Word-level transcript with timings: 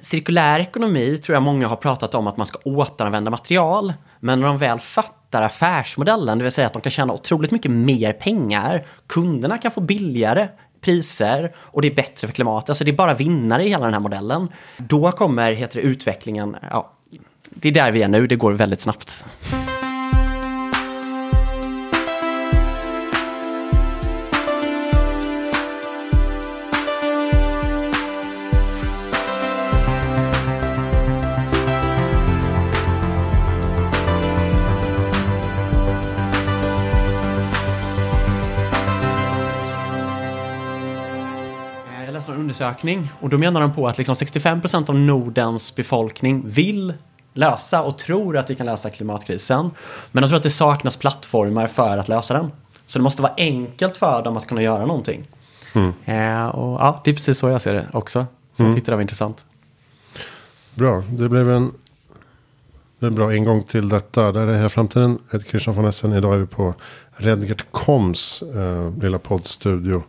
cirkulär 0.00 0.60
ekonomi 0.60 1.18
tror 1.18 1.36
jag 1.36 1.42
många 1.42 1.68
har 1.68 1.76
pratat 1.76 2.14
om 2.14 2.26
att 2.26 2.36
man 2.36 2.46
ska 2.46 2.58
återanvända 2.64 3.30
material. 3.30 3.92
Men 4.20 4.40
när 4.40 4.46
de 4.46 4.58
väl 4.58 4.78
fattar 4.78 5.42
affärsmodellen, 5.42 6.38
det 6.38 6.44
vill 6.44 6.52
säga 6.52 6.66
att 6.66 6.72
de 6.72 6.82
kan 6.82 6.90
tjäna 6.90 7.12
otroligt 7.12 7.50
mycket 7.50 7.70
mer 7.70 8.12
pengar, 8.12 8.86
kunderna 9.06 9.58
kan 9.58 9.70
få 9.70 9.80
billigare 9.80 10.48
priser 10.80 11.52
och 11.58 11.82
det 11.82 11.88
är 11.88 11.94
bättre 11.94 12.26
för 12.26 12.34
klimatet. 12.34 12.70
Alltså 12.70 12.84
det 12.84 12.90
är 12.90 12.96
bara 12.96 13.14
vinnare 13.14 13.64
i 13.64 13.68
hela 13.68 13.84
den 13.84 13.94
här 13.94 14.00
modellen. 14.00 14.48
Då 14.76 15.12
kommer 15.12 15.52
heter 15.52 15.80
det, 15.80 15.86
utvecklingen, 15.86 16.56
ja, 16.70 16.92
det 17.50 17.68
är 17.68 17.72
där 17.72 17.90
vi 17.90 18.02
är 18.02 18.08
nu, 18.08 18.26
det 18.26 18.36
går 18.36 18.52
väldigt 18.52 18.80
snabbt. 18.80 19.24
Undersökning 42.60 43.08
och 43.20 43.28
då 43.28 43.38
menar 43.38 43.60
de 43.60 43.74
på 43.74 43.88
att 43.88 43.98
liksom 43.98 44.14
65% 44.14 44.90
av 44.90 44.96
Nordens 44.96 45.74
befolkning 45.74 46.42
vill 46.48 46.94
lösa 47.32 47.82
och 47.82 47.98
tror 47.98 48.36
att 48.36 48.50
vi 48.50 48.54
kan 48.54 48.66
lösa 48.66 48.90
klimatkrisen. 48.90 49.70
Men 50.12 50.22
de 50.22 50.28
tror 50.28 50.36
att 50.36 50.42
det 50.42 50.50
saknas 50.50 50.96
plattformar 50.96 51.66
för 51.66 51.98
att 51.98 52.08
lösa 52.08 52.34
den. 52.34 52.50
Så 52.86 52.98
det 52.98 53.02
måste 53.02 53.22
vara 53.22 53.32
enkelt 53.36 53.96
för 53.96 54.22
dem 54.22 54.36
att 54.36 54.46
kunna 54.46 54.62
göra 54.62 54.86
någonting. 54.86 55.24
Eh, 56.04 56.46
och 56.46 56.80
ja, 56.80 57.00
det 57.04 57.10
är 57.10 57.14
precis 57.14 57.38
så 57.38 57.48
jag 57.48 57.60
ser 57.60 57.74
det 57.74 57.86
också. 57.92 58.26
Så 58.52 58.64
jag 58.64 58.74
tyckte 58.74 58.90
det 58.90 58.96
var 58.96 59.02
intressant. 59.02 59.44
Bra, 60.74 61.02
det 61.10 61.28
blev 61.28 61.50
en, 61.50 61.72
det 62.98 63.06
en 63.06 63.14
bra 63.14 63.34
ingång 63.34 63.62
till 63.62 63.88
detta. 63.88 64.32
Där 64.32 64.46
är 64.46 64.60
här 64.60 64.68
framtiden. 64.68 65.18
Jag 65.30 65.38
heter 65.38 65.50
Christian 65.50 65.74
von 65.74 65.84
Essen. 65.84 66.12
Idag 66.12 66.34
är 66.34 66.38
vi 66.38 66.46
på 66.46 66.74
Redgert 67.10 67.66
Koms 67.70 68.42
eh, 68.42 68.92
lilla 69.02 69.18
poddstudio. 69.18 70.02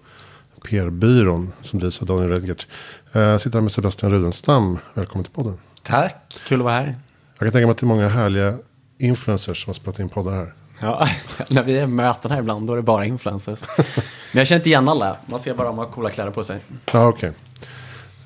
PR-byrån 0.60 1.52
som 1.62 1.80
drivs 1.80 2.02
av 2.02 2.08
Daniel 2.08 2.30
Redgert. 2.30 2.68
Eh, 3.14 3.22
jag 3.22 3.42
sitter 3.42 3.58
här 3.58 3.62
med 3.62 3.72
Sebastian 3.72 4.12
Rudenstam. 4.12 4.78
Välkommen 4.94 5.24
till 5.24 5.34
podden. 5.34 5.58
Tack, 5.84 6.42
kul 6.48 6.60
att 6.60 6.64
vara 6.64 6.74
här. 6.74 6.96
Jag 7.40 7.40
kan 7.40 7.52
tänka 7.52 7.68
mig 7.68 7.72
att 7.72 7.78
det 7.78 7.84
är 7.84 7.88
många 7.88 8.08
härliga 8.08 8.58
influencers 8.98 9.64
som 9.64 9.70
har 9.70 9.74
spelat 9.74 10.00
in 10.00 10.10
poddar 10.10 10.32
här. 10.32 10.54
Ja, 10.80 11.08
när 11.50 11.64
vi 11.64 11.78
är 11.78 11.88
möten 11.88 12.32
här 12.32 12.40
ibland 12.40 12.68
då 12.68 12.74
är 12.74 12.78
det 12.78 12.84
bara 12.84 13.06
influencers. 13.06 13.60
Men 13.78 13.86
jag 14.34 14.48
känner 14.48 14.60
inte 14.60 14.70
igen 14.70 14.90
alla. 14.90 15.18
Man 15.26 15.40
ser 15.40 15.54
bara 15.54 15.70
om 15.70 15.76
de 15.76 15.86
har 15.86 15.92
coola 15.92 16.10
kläder 16.10 16.32
på 16.32 16.44
sig. 16.44 16.60
Ja, 16.94 17.08
okej. 17.08 17.32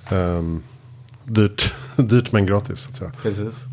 Ehm, 0.09 0.63
dyrt, 1.23 1.73
dyrt 1.97 2.31
men 2.31 2.45
gratis 2.45 2.79
så 2.79 2.89
att 2.89 2.95
säga. 2.95 3.11
Precis. 3.21 3.63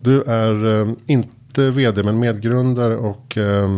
Du 0.00 0.22
är 0.22 0.80
eh, 0.80 0.92
inte 1.06 1.70
vd 1.70 2.02
men 2.02 2.18
medgrundare 2.18 2.96
och 2.96 3.36
eh, 3.36 3.68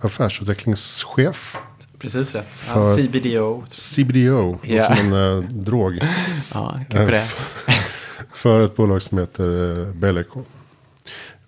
affärsutvecklingschef. 0.00 1.56
Precis 1.98 2.34
rätt. 2.34 2.62
Ja, 2.68 2.96
CBDO. 2.96 3.62
CBDO, 3.70 4.58
Ja. 4.62 4.82
som 4.82 5.12
en 5.12 5.36
eh, 5.36 5.42
drog. 5.50 5.98
Ja, 6.54 6.80
kanske 6.90 7.14
det. 7.16 7.24
För 8.34 8.60
ett 8.60 8.76
bolag 8.76 9.02
som 9.02 9.18
heter 9.18 9.80
eh, 9.80 9.92
Belleco. 9.94 10.42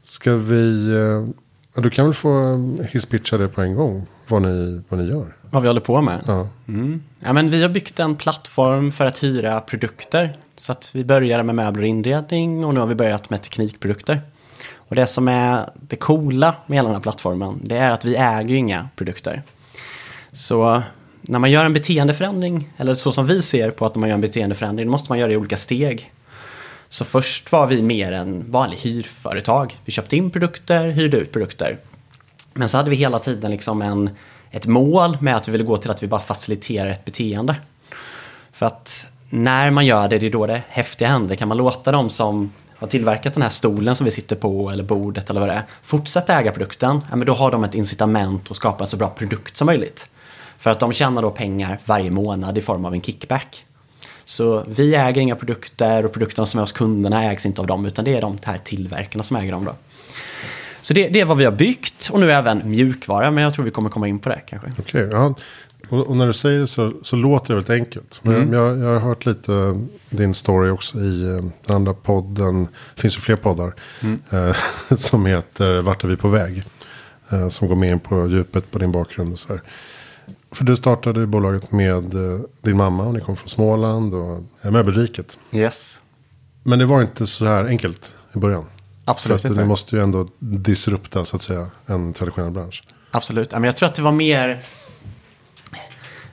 Ska 0.02 0.34
vi... 0.36 0.90
Eh, 0.94 1.28
ja, 1.74 1.82
du 1.82 1.90
kan 1.90 2.04
väl 2.04 2.14
få 2.14 2.52
eh, 2.52 2.86
hisspitcha 2.86 3.36
det 3.36 3.48
på 3.48 3.62
en 3.62 3.74
gång. 3.74 4.06
Vad 4.28 4.42
ni, 4.42 4.82
vad 4.88 5.00
ni 5.00 5.06
gör. 5.08 5.34
Vad 5.50 5.62
vi 5.62 5.68
håller 5.68 5.80
på 5.80 6.00
med. 6.02 6.20
Ja. 6.26 6.48
Mm. 6.68 7.02
Ja, 7.20 7.32
men 7.32 7.50
vi 7.50 7.62
har 7.62 7.68
byggt 7.68 8.00
en 8.00 8.16
plattform 8.16 8.92
för 8.92 9.06
att 9.06 9.22
hyra 9.24 9.60
produkter. 9.60 10.36
Så 10.56 10.72
att 10.72 10.90
vi 10.94 11.04
började 11.04 11.42
med 11.42 11.54
möbler 11.54 11.82
och 11.82 11.88
inredning 11.88 12.64
och 12.64 12.74
nu 12.74 12.80
har 12.80 12.86
vi 12.86 12.94
börjat 12.94 13.30
med 13.30 13.42
teknikprodukter. 13.42 14.20
Och 14.76 14.94
det 14.94 15.06
som 15.06 15.28
är 15.28 15.70
det 15.74 15.96
coola 15.96 16.54
med 16.66 16.76
hela 16.78 16.88
den 16.88 16.94
här 16.96 17.02
plattformen, 17.02 17.60
det 17.64 17.76
är 17.76 17.90
att 17.90 18.04
vi 18.04 18.16
äger 18.16 18.54
inga 18.54 18.88
produkter. 18.96 19.42
Så 20.32 20.74
eh, 20.74 20.82
när 21.20 21.38
man 21.38 21.50
gör 21.50 21.64
en 21.64 21.72
beteendeförändring, 21.72 22.68
eller 22.76 22.94
så 22.94 23.12
som 23.12 23.26
vi 23.26 23.42
ser 23.42 23.70
på 23.70 23.86
att 23.86 23.94
man 23.94 24.08
gör 24.08 24.14
en 24.14 24.20
beteendeförändring, 24.20 24.86
då 24.86 24.90
måste 24.90 25.10
man 25.10 25.18
göra 25.18 25.28
det 25.28 25.34
i 25.34 25.36
olika 25.36 25.56
steg. 25.56 26.12
Så 26.88 27.04
först 27.04 27.52
var 27.52 27.66
vi 27.66 27.82
mer 27.82 28.12
en 28.12 28.50
vanlig 28.50 28.76
hyrföretag. 28.76 29.78
Vi 29.84 29.92
köpte 29.92 30.16
in 30.16 30.30
produkter, 30.30 30.90
hyrde 30.90 31.16
ut 31.16 31.32
produkter. 31.32 31.78
Men 32.52 32.68
så 32.68 32.76
hade 32.76 32.90
vi 32.90 32.96
hela 32.96 33.18
tiden 33.18 33.50
liksom 33.50 33.82
en, 33.82 34.10
ett 34.50 34.66
mål 34.66 35.16
med 35.20 35.36
att 35.36 35.48
vi 35.48 35.52
ville 35.52 35.64
gå 35.64 35.76
till 35.76 35.90
att 35.90 36.02
vi 36.02 36.06
bara 36.06 36.20
faciliterar 36.20 36.90
ett 36.90 37.04
beteende. 37.04 37.56
För 38.52 38.66
att 38.66 39.06
när 39.30 39.70
man 39.70 39.86
gör 39.86 40.08
det, 40.08 40.18
det 40.18 40.26
är 40.26 40.30
då 40.30 40.46
det 40.46 40.62
häftiga 40.68 41.08
händer. 41.08 41.34
Kan 41.34 41.48
man 41.48 41.56
låta 41.56 41.92
dem 41.92 42.10
som 42.10 42.52
har 42.78 42.88
tillverkat 42.88 43.34
den 43.34 43.42
här 43.42 43.50
stolen 43.50 43.94
som 43.94 44.04
vi 44.04 44.10
sitter 44.10 44.36
på 44.36 44.70
eller 44.70 44.84
bordet 44.84 45.30
eller 45.30 45.40
vad 45.40 45.48
det 45.48 45.54
är 45.54 45.62
fortsätta 45.82 46.38
äga 46.38 46.52
produkten, 46.52 47.00
ja, 47.10 47.16
men 47.16 47.26
då 47.26 47.32
har 47.32 47.50
de 47.50 47.64
ett 47.64 47.74
incitament 47.74 48.50
att 48.50 48.56
skapa 48.56 48.84
en 48.84 48.88
så 48.88 48.96
bra 48.96 49.08
produkt 49.08 49.56
som 49.56 49.66
möjligt. 49.66 50.08
För 50.58 50.70
att 50.70 50.80
de 50.80 50.92
tjänar 50.92 51.22
då 51.22 51.30
pengar 51.30 51.78
varje 51.84 52.10
månad 52.10 52.58
i 52.58 52.60
form 52.60 52.84
av 52.84 52.94
en 52.94 53.02
kickback. 53.02 53.64
Så 54.24 54.64
vi 54.68 54.94
äger 54.94 55.20
inga 55.20 55.36
produkter 55.36 56.04
och 56.04 56.12
produkterna 56.12 56.46
som 56.46 56.58
är 56.58 56.62
hos 56.62 56.72
kunderna 56.72 57.24
ägs 57.24 57.46
inte 57.46 57.60
av 57.60 57.66
dem 57.66 57.86
utan 57.86 58.04
det 58.04 58.16
är 58.16 58.20
de 58.20 58.38
här 58.44 58.58
tillverkarna 58.58 59.24
som 59.24 59.36
äger 59.36 59.52
dem 59.52 59.64
då. 59.64 59.74
Så 60.80 60.94
det, 60.94 61.08
det 61.08 61.20
är 61.20 61.24
vad 61.24 61.36
vi 61.36 61.44
har 61.44 61.52
byggt 61.52 62.08
och 62.12 62.20
nu 62.20 62.32
även 62.32 62.70
mjukvara 62.70 63.30
men 63.30 63.44
jag 63.44 63.54
tror 63.54 63.64
vi 63.64 63.70
kommer 63.70 63.90
komma 63.90 64.08
in 64.08 64.18
på 64.18 64.28
det 64.28 64.40
kanske. 64.46 64.72
Okej, 64.78 65.08
ja. 65.12 65.34
Och, 65.88 66.06
och 66.06 66.16
när 66.16 66.26
du 66.26 66.32
säger 66.32 66.60
det 66.60 66.66
så, 66.66 66.92
så 67.02 67.16
låter 67.16 67.48
det 67.48 67.54
väldigt 67.54 67.70
enkelt. 67.70 68.20
Men 68.22 68.34
Mm. 68.34 68.52
jag, 68.52 68.78
jag 68.78 68.92
har 68.92 69.00
hört 69.00 69.26
lite 69.26 69.80
din 70.10 70.34
story 70.34 70.70
också 70.70 70.98
i 70.98 71.22
eh, 71.22 71.44
den 71.66 71.76
andra 71.76 71.94
podden. 71.94 72.68
Det 72.94 73.00
finns 73.00 73.16
ju 73.16 73.20
fler 73.20 73.36
poddar. 73.36 73.74
Mm. 74.00 74.20
Eh, 74.30 74.56
som 74.96 75.26
heter 75.26 75.82
Vart 75.82 76.04
är 76.04 76.08
vi 76.08 76.16
på 76.16 76.28
väg? 76.28 76.62
Eh, 77.32 77.48
som 77.48 77.68
går 77.68 77.76
mer 77.76 77.92
in 77.92 78.00
på 78.00 78.26
djupet 78.28 78.70
på 78.70 78.78
din 78.78 78.92
bakgrund 78.92 79.32
och 79.32 79.38
sådär. 79.38 79.62
För 80.52 80.64
du 80.64 80.76
startade 80.76 81.26
bolaget 81.26 81.72
med 81.72 82.14
eh, 82.14 82.40
din 82.62 82.76
mamma 82.76 83.04
och 83.04 83.14
ni 83.14 83.20
kom 83.20 83.36
från 83.36 83.48
Småland 83.48 84.14
och 84.14 84.42
eh, 84.62 84.70
möbelriket. 84.70 85.38
Yes. 85.52 86.02
Men 86.62 86.78
det 86.78 86.84
var 86.84 87.02
inte 87.02 87.26
så 87.26 87.44
här 87.44 87.64
enkelt 87.64 88.14
i 88.34 88.38
början. 88.38 88.64
Absolut 89.04 89.44
inte. 89.44 89.60
ni 89.60 89.66
måste 89.66 89.96
ju 89.96 90.02
ändå 90.02 90.28
disrupta 90.38 91.24
så 91.24 91.36
att 91.36 91.42
säga 91.42 91.66
en 91.86 92.12
traditionell 92.12 92.50
bransch. 92.50 92.82
Absolut. 93.10 93.52
Men 93.52 93.64
jag 93.64 93.76
tror 93.76 93.86
att 93.86 93.94
det 93.94 94.02
var 94.02 94.12
mer... 94.12 94.62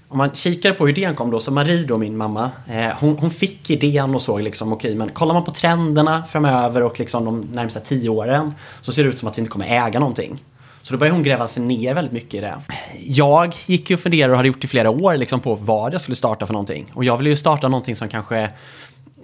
Om 0.08 0.18
man 0.18 0.32
kikar 0.32 0.74
på 0.74 0.88
hur 0.88 0.98
idén 0.98 1.16
kom 1.16 1.32
då, 1.32 1.40
så 1.40 1.52
Marie 1.52 1.86
då, 1.86 1.98
min 1.98 2.18
mamma, 2.18 2.52
eh, 2.68 2.92
hon, 3.00 3.18
hon 3.18 3.32
fick 3.32 3.70
idén 3.70 4.16
och 4.16 4.22
såg 4.22 4.42
liksom, 4.42 4.74
okej, 4.74 4.96
men 4.96 5.10
kollar 5.10 5.34
man 5.34 5.44
på 5.44 5.52
trenderna 5.52 6.24
framöver 6.24 6.84
och 6.84 7.00
liksom 7.00 7.26
de 7.26 7.42
närmsta 7.42 7.80
tio 7.80 8.10
åren 8.10 8.54
så 8.82 8.92
ser 8.92 9.04
det 9.04 9.10
ut 9.10 9.18
som 9.18 9.28
att 9.28 9.38
vi 9.38 9.40
inte 9.40 9.52
kommer 9.52 9.88
äga 9.88 10.00
någonting. 10.00 10.44
Så 10.86 10.94
då 10.94 10.98
började 11.00 11.16
hon 11.16 11.24
gräva 11.24 11.48
sig 11.48 11.64
ner 11.64 11.94
väldigt 11.94 12.14
mycket 12.14 12.34
i 12.34 12.40
det. 12.40 12.62
Jag 13.04 13.54
gick 13.66 13.90
ju 13.90 13.96
och 13.96 14.00
funderade 14.00 14.32
och 14.32 14.38
hade 14.38 14.48
gjort 14.48 14.64
i 14.64 14.68
flera 14.68 14.90
år 14.90 15.18
liksom 15.18 15.40
på 15.40 15.56
vad 15.56 15.94
jag 15.94 16.02
skulle 16.02 16.16
starta 16.16 16.46
för 16.46 16.54
någonting. 16.54 16.92
Och 16.94 17.06
jag 17.06 17.18
ville 17.18 17.30
ju 17.30 17.36
starta 17.36 17.68
någonting 17.68 17.96
som 17.96 18.08
kanske 18.08 18.50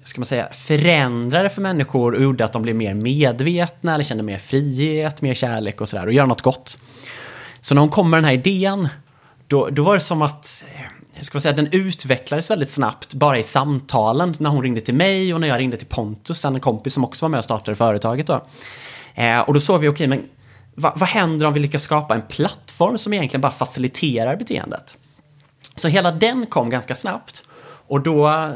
ska 0.03 0.19
man 0.21 0.25
säga, 0.25 0.47
förändrade 0.51 1.50
för 1.50 1.61
människor 1.61 2.16
och 2.16 2.23
gjorde 2.23 2.45
att 2.45 2.53
de 2.53 2.61
blev 2.61 2.75
mer 2.75 2.94
medvetna 2.94 3.94
eller 3.94 4.03
kände 4.03 4.23
mer 4.23 4.38
frihet, 4.38 5.21
mer 5.21 5.33
kärlek 5.33 5.81
och 5.81 5.89
sådär 5.89 6.05
och 6.05 6.13
göra 6.13 6.25
något 6.25 6.41
gott. 6.41 6.77
Så 7.61 7.75
när 7.75 7.81
hon 7.81 7.89
kom 7.89 8.09
med 8.09 8.17
den 8.17 8.25
här 8.25 8.33
idén, 8.33 8.89
då, 9.47 9.67
då 9.71 9.83
var 9.83 9.94
det 9.94 10.00
som 10.00 10.21
att 10.21 10.63
eh, 11.16 11.21
ska 11.21 11.35
man 11.35 11.41
säga, 11.41 11.55
den 11.55 11.69
utvecklades 11.71 12.50
väldigt 12.51 12.69
snabbt 12.69 13.13
bara 13.13 13.38
i 13.38 13.44
samtalen 13.44 14.35
när 14.39 14.50
hon 14.50 14.63
ringde 14.63 14.81
till 14.81 14.95
mig 14.95 15.33
och 15.33 15.41
när 15.41 15.47
jag 15.47 15.59
ringde 15.59 15.77
till 15.77 15.88
Pontus, 15.88 16.45
en 16.45 16.59
kompis 16.59 16.94
som 16.94 17.05
också 17.05 17.25
var 17.25 17.29
med 17.29 17.38
och 17.38 17.45
startade 17.45 17.75
företaget. 17.75 18.27
Då. 18.27 18.45
Eh, 19.16 19.39
och 19.39 19.53
då 19.53 19.59
såg 19.59 19.81
vi, 19.81 19.88
okej, 19.88 20.07
men 20.07 20.25
vad, 20.75 20.99
vad 20.99 21.09
händer 21.09 21.45
om 21.45 21.53
vi 21.53 21.59
lyckas 21.59 21.83
skapa 21.83 22.15
en 22.15 22.21
plattform 22.21 22.97
som 22.97 23.13
egentligen 23.13 23.41
bara 23.41 23.51
faciliterar 23.51 24.35
beteendet? 24.35 24.97
Så 25.75 25.87
hela 25.87 26.11
den 26.11 26.45
kom 26.45 26.69
ganska 26.69 26.95
snabbt. 26.95 27.43
Och 27.87 28.01
då, 28.01 28.49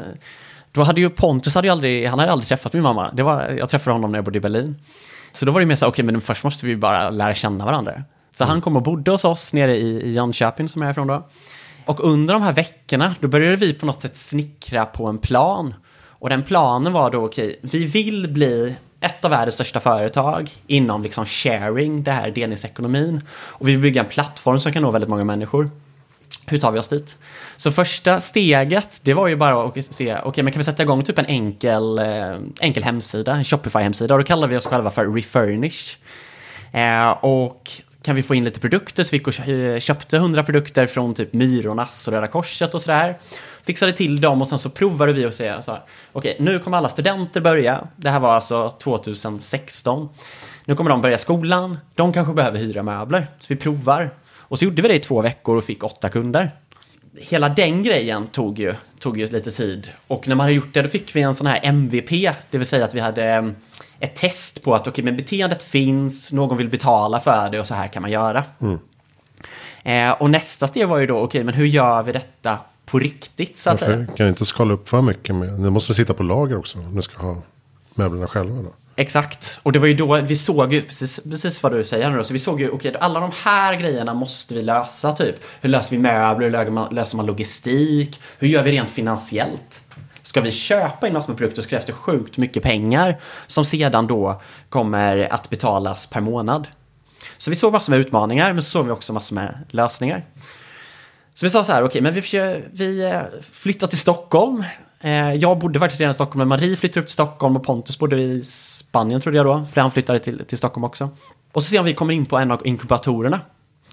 då 0.72 0.82
hade 0.82 1.00
ju 1.00 1.10
Pontus 1.10 1.54
hade 1.54 1.66
ju 1.66 1.72
aldrig, 1.72 2.06
han 2.06 2.18
hade 2.18 2.32
aldrig 2.32 2.48
träffat 2.48 2.72
min 2.72 2.82
mamma. 2.82 3.10
Det 3.12 3.22
var, 3.22 3.48
jag 3.58 3.68
träffade 3.68 3.94
honom 3.94 4.12
när 4.12 4.18
jag 4.18 4.24
bodde 4.24 4.38
i 4.38 4.40
Berlin. 4.40 4.76
Så 5.32 5.46
då 5.46 5.52
var 5.52 5.60
det 5.60 5.66
mer 5.66 5.76
så 5.76 5.84
här, 5.84 5.92
okej 5.92 6.04
men 6.04 6.20
först 6.20 6.44
måste 6.44 6.66
vi 6.66 6.76
bara 6.76 7.10
lära 7.10 7.34
känna 7.34 7.64
varandra. 7.64 8.02
Så 8.30 8.44
han 8.44 8.60
kom 8.60 8.76
och 8.76 8.82
bodde 8.82 9.10
hos 9.10 9.24
oss 9.24 9.52
nere 9.52 9.76
i, 9.76 10.00
i 10.02 10.12
Jönköping 10.12 10.68
som 10.68 10.82
jag 10.82 10.88
är 10.88 10.92
ifrån 10.92 11.06
då. 11.06 11.28
Och 11.86 12.04
under 12.04 12.34
de 12.34 12.42
här 12.42 12.52
veckorna, 12.52 13.14
då 13.20 13.28
började 13.28 13.56
vi 13.56 13.72
på 13.74 13.86
något 13.86 14.00
sätt 14.00 14.16
snickra 14.16 14.84
på 14.84 15.06
en 15.06 15.18
plan. 15.18 15.74
Och 16.18 16.28
den 16.28 16.42
planen 16.42 16.92
var 16.92 17.10
då, 17.10 17.24
okej, 17.24 17.60
vi 17.62 17.84
vill 17.84 18.28
bli 18.32 18.76
ett 19.00 19.24
av 19.24 19.30
världens 19.30 19.54
största 19.54 19.80
företag 19.80 20.50
inom 20.66 21.02
liksom 21.02 21.26
sharing, 21.26 22.02
det 22.02 22.10
här 22.10 22.30
delningsekonomin. 22.30 23.20
Och 23.30 23.68
vi 23.68 23.72
vill 23.72 23.80
bygga 23.80 24.00
en 24.00 24.08
plattform 24.08 24.60
som 24.60 24.72
kan 24.72 24.82
nå 24.82 24.90
väldigt 24.90 25.10
många 25.10 25.24
människor. 25.24 25.70
Hur 26.46 26.58
tar 26.58 26.72
vi 26.72 26.78
oss 26.78 26.88
dit? 26.88 27.18
Så 27.56 27.72
första 27.72 28.20
steget, 28.20 29.00
det 29.02 29.14
var 29.14 29.28
ju 29.28 29.36
bara 29.36 29.64
att 29.64 29.94
se, 29.94 30.16
okej 30.24 30.44
men 30.44 30.52
kan 30.52 30.60
vi 30.60 30.64
sätta 30.64 30.82
igång 30.82 31.04
typ 31.04 31.18
en 31.18 31.26
enkel, 31.26 31.98
eh, 31.98 32.36
enkel 32.60 32.84
hemsida, 32.84 33.32
en 33.32 33.44
Shopify-hemsida 33.44 34.12
och 34.12 34.18
då 34.18 34.24
kallar 34.24 34.48
vi 34.48 34.56
oss 34.56 34.66
själva 34.66 34.90
för 34.90 35.14
Refurnish. 35.14 35.96
Eh, 36.72 37.10
och 37.10 37.70
kan 38.02 38.16
vi 38.16 38.22
få 38.22 38.34
in 38.34 38.44
lite 38.44 38.60
produkter? 38.60 39.04
Så 39.04 39.16
vi 39.16 39.72
eh, 39.74 39.78
köpte 39.78 40.16
100 40.16 40.44
produkter 40.44 40.86
från 40.86 41.14
typ 41.14 41.32
Myrornas 41.32 42.08
och 42.08 42.14
Röda 42.14 42.26
Korset 42.26 42.74
och 42.74 42.82
sådär. 42.82 43.16
Fixade 43.66 43.92
till 43.92 44.20
dem 44.20 44.42
och 44.42 44.48
sen 44.48 44.58
så 44.58 44.70
provade 44.70 45.12
vi 45.12 45.26
och 45.26 45.34
se 45.34 45.62
så 45.62 45.72
här, 45.72 45.80
okej, 46.12 46.36
nu 46.40 46.58
kommer 46.58 46.76
alla 46.76 46.88
studenter 46.88 47.40
börja. 47.40 47.88
Det 47.96 48.10
här 48.10 48.20
var 48.20 48.34
alltså 48.34 48.70
2016. 48.70 50.08
Nu 50.64 50.74
kommer 50.74 50.90
de 50.90 51.00
börja 51.00 51.18
skolan. 51.18 51.78
De 51.94 52.12
kanske 52.12 52.34
behöver 52.34 52.58
hyra 52.58 52.82
möbler. 52.82 53.26
Så 53.38 53.46
vi 53.48 53.56
provar. 53.56 54.10
Och 54.38 54.58
så 54.58 54.64
gjorde 54.64 54.82
vi 54.82 54.88
det 54.88 54.94
i 54.94 54.98
två 54.98 55.20
veckor 55.20 55.56
och 55.56 55.64
fick 55.64 55.84
åtta 55.84 56.08
kunder. 56.08 56.50
Hela 57.18 57.48
den 57.48 57.82
grejen 57.82 58.26
tog 58.26 58.58
ju, 58.58 58.74
tog 58.98 59.18
ju 59.18 59.26
lite 59.26 59.50
tid. 59.50 59.90
Och 60.06 60.28
när 60.28 60.34
man 60.34 60.44
hade 60.44 60.54
gjort 60.54 60.74
det 60.74 60.82
då 60.82 60.88
fick 60.88 61.16
vi 61.16 61.22
en 61.22 61.34
sån 61.34 61.46
här 61.46 61.60
MVP. 61.62 62.10
Det 62.50 62.58
vill 62.58 62.66
säga 62.66 62.84
att 62.84 62.94
vi 62.94 63.00
hade 63.00 63.24
mm, 63.24 63.54
ett 64.00 64.16
test 64.16 64.62
på 64.62 64.74
att 64.74 64.80
okej, 64.80 64.90
okay, 64.90 65.04
men 65.04 65.16
beteendet 65.16 65.62
finns, 65.62 66.32
någon 66.32 66.56
vill 66.56 66.68
betala 66.68 67.20
för 67.20 67.48
det 67.50 67.60
och 67.60 67.66
så 67.66 67.74
här 67.74 67.88
kan 67.88 68.02
man 68.02 68.10
göra. 68.10 68.44
Mm. 68.60 68.78
Eh, 69.84 70.10
och 70.22 70.30
nästa 70.30 70.68
steg 70.68 70.88
var 70.88 70.98
ju 70.98 71.06
då, 71.06 71.14
okej, 71.14 71.24
okay, 71.24 71.44
men 71.44 71.54
hur 71.54 71.66
gör 71.66 72.02
vi 72.02 72.12
detta 72.12 72.58
på 72.86 72.98
riktigt 72.98 73.58
så 73.58 73.70
att 73.70 73.80
Varför? 73.80 73.94
säga? 73.94 74.06
Kan 74.16 74.28
inte 74.28 74.44
skala 74.44 74.74
upp 74.74 74.88
för 74.88 75.02
mycket 75.02 75.34
med, 75.34 75.60
ni 75.60 75.70
måste 75.70 75.94
sitta 75.94 76.14
på 76.14 76.22
lager 76.22 76.58
också 76.58 76.78
om 76.78 76.94
ni 76.94 77.02
ska 77.02 77.22
ha 77.22 77.42
möblerna 77.94 78.26
själva 78.26 78.62
då. 78.62 78.72
Exakt, 78.98 79.60
och 79.62 79.72
det 79.72 79.78
var 79.78 79.86
ju 79.86 79.94
då 79.94 80.20
vi 80.20 80.36
såg 80.36 80.72
ju 80.72 80.82
precis, 80.82 81.20
precis 81.20 81.62
vad 81.62 81.72
du 81.72 81.84
säger 81.84 82.10
nu. 82.10 82.24
Så 82.24 82.32
vi 82.32 82.38
såg 82.38 82.60
ju, 82.60 82.70
okej, 82.70 82.88
okay, 82.88 83.00
alla 83.00 83.20
de 83.20 83.30
här 83.42 83.74
grejerna 83.74 84.14
måste 84.14 84.54
vi 84.54 84.62
lösa 84.62 85.12
typ. 85.12 85.34
Hur 85.60 85.68
löser 85.68 85.96
vi 85.96 86.02
möbler, 86.02 86.64
hur 86.64 86.94
löser 86.94 87.16
man, 87.16 87.26
logistik, 87.26 88.20
hur 88.38 88.48
gör 88.48 88.62
vi 88.62 88.72
rent 88.72 88.90
finansiellt? 88.90 89.80
Ska 90.22 90.40
vi 90.40 90.50
köpa 90.50 91.06
in 91.06 91.12
massor 91.12 91.32
med 91.32 91.38
produkter 91.38 91.62
så 91.62 91.68
krävs 91.68 91.84
det 91.84 91.92
sjukt 91.92 92.38
mycket 92.38 92.62
pengar 92.62 93.20
som 93.46 93.64
sedan 93.64 94.06
då 94.06 94.40
kommer 94.68 95.32
att 95.32 95.50
betalas 95.50 96.06
per 96.06 96.20
månad. 96.20 96.68
Så 97.38 97.50
vi 97.50 97.56
såg 97.56 97.72
massor 97.72 97.90
med 97.90 98.00
utmaningar, 98.00 98.52
men 98.52 98.62
så 98.62 98.70
såg 98.70 98.86
vi 98.86 98.92
också 98.92 99.12
massor 99.12 99.34
med 99.34 99.64
lösningar. 99.70 100.24
Så 101.36 101.46
vi 101.46 101.50
sa 101.50 101.64
så 101.64 101.72
här, 101.72 101.80
okej, 101.80 101.86
okay, 101.86 102.02
men 102.02 102.14
vi, 102.14 102.22
försöker, 102.22 102.68
vi 102.72 103.02
eh, 103.02 103.20
flyttar 103.52 103.86
till 103.86 103.98
Stockholm. 103.98 104.64
Eh, 105.00 105.32
jag 105.34 105.58
bodde 105.58 105.78
faktiskt 105.78 106.00
redan 106.00 106.10
i 106.10 106.14
Stockholm, 106.14 106.38
men 106.38 106.48
Marie 106.48 106.76
flyttade 106.76 107.00
upp 107.00 107.06
till 107.06 107.12
Stockholm 107.12 107.56
och 107.56 107.64
Pontus 107.64 107.98
bodde 107.98 108.20
i 108.20 108.44
Spanien 108.44 109.20
trodde 109.20 109.36
jag 109.36 109.46
då, 109.46 109.64
för 109.72 109.80
han 109.80 109.90
flyttade 109.90 110.18
till, 110.18 110.44
till 110.44 110.58
Stockholm 110.58 110.84
också. 110.84 111.10
Och 111.52 111.62
så 111.62 111.68
ser 111.68 111.76
vi 111.76 111.78
om 111.78 111.84
vi 111.84 111.94
kommer 111.94 112.14
in 112.14 112.26
på 112.26 112.38
en 112.38 112.50
av 112.50 112.66
inkubatorerna. 112.66 113.40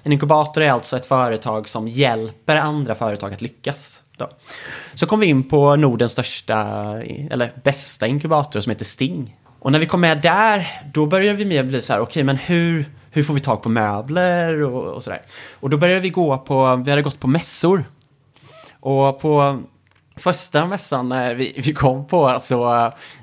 En 0.03 0.11
inkubator 0.11 0.63
är 0.63 0.71
alltså 0.71 0.95
ett 0.95 1.05
företag 1.05 1.67
som 1.67 1.87
hjälper 1.87 2.55
andra 2.55 2.95
företag 2.95 3.33
att 3.33 3.41
lyckas. 3.41 4.03
Då. 4.17 4.29
Så 4.93 5.05
kom 5.05 5.19
vi 5.19 5.25
in 5.25 5.49
på 5.49 5.75
Nordens 5.75 6.11
största, 6.11 6.57
eller 7.29 7.51
bästa 7.63 8.07
inkubator 8.07 8.59
som 8.59 8.69
heter 8.69 8.85
Sting. 8.85 9.37
Och 9.59 9.71
när 9.71 9.79
vi 9.79 9.85
kom 9.85 10.01
med 10.01 10.21
där, 10.21 10.81
då 10.93 11.05
började 11.05 11.37
vi 11.37 11.45
med 11.45 11.67
bli 11.67 11.81
så 11.81 11.93
här, 11.93 11.99
okej 11.99 12.11
okay, 12.11 12.23
men 12.23 12.35
hur, 12.37 12.85
hur 13.13 13.24
får 13.24 13.33
vi 13.33 13.39
tag 13.39 13.62
på 13.62 13.69
möbler 13.69 14.63
och, 14.63 14.94
och 14.94 15.04
sådär. 15.04 15.21
Och 15.60 15.69
då 15.69 15.77
började 15.77 16.00
vi 16.00 16.10
gå 16.10 16.38
på, 16.38 16.75
vi 16.75 16.89
hade 16.89 17.01
gått 17.01 17.19
på 17.19 17.27
mässor. 17.27 17.86
Och 18.80 19.19
på 19.19 19.63
första 20.15 20.65
mässan 20.65 21.10
vi, 21.38 21.62
vi 21.65 21.74
kom 21.74 22.07
på 22.07 22.38
så, 22.39 22.56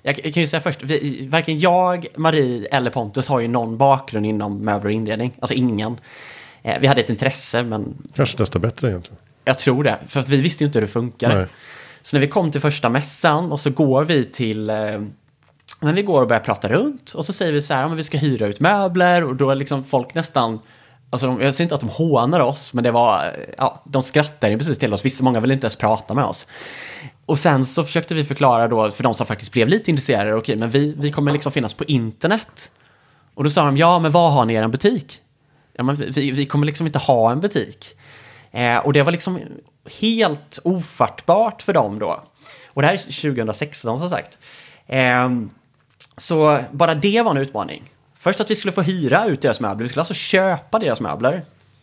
jag, 0.02 0.20
jag 0.24 0.34
kan 0.34 0.42
ju 0.42 0.46
säga 0.46 0.60
först, 0.60 0.82
vi, 0.82 1.26
varken 1.26 1.58
jag, 1.58 2.06
Marie 2.16 2.66
eller 2.66 2.90
Pontus 2.90 3.28
har 3.28 3.40
ju 3.40 3.48
någon 3.48 3.76
bakgrund 3.76 4.26
inom 4.26 4.58
möbler 4.58 4.86
och 4.86 4.92
inredning. 4.92 5.32
Alltså 5.40 5.54
ingen. 5.54 5.96
Eh, 6.62 6.78
vi 6.80 6.86
hade 6.86 7.00
ett 7.00 7.10
intresse 7.10 7.62
men... 7.62 8.08
Kanske 8.14 8.38
desto 8.38 8.58
bättre 8.58 8.88
egentligen. 8.88 9.18
Jag 9.44 9.58
tror 9.58 9.84
det, 9.84 9.98
för 10.08 10.20
att 10.20 10.28
vi 10.28 10.40
visste 10.40 10.64
ju 10.64 10.66
inte 10.66 10.78
hur 10.78 10.86
det 10.86 10.92
funkade. 10.92 11.48
Så 12.02 12.16
när 12.16 12.20
vi 12.20 12.28
kom 12.28 12.50
till 12.50 12.60
första 12.60 12.88
mässan 12.88 13.52
och 13.52 13.60
så 13.60 13.70
går 13.70 14.04
vi 14.04 14.24
till... 14.24 14.70
Men 15.80 15.94
vi 15.94 16.02
går 16.02 16.22
och 16.22 16.28
börjar 16.28 16.40
prata 16.40 16.68
runt 16.68 17.10
och 17.10 17.26
så 17.26 17.32
säger 17.32 17.52
vi 17.52 17.62
så 17.62 17.74
här, 17.74 17.88
men 17.88 17.96
vi 17.96 18.04
ska 18.04 18.18
hyra 18.18 18.46
ut 18.46 18.60
möbler 18.60 19.24
och 19.24 19.36
då 19.36 19.50
är 19.50 19.54
liksom 19.54 19.84
folk 19.84 20.14
nästan 20.14 20.60
Alltså, 21.12 21.26
de, 21.26 21.40
jag 21.40 21.54
säger 21.54 21.64
inte 21.64 21.74
att 21.74 21.80
de 21.80 21.90
hånar 21.90 22.40
oss, 22.40 22.72
men 22.72 22.84
det 22.84 22.90
var, 22.90 23.36
ja, 23.58 23.82
de 23.84 24.02
skrattade 24.02 24.58
precis 24.58 24.78
till 24.78 24.94
oss. 24.94 25.04
Vissa, 25.04 25.24
många 25.24 25.40
ville 25.40 25.54
inte 25.54 25.64
ens 25.64 25.76
prata 25.76 26.14
med 26.14 26.24
oss. 26.24 26.48
Och 27.26 27.38
sen 27.38 27.66
så 27.66 27.84
försökte 27.84 28.14
vi 28.14 28.24
förklara 28.24 28.68
då 28.68 28.90
för 28.90 29.02
de 29.02 29.14
som 29.14 29.26
faktiskt 29.26 29.52
blev 29.52 29.68
lite 29.68 29.90
intresserade, 29.90 30.34
okej, 30.34 30.56
men 30.56 30.70
vi, 30.70 30.94
vi 30.98 31.12
kommer 31.12 31.32
liksom 31.32 31.52
finnas 31.52 31.74
på 31.74 31.84
internet. 31.84 32.70
Och 33.34 33.44
då 33.44 33.50
sa 33.50 33.64
de, 33.64 33.76
ja, 33.76 33.98
men 33.98 34.12
vad 34.12 34.32
har 34.32 34.44
ni 34.44 34.52
i 34.52 34.56
er 34.56 34.68
butik? 34.68 35.18
Ja, 35.72 35.82
men 35.82 35.96
vi, 35.96 36.30
vi 36.30 36.46
kommer 36.46 36.66
liksom 36.66 36.86
inte 36.86 36.98
ha 36.98 37.32
en 37.32 37.40
butik. 37.40 37.96
Eh, 38.50 38.76
och 38.76 38.92
det 38.92 39.02
var 39.02 39.12
liksom 39.12 39.40
helt 40.00 40.58
ofattbart 40.64 41.62
för 41.62 41.72
dem 41.72 41.98
då. 41.98 42.22
Och 42.66 42.82
det 42.82 42.88
här 42.88 42.94
är 42.94 42.98
2016 42.98 43.98
som 43.98 44.10
sagt. 44.10 44.38
Eh, 44.86 45.28
så 46.20 46.60
bara 46.70 46.94
det 46.94 47.22
var 47.22 47.30
en 47.30 47.36
utmaning. 47.36 47.82
Först 48.18 48.40
att 48.40 48.50
vi 48.50 48.54
skulle 48.54 48.72
få 48.72 48.82
hyra 48.82 49.26
ut 49.26 49.40
deras 49.40 49.60
möbler. 49.60 49.82
Vi 49.82 49.88
skulle 49.88 50.00
alltså 50.00 50.14
köpa 50.14 50.78
deras 50.78 51.00
möbler. 51.00 51.42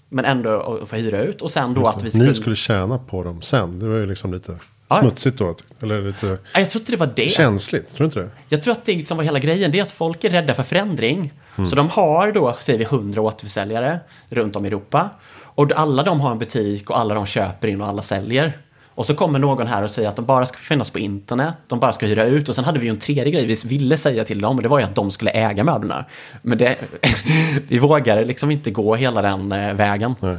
Men 0.09 0.25
ändå 0.25 0.81
få 0.85 0.95
hyra 0.95 1.21
ut. 1.21 1.41
Och 1.41 1.51
sen 1.51 1.73
då 1.73 1.87
att 1.87 2.03
vi 2.03 2.09
skulle... 2.09 2.25
Ni 2.25 2.33
skulle 2.33 2.55
tjäna 2.55 2.97
på 2.97 3.23
dem 3.23 3.41
sen. 3.41 3.79
Det 3.79 3.87
var 3.87 3.95
ju 3.95 4.05
liksom 4.05 4.33
lite 4.33 4.59
smutsigt 4.99 5.37
då. 5.37 5.55
Eller 5.81 6.01
lite 6.01 6.37
jag 6.53 6.69
tror 6.69 6.81
inte 6.81 6.91
det 6.91 6.97
var 6.97 7.13
det. 7.15 7.31
känsligt. 7.31 7.89
Tror 7.89 7.97
du 7.97 8.05
inte 8.05 8.19
det? 8.19 8.29
Jag 8.49 8.63
tror 8.63 8.71
att 8.71 8.85
det 8.85 9.07
som 9.07 9.17
var 9.17 9.23
hela 9.23 9.39
grejen. 9.39 9.71
Det 9.71 9.79
är 9.79 9.83
att 9.83 9.91
folk 9.91 10.23
är 10.23 10.29
rädda 10.29 10.53
för 10.53 10.63
förändring. 10.63 11.33
Mm. 11.55 11.69
Så 11.69 11.75
de 11.75 11.89
har 11.89 12.31
då, 12.31 12.57
säger 12.59 12.79
vi, 12.79 12.85
100 12.85 13.21
återförsäljare 13.21 13.99
runt 14.29 14.55
om 14.55 14.65
i 14.65 14.67
Europa. 14.67 15.09
Och 15.41 15.71
alla 15.75 16.03
de 16.03 16.21
har 16.21 16.31
en 16.31 16.39
butik 16.39 16.89
och 16.89 16.99
alla 16.99 17.13
de 17.13 17.25
köper 17.25 17.67
in 17.67 17.81
och 17.81 17.87
alla 17.87 18.01
säljer. 18.01 18.57
Och 18.97 19.05
så 19.05 19.15
kommer 19.15 19.39
någon 19.39 19.67
här 19.67 19.83
och 19.83 19.91
säger 19.91 20.09
att 20.09 20.15
de 20.15 20.25
bara 20.25 20.45
ska 20.45 20.57
finnas 20.57 20.89
på 20.89 20.99
internet, 20.99 21.57
de 21.67 21.79
bara 21.79 21.93
ska 21.93 22.05
hyra 22.05 22.25
ut. 22.25 22.49
Och 22.49 22.55
sen 22.55 22.63
hade 22.63 22.79
vi 22.79 22.85
ju 22.85 22.89
en 22.89 22.99
tredje 22.99 23.31
grej 23.31 23.45
vi 23.45 23.55
ville 23.65 23.97
säga 23.97 24.23
till 24.23 24.41
dem 24.41 24.55
och 24.55 24.63
det 24.63 24.69
var 24.69 24.79
ju 24.79 24.85
att 24.85 24.95
de 24.95 25.11
skulle 25.11 25.31
äga 25.31 25.63
möblerna. 25.63 26.05
Men 26.41 26.57
det, 26.57 26.75
vi 27.67 27.79
vågade 27.79 28.25
liksom 28.25 28.51
inte 28.51 28.71
gå 28.71 28.95
hela 28.95 29.21
den 29.21 29.51
eh, 29.51 29.73
vägen. 29.73 30.15
Nej. 30.19 30.37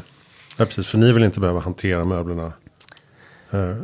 Ja, 0.59 0.65
precis, 0.65 0.87
för 0.87 0.99
ni 0.99 1.13
vill 1.13 1.25
inte 1.25 1.41
behöva 1.41 1.61
hantera 1.61 2.05
möblerna. 2.05 2.53
Uh, 3.55 3.77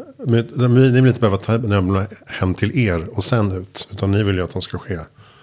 ni 0.69 1.01
vill 1.01 1.07
inte 1.07 1.21
behöva 1.21 1.37
ta 1.37 1.53
möblerna 1.53 2.07
hem 2.27 2.55
till 2.55 2.79
er 2.79 3.17
och 3.17 3.25
sen 3.25 3.53
ut. 3.53 3.89
Utan 3.91 4.11
ni 4.11 4.23
vill 4.23 4.37
ju 4.37 4.45
att 4.45 4.53
de 4.53 4.63
ska 4.63 4.79
ske 4.79 4.99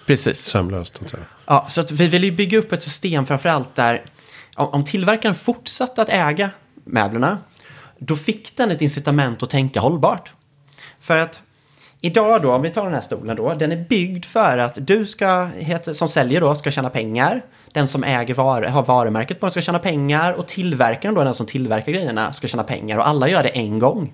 Precis. 0.06 0.38
sömlöst. 0.38 1.00
Så 1.06 1.16
ja, 1.46 1.66
så 1.68 1.82
vi 1.92 2.08
vill 2.08 2.24
ju 2.24 2.32
bygga 2.32 2.58
upp 2.58 2.72
ett 2.72 2.82
system 2.82 3.26
framförallt 3.26 3.74
där 3.74 4.02
om 4.54 4.84
tillverkaren 4.84 5.34
fortsatte 5.34 6.02
att 6.02 6.08
äga 6.08 6.50
möblerna 6.84 7.38
då 8.06 8.16
fick 8.16 8.56
den 8.56 8.70
ett 8.70 8.82
incitament 8.82 9.42
att 9.42 9.50
tänka 9.50 9.80
hållbart. 9.80 10.32
För 11.00 11.16
att 11.16 11.42
idag 12.00 12.42
då, 12.42 12.52
om 12.52 12.62
vi 12.62 12.70
tar 12.70 12.84
den 12.84 12.94
här 12.94 13.00
stolen 13.00 13.36
då, 13.36 13.54
den 13.54 13.72
är 13.72 13.84
byggd 13.88 14.24
för 14.24 14.58
att 14.58 14.86
du 14.86 15.06
ska, 15.06 15.48
som 15.92 16.08
säljer 16.08 16.40
då, 16.40 16.54
ska 16.54 16.70
tjäna 16.70 16.90
pengar. 16.90 17.42
Den 17.72 17.88
som 17.88 18.04
äger 18.04 18.34
var, 18.34 18.62
har 18.62 18.82
varumärket 18.82 19.40
på 19.40 19.46
den 19.46 19.50
ska 19.50 19.60
tjäna 19.60 19.78
pengar 19.78 20.32
och 20.32 20.48
tillverkaren 20.48 21.14
då, 21.14 21.24
den 21.24 21.34
som 21.34 21.46
tillverkar 21.46 21.92
grejerna, 21.92 22.32
ska 22.32 22.46
tjäna 22.46 22.62
pengar 22.62 22.98
och 22.98 23.08
alla 23.08 23.28
gör 23.28 23.42
det 23.42 23.48
en 23.48 23.78
gång. 23.78 24.12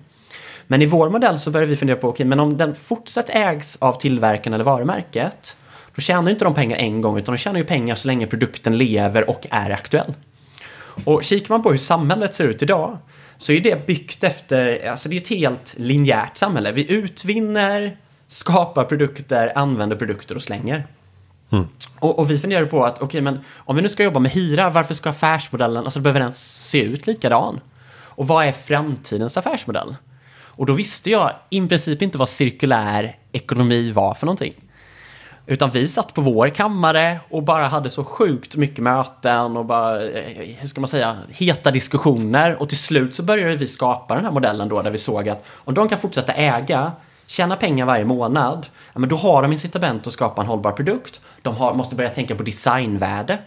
Men 0.67 0.81
i 0.81 0.85
vår 0.85 1.09
modell 1.09 1.39
så 1.39 1.51
börjar 1.51 1.67
vi 1.67 1.75
fundera 1.75 1.97
på, 1.97 2.07
okej, 2.07 2.13
okay, 2.13 2.25
men 2.25 2.39
om 2.39 2.57
den 2.57 2.75
fortsatt 2.75 3.29
ägs 3.29 3.77
av 3.81 3.93
tillverkaren 3.93 4.53
eller 4.53 4.63
varumärket, 4.63 5.57
då 5.95 6.01
tjänar 6.01 6.31
inte 6.31 6.45
de 6.45 6.53
pengar 6.53 6.77
en 6.77 7.01
gång, 7.01 7.17
utan 7.17 7.35
de 7.35 7.37
tjänar 7.37 7.59
ju 7.59 7.65
pengar 7.65 7.95
så 7.95 8.07
länge 8.07 8.27
produkten 8.27 8.77
lever 8.77 9.29
och 9.29 9.47
är 9.49 9.69
aktuell. 9.69 10.13
Och 11.05 11.23
kikar 11.23 11.53
man 11.53 11.63
på 11.63 11.71
hur 11.71 11.77
samhället 11.77 12.33
ser 12.33 12.47
ut 12.47 12.61
idag 12.61 12.97
så 13.39 13.51
är 13.51 13.61
det 13.61 13.87
byggt 13.87 14.23
efter, 14.23 14.87
alltså 14.87 15.09
det 15.09 15.15
är 15.15 15.21
ett 15.21 15.27
helt 15.27 15.73
linjärt 15.77 16.37
samhälle. 16.37 16.71
Vi 16.71 16.91
utvinner, 16.91 17.97
skapar 18.27 18.83
produkter, 18.83 19.51
använder 19.55 19.95
produkter 19.95 20.35
och 20.35 20.41
slänger. 20.41 20.87
Mm. 21.49 21.67
Och, 21.99 22.19
och, 22.19 22.31
vi 22.31 22.37
funderar 22.37 22.65
på 22.65 22.85
att, 22.85 22.95
okej 22.95 23.05
okay, 23.05 23.21
men 23.21 23.39
om 23.55 23.75
vi 23.75 23.81
nu 23.81 23.89
ska 23.89 24.03
jobba 24.03 24.19
med 24.19 24.31
hyra, 24.31 24.69
varför 24.69 24.93
ska 24.93 25.09
affärsmodellen, 25.09 25.85
alltså 25.85 25.99
behöver 25.99 26.19
den 26.19 26.33
se 26.33 26.81
ut 26.81 27.07
likadan? 27.07 27.59
Och 27.91 28.27
vad 28.27 28.45
är 28.45 28.51
framtidens 28.51 29.37
affärsmodell? 29.37 29.95
Och 30.31 30.65
då 30.65 30.73
visste 30.73 31.09
jag 31.09 31.31
i 31.49 31.67
princip 31.67 32.01
inte 32.01 32.17
vad 32.17 32.29
cirkulär 32.29 33.17
ekonomi 33.31 33.91
var 33.91 34.13
för 34.13 34.25
någonting. 34.25 34.53
Utan 35.49 35.69
vi 35.69 35.87
satt 35.87 36.13
på 36.13 36.21
vår 36.21 36.49
kammare 36.49 37.19
och 37.29 37.43
bara 37.43 37.67
hade 37.67 37.89
så 37.89 38.03
sjukt 38.03 38.55
mycket 38.55 38.83
möten 38.83 39.57
och 39.57 39.65
bara, 39.65 40.03
eh, 40.03 40.55
hur 40.59 40.67
ska 40.67 40.81
man 40.81 40.87
säga, 40.87 41.17
heta 41.29 41.71
diskussioner. 41.71 42.61
Och 42.61 42.69
till 42.69 42.77
slut 42.77 43.15
så 43.15 43.23
började 43.23 43.55
vi 43.55 43.67
skapa 43.67 44.15
den 44.15 44.25
här 44.25 44.31
modellen 44.31 44.69
då 44.69 44.81
där 44.81 44.91
vi 44.91 44.97
såg 44.97 45.29
att 45.29 45.45
om 45.49 45.73
de 45.73 45.89
kan 45.89 45.99
fortsätta 45.99 46.33
äga, 46.33 46.91
tjäna 47.27 47.55
pengar 47.55 47.85
varje 47.85 48.05
månad, 48.05 48.67
ja, 48.93 48.99
men 48.99 49.09
då 49.09 49.15
har 49.15 49.41
de 49.41 49.51
incitament 49.51 50.07
att 50.07 50.13
skapa 50.13 50.41
en 50.41 50.47
hållbar 50.47 50.71
produkt. 50.71 51.21
De 51.41 51.55
har, 51.55 51.73
måste 51.73 51.95
börja 51.95 52.09
tänka 52.09 52.35
på 52.35 52.43
designvärde. 52.43 53.37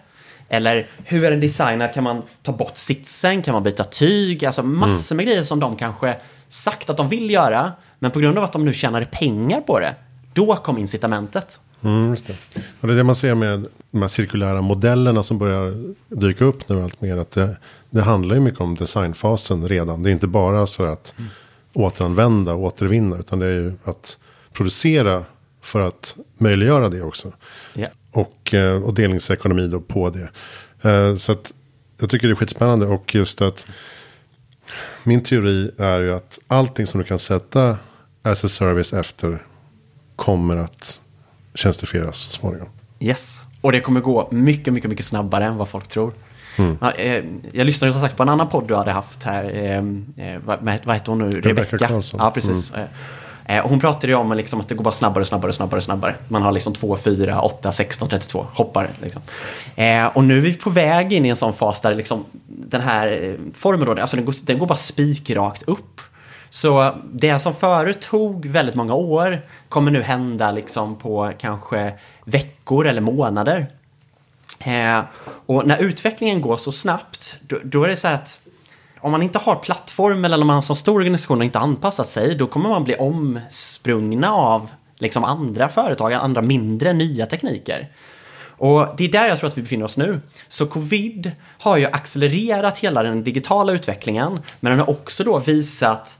Eller 0.48 0.88
hur 1.04 1.24
är 1.24 1.30
den 1.30 1.40
designad? 1.40 1.94
Kan 1.94 2.04
man 2.04 2.22
ta 2.42 2.52
bort 2.52 2.76
sitsen? 2.76 3.42
Kan 3.42 3.54
man 3.54 3.62
byta 3.62 3.84
tyg? 3.84 4.44
Alltså 4.44 4.62
massor 4.62 5.14
med 5.14 5.22
mm. 5.22 5.32
grejer 5.32 5.44
som 5.44 5.60
de 5.60 5.76
kanske 5.76 6.16
sagt 6.48 6.90
att 6.90 6.96
de 6.96 7.08
vill 7.08 7.30
göra. 7.30 7.72
Men 7.98 8.10
på 8.10 8.20
grund 8.20 8.38
av 8.38 8.44
att 8.44 8.52
de 8.52 8.64
nu 8.64 8.72
tjänar 8.72 9.04
pengar 9.04 9.60
på 9.60 9.80
det, 9.80 9.94
då 10.32 10.56
kom 10.56 10.78
incitamentet. 10.78 11.60
Mm, 11.84 12.10
just 12.10 12.26
det. 12.26 12.36
Och 12.80 12.88
det 12.88 12.94
är 12.94 12.96
det 12.96 13.04
man 13.04 13.14
ser 13.14 13.34
med 13.34 13.66
de 13.90 14.00
här 14.00 14.08
cirkulära 14.08 14.62
modellerna 14.62 15.22
som 15.22 15.38
börjar 15.38 15.94
dyka 16.08 16.44
upp 16.44 16.68
nu 16.68 16.82
allt 16.82 17.00
mer. 17.00 17.16
Att 17.16 17.30
det, 17.30 17.56
det 17.90 18.02
handlar 18.02 18.34
ju 18.34 18.40
mycket 18.40 18.60
om 18.60 18.74
designfasen 18.74 19.68
redan. 19.68 20.02
Det 20.02 20.10
är 20.10 20.12
inte 20.12 20.26
bara 20.26 20.66
så 20.66 20.84
att 20.84 21.14
mm. 21.18 21.30
återanvända 21.72 22.52
och 22.52 22.62
återvinna. 22.62 23.18
Utan 23.18 23.38
det 23.38 23.46
är 23.46 23.60
ju 23.60 23.72
att 23.84 24.18
producera 24.52 25.24
för 25.62 25.80
att 25.80 26.16
möjliggöra 26.38 26.88
det 26.88 27.02
också. 27.02 27.32
Yeah. 27.74 27.92
Och, 28.10 28.54
eh, 28.54 28.82
och 28.82 28.94
delningsekonomi 28.94 29.68
då 29.68 29.80
på 29.80 30.10
det. 30.10 30.30
Eh, 30.90 31.16
så 31.16 31.32
att 31.32 31.52
jag 32.00 32.10
tycker 32.10 32.28
det 32.28 32.32
är 32.32 32.36
skitspännande 32.36 32.86
och 32.86 33.14
just 33.14 33.42
att 33.42 33.66
min 35.04 35.22
teori 35.22 35.70
är 35.78 36.00
ju 36.00 36.14
att 36.14 36.38
allting 36.46 36.86
som 36.86 37.00
du 37.00 37.06
kan 37.06 37.18
sätta 37.18 37.78
as 38.22 38.44
a 38.44 38.48
service 38.48 38.92
efter 38.92 39.42
kommer 40.16 40.56
att 40.56 41.00
tjänstifieras 41.54 42.18
så 42.18 42.32
småningom. 42.32 42.68
Yes. 43.00 43.42
Och 43.60 43.72
det 43.72 43.80
kommer 43.80 44.00
gå 44.00 44.28
mycket, 44.30 44.72
mycket, 44.72 44.90
mycket 44.90 45.06
snabbare 45.06 45.44
än 45.44 45.56
vad 45.56 45.68
folk 45.68 45.88
tror. 45.88 46.12
Mm. 46.58 46.76
Eh, 46.98 47.24
jag 47.52 47.66
lyssnade 47.66 47.92
som 47.92 48.02
sagt 48.02 48.16
på 48.16 48.22
en 48.22 48.28
annan 48.28 48.48
podd 48.48 48.68
du 48.68 48.74
hade 48.74 48.90
haft 48.90 49.22
här. 49.22 49.44
Eh, 49.44 49.76
eh 50.26 50.40
vad, 50.44 50.58
vad 50.84 50.94
heter 50.94 51.06
hon 51.06 51.18
nu? 51.18 51.40
Rebecca 51.40 51.78
Karlsson. 51.78 52.20
Ja, 52.22 52.30
precis. 52.30 52.72
Mm. 52.72 52.88
Hon 53.64 53.80
pratade 53.80 54.06
ju 54.06 54.14
om 54.14 54.32
liksom, 54.32 54.60
att 54.60 54.68
det 54.68 54.74
går 54.74 54.84
bara 54.84 54.94
snabbare, 54.94 55.24
snabbare, 55.24 55.52
snabbare, 55.52 55.80
snabbare. 55.80 56.14
Man 56.28 56.42
har 56.42 56.52
liksom 56.52 56.72
2, 56.72 56.96
4, 56.96 57.40
8, 57.40 57.72
16, 57.72 58.08
32 58.08 58.46
hoppar. 58.54 58.90
Liksom. 59.02 59.22
Eh, 59.76 60.06
och 60.06 60.24
nu 60.24 60.36
är 60.36 60.40
vi 60.40 60.54
på 60.54 60.70
väg 60.70 61.12
in 61.12 61.26
i 61.26 61.28
en 61.28 61.36
sån 61.36 61.52
fas 61.52 61.80
där 61.80 61.94
liksom, 61.94 62.24
den 62.46 62.80
här 62.80 63.36
formen 63.54 63.86
då, 63.86 64.02
alltså 64.02 64.16
den 64.16 64.24
går, 64.24 64.34
den 64.42 64.58
går 64.58 64.66
bara 64.66 64.78
spikrakt 64.78 65.62
upp. 65.62 66.00
Så 66.54 66.94
det 67.12 67.38
som 67.38 67.54
förut 67.54 68.00
tog 68.00 68.46
väldigt 68.46 68.74
många 68.74 68.94
år 68.94 69.40
kommer 69.68 69.90
nu 69.90 70.02
hända 70.02 70.50
liksom 70.50 70.96
på 70.96 71.32
kanske 71.38 71.92
veckor 72.24 72.86
eller 72.86 73.00
månader. 73.00 73.66
Eh, 74.58 75.00
och 75.46 75.66
när 75.66 75.78
utvecklingen 75.78 76.40
går 76.40 76.56
så 76.56 76.72
snabbt, 76.72 77.36
då, 77.48 77.58
då, 77.64 77.84
är 77.84 77.88
det 77.88 77.96
så 77.96 78.08
att 78.08 78.38
om 79.00 79.10
man 79.10 79.22
inte 79.22 79.38
har 79.38 79.56
plattform 79.56 80.24
eller 80.24 80.40
om 80.40 80.46
man 80.46 80.62
som 80.62 80.76
stor 80.76 80.96
organisation 80.96 81.42
inte 81.42 81.58
anpassat 81.58 82.08
sig, 82.08 82.34
då 82.34 82.46
kommer 82.46 82.68
man 82.68 82.84
bli 82.84 82.94
omsprungna 82.94 84.32
av 84.32 84.70
liksom 84.98 85.24
andra 85.24 85.68
företag, 85.68 86.12
andra 86.12 86.42
mindre 86.42 86.92
nya 86.92 87.26
tekniker. 87.26 87.88
Och 88.44 88.86
det 88.96 89.04
är 89.04 89.08
där 89.08 89.26
jag 89.26 89.38
tror 89.38 89.50
att 89.50 89.58
vi 89.58 89.62
befinner 89.62 89.84
oss 89.84 89.98
nu. 89.98 90.20
Så 90.48 90.66
covid 90.66 91.32
har 91.58 91.76
ju 91.76 91.86
accelererat 91.86 92.78
hela 92.78 93.02
den 93.02 93.24
digitala 93.24 93.72
utvecklingen, 93.72 94.40
men 94.60 94.70
den 94.70 94.80
har 94.80 94.90
också 94.90 95.24
då 95.24 95.38
visat 95.38 96.18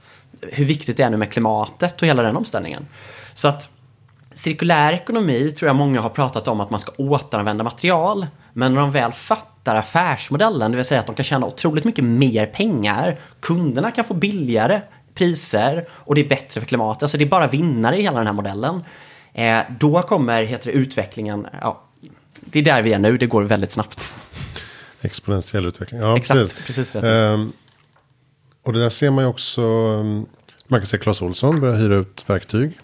hur 0.51 0.65
viktigt 0.65 0.97
det 0.97 1.03
är 1.03 1.09
nu 1.09 1.17
med 1.17 1.31
klimatet 1.31 2.01
och 2.01 2.07
hela 2.07 2.21
den 2.21 2.37
omställningen. 2.37 2.87
Så 3.33 3.47
att 3.47 3.69
cirkulär 4.33 4.93
ekonomi 4.93 5.51
tror 5.51 5.67
jag 5.67 5.75
många 5.75 6.01
har 6.01 6.09
pratat 6.09 6.47
om 6.47 6.61
att 6.61 6.69
man 6.69 6.79
ska 6.79 6.91
återanvända 6.97 7.63
material. 7.63 8.27
Men 8.53 8.73
när 8.73 8.81
de 8.81 8.91
väl 8.91 9.11
fattar 9.11 9.75
affärsmodellen, 9.75 10.71
det 10.71 10.77
vill 10.77 10.85
säga 10.85 10.99
att 10.99 11.07
de 11.07 11.15
kan 11.15 11.25
tjäna 11.25 11.45
otroligt 11.45 11.83
mycket 11.83 12.03
mer 12.03 12.45
pengar, 12.45 13.19
kunderna 13.39 13.91
kan 13.91 14.05
få 14.05 14.13
billigare 14.13 14.81
priser 15.15 15.87
och 15.91 16.15
det 16.15 16.21
är 16.21 16.29
bättre 16.29 16.61
för 16.61 16.67
klimatet. 16.67 17.03
Alltså 17.03 17.17
det 17.17 17.23
är 17.23 17.29
bara 17.29 17.47
vinnare 17.47 17.97
i 17.97 18.01
hela 18.01 18.17
den 18.17 18.27
här 18.27 18.33
modellen. 18.33 18.83
Eh, 19.33 19.59
då 19.79 20.01
kommer 20.01 20.43
heter 20.43 20.71
det, 20.71 20.77
utvecklingen, 20.77 21.47
ja, 21.61 21.83
det 22.39 22.59
är 22.59 22.63
där 22.63 22.81
vi 22.81 22.93
är 22.93 22.99
nu, 22.99 23.17
det 23.17 23.25
går 23.25 23.43
väldigt 23.43 23.71
snabbt. 23.71 24.15
Exponentiell 25.01 25.65
utveckling, 25.65 26.01
ja 26.01 26.17
Exakt, 26.17 26.39
precis. 26.39 26.65
precis 26.65 26.95
rätt. 26.95 27.03
Um, 27.03 27.53
och 28.63 28.73
det 28.73 28.79
där 28.79 28.89
ser 28.89 29.11
man 29.11 29.23
ju 29.23 29.29
också, 29.29 29.61
ehm, 29.61 30.25
man 30.67 30.79
kan 30.79 30.87
se 30.87 30.97
Clas 30.97 31.21
Olsson 31.21 31.59
börja 31.59 31.75
hyra 31.75 31.95
ut 31.95 32.23
verktyg. 32.27 32.79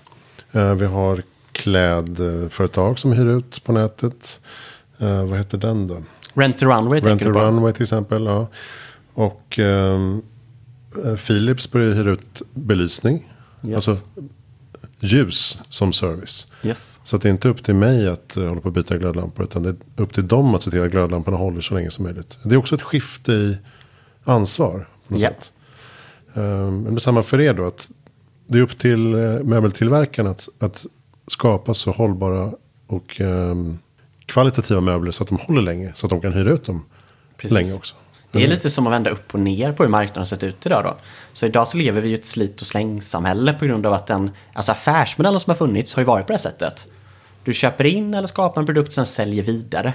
Uh, 0.55 0.73
vi 0.73 0.85
har 0.85 1.23
klädföretag 1.51 2.99
som 2.99 3.11
hyr 3.11 3.25
ut 3.25 3.63
på 3.63 3.71
nätet. 3.71 4.39
Uh, 5.01 5.23
vad 5.23 5.37
heter 5.37 5.57
den 5.57 5.87
då? 5.87 6.03
Rent 6.33 6.63
a 6.63 6.65
Runway 6.65 6.99
Rent 6.99 7.25
a 7.25 7.29
Runway 7.29 7.73
till 7.73 7.83
exempel. 7.83 8.25
Ja. 8.25 8.47
Och 9.13 9.59
um, 9.59 10.21
Philips 11.27 11.71
börjar 11.71 11.93
hyra 11.93 12.11
ut 12.11 12.41
belysning. 12.53 13.33
Yes. 13.63 13.75
Alltså 13.75 14.05
ljus 14.99 15.59
som 15.69 15.93
service. 15.93 16.47
Yes. 16.63 16.99
Så 17.03 17.17
det 17.17 17.29
är 17.29 17.31
inte 17.31 17.49
upp 17.49 17.63
till 17.63 17.75
mig 17.75 18.07
att 18.07 18.37
uh, 18.37 18.47
hålla 18.47 18.61
på 18.61 18.67
att 18.67 18.73
byta 18.73 18.97
glödlampor. 18.97 19.45
Utan 19.45 19.63
det 19.63 19.69
är 19.69 19.75
upp 19.95 20.13
till 20.13 20.27
dem 20.27 20.55
att 20.55 20.63
se 20.63 20.71
till 20.71 20.83
att 20.83 20.91
glödlamporna 20.91 21.37
håller 21.37 21.61
så 21.61 21.73
länge 21.73 21.91
som 21.91 22.03
möjligt. 22.03 22.37
Det 22.43 22.55
är 22.55 22.59
också 22.59 22.75
ett 22.75 22.81
skifte 22.81 23.31
i 23.33 23.57
ansvar. 24.23 24.87
På 25.07 25.13
något 25.13 25.21
yep. 25.21 25.33
sätt. 25.33 25.51
Um, 26.33 26.83
men 26.83 26.93
detsamma 26.93 27.23
för 27.23 27.41
er 27.41 27.53
då. 27.53 27.67
Att 27.67 27.91
det 28.47 28.57
är 28.57 28.61
upp 28.61 28.77
till 28.77 29.15
uh, 29.15 29.43
möbeltillverkarna 29.43 30.29
att, 30.29 30.49
att 30.59 30.85
skapa 31.27 31.73
så 31.73 31.91
hållbara 31.91 32.51
och 32.87 33.21
um, 33.21 33.79
kvalitativa 34.25 34.81
möbler 34.81 35.11
så 35.11 35.23
att 35.23 35.29
de 35.29 35.37
håller 35.37 35.61
länge. 35.61 35.91
Så 35.95 36.05
att 36.05 36.09
de 36.09 36.21
kan 36.21 36.33
hyra 36.33 36.51
ut 36.51 36.65
dem 36.65 36.85
Precis. 37.37 37.53
länge 37.53 37.73
också. 37.73 37.95
Det 38.31 38.43
är 38.43 38.47
lite 38.47 38.69
som 38.69 38.87
att 38.87 38.93
vända 38.93 39.09
upp 39.09 39.33
och 39.33 39.39
ner 39.39 39.71
på 39.71 39.83
hur 39.83 39.89
marknaden 39.89 40.19
har 40.19 40.25
sett 40.25 40.43
ut 40.43 40.65
idag 40.65 40.83
då. 40.83 40.97
Så 41.33 41.45
idag 41.45 41.67
så 41.67 41.77
lever 41.77 42.01
vi 42.01 42.09
i 42.09 42.13
ett 42.13 42.25
slit 42.25 42.61
och 42.61 42.67
slängsamhälle 42.67 43.53
på 43.53 43.65
grund 43.65 43.85
av 43.85 43.93
att 43.93 44.07
den 44.07 44.31
alltså 44.53 44.71
affärsmodellen 44.71 45.39
som 45.39 45.51
har 45.51 45.55
funnits 45.55 45.93
har 45.93 46.01
ju 46.01 46.05
varit 46.05 46.27
på 46.27 46.33
det 46.33 46.39
sättet. 46.39 46.87
Du 47.43 47.53
köper 47.53 47.85
in 47.85 48.13
eller 48.13 48.27
skapar 48.27 48.61
en 48.61 48.65
produkt 48.65 48.87
och 48.87 48.93
sen 48.93 49.05
säljer 49.05 49.43
vidare. 49.43 49.93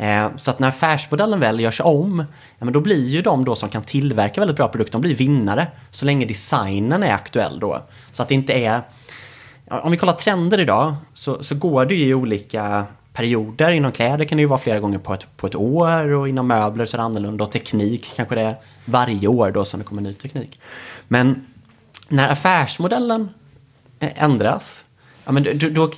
Eh, 0.00 0.36
så 0.36 0.50
att 0.50 0.58
när 0.58 0.68
affärsmodellen 0.68 1.40
väl 1.40 1.60
görs 1.60 1.80
om, 1.80 2.24
ja, 2.58 2.64
men 2.64 2.72
då 2.72 2.80
blir 2.80 3.08
ju 3.08 3.22
de 3.22 3.44
då 3.44 3.56
som 3.56 3.68
kan 3.68 3.82
tillverka 3.82 4.40
väldigt 4.40 4.56
bra 4.56 4.68
produkter, 4.68 4.92
de 4.92 5.00
blir 5.00 5.14
vinnare. 5.14 5.66
Så 5.90 6.06
länge 6.06 6.26
designen 6.26 7.02
är 7.02 7.12
aktuell 7.12 7.58
då. 7.58 7.82
Så 8.12 8.22
att 8.22 8.28
det 8.28 8.34
inte 8.34 8.52
är... 8.52 8.80
Om 9.70 9.90
vi 9.90 9.96
kollar 9.96 10.12
trender 10.12 10.60
idag 10.60 10.94
så, 11.14 11.42
så 11.42 11.54
går 11.54 11.86
det 11.86 11.94
ju 11.94 12.06
i 12.06 12.14
olika 12.14 12.86
perioder. 13.12 13.70
Inom 13.70 13.92
kläder 13.92 14.24
kan 14.24 14.36
det 14.36 14.42
ju 14.42 14.46
vara 14.48 14.60
flera 14.60 14.80
gånger 14.80 14.98
på 14.98 15.14
ett, 15.14 15.36
på 15.36 15.46
ett 15.46 15.54
år 15.54 16.12
och 16.12 16.28
inom 16.28 16.46
möbler 16.46 16.86
så 16.86 16.96
är 16.96 16.98
det 16.98 17.04
annorlunda. 17.04 17.44
Och 17.44 17.52
teknik 17.52 18.12
kanske 18.16 18.34
det 18.34 18.42
är 18.42 18.54
varje 18.84 19.28
år 19.28 19.50
då 19.50 19.64
som 19.64 19.80
det 19.80 19.86
kommer 19.86 20.02
ny 20.02 20.14
teknik. 20.14 20.60
Men 21.08 21.46
när 22.08 22.28
affärsmodellen 22.28 23.28
eh, 23.98 24.22
ändras 24.22 24.84
Ja, 25.30 25.34
men 25.34 25.58
då, 25.58 25.68
då, 25.68 25.90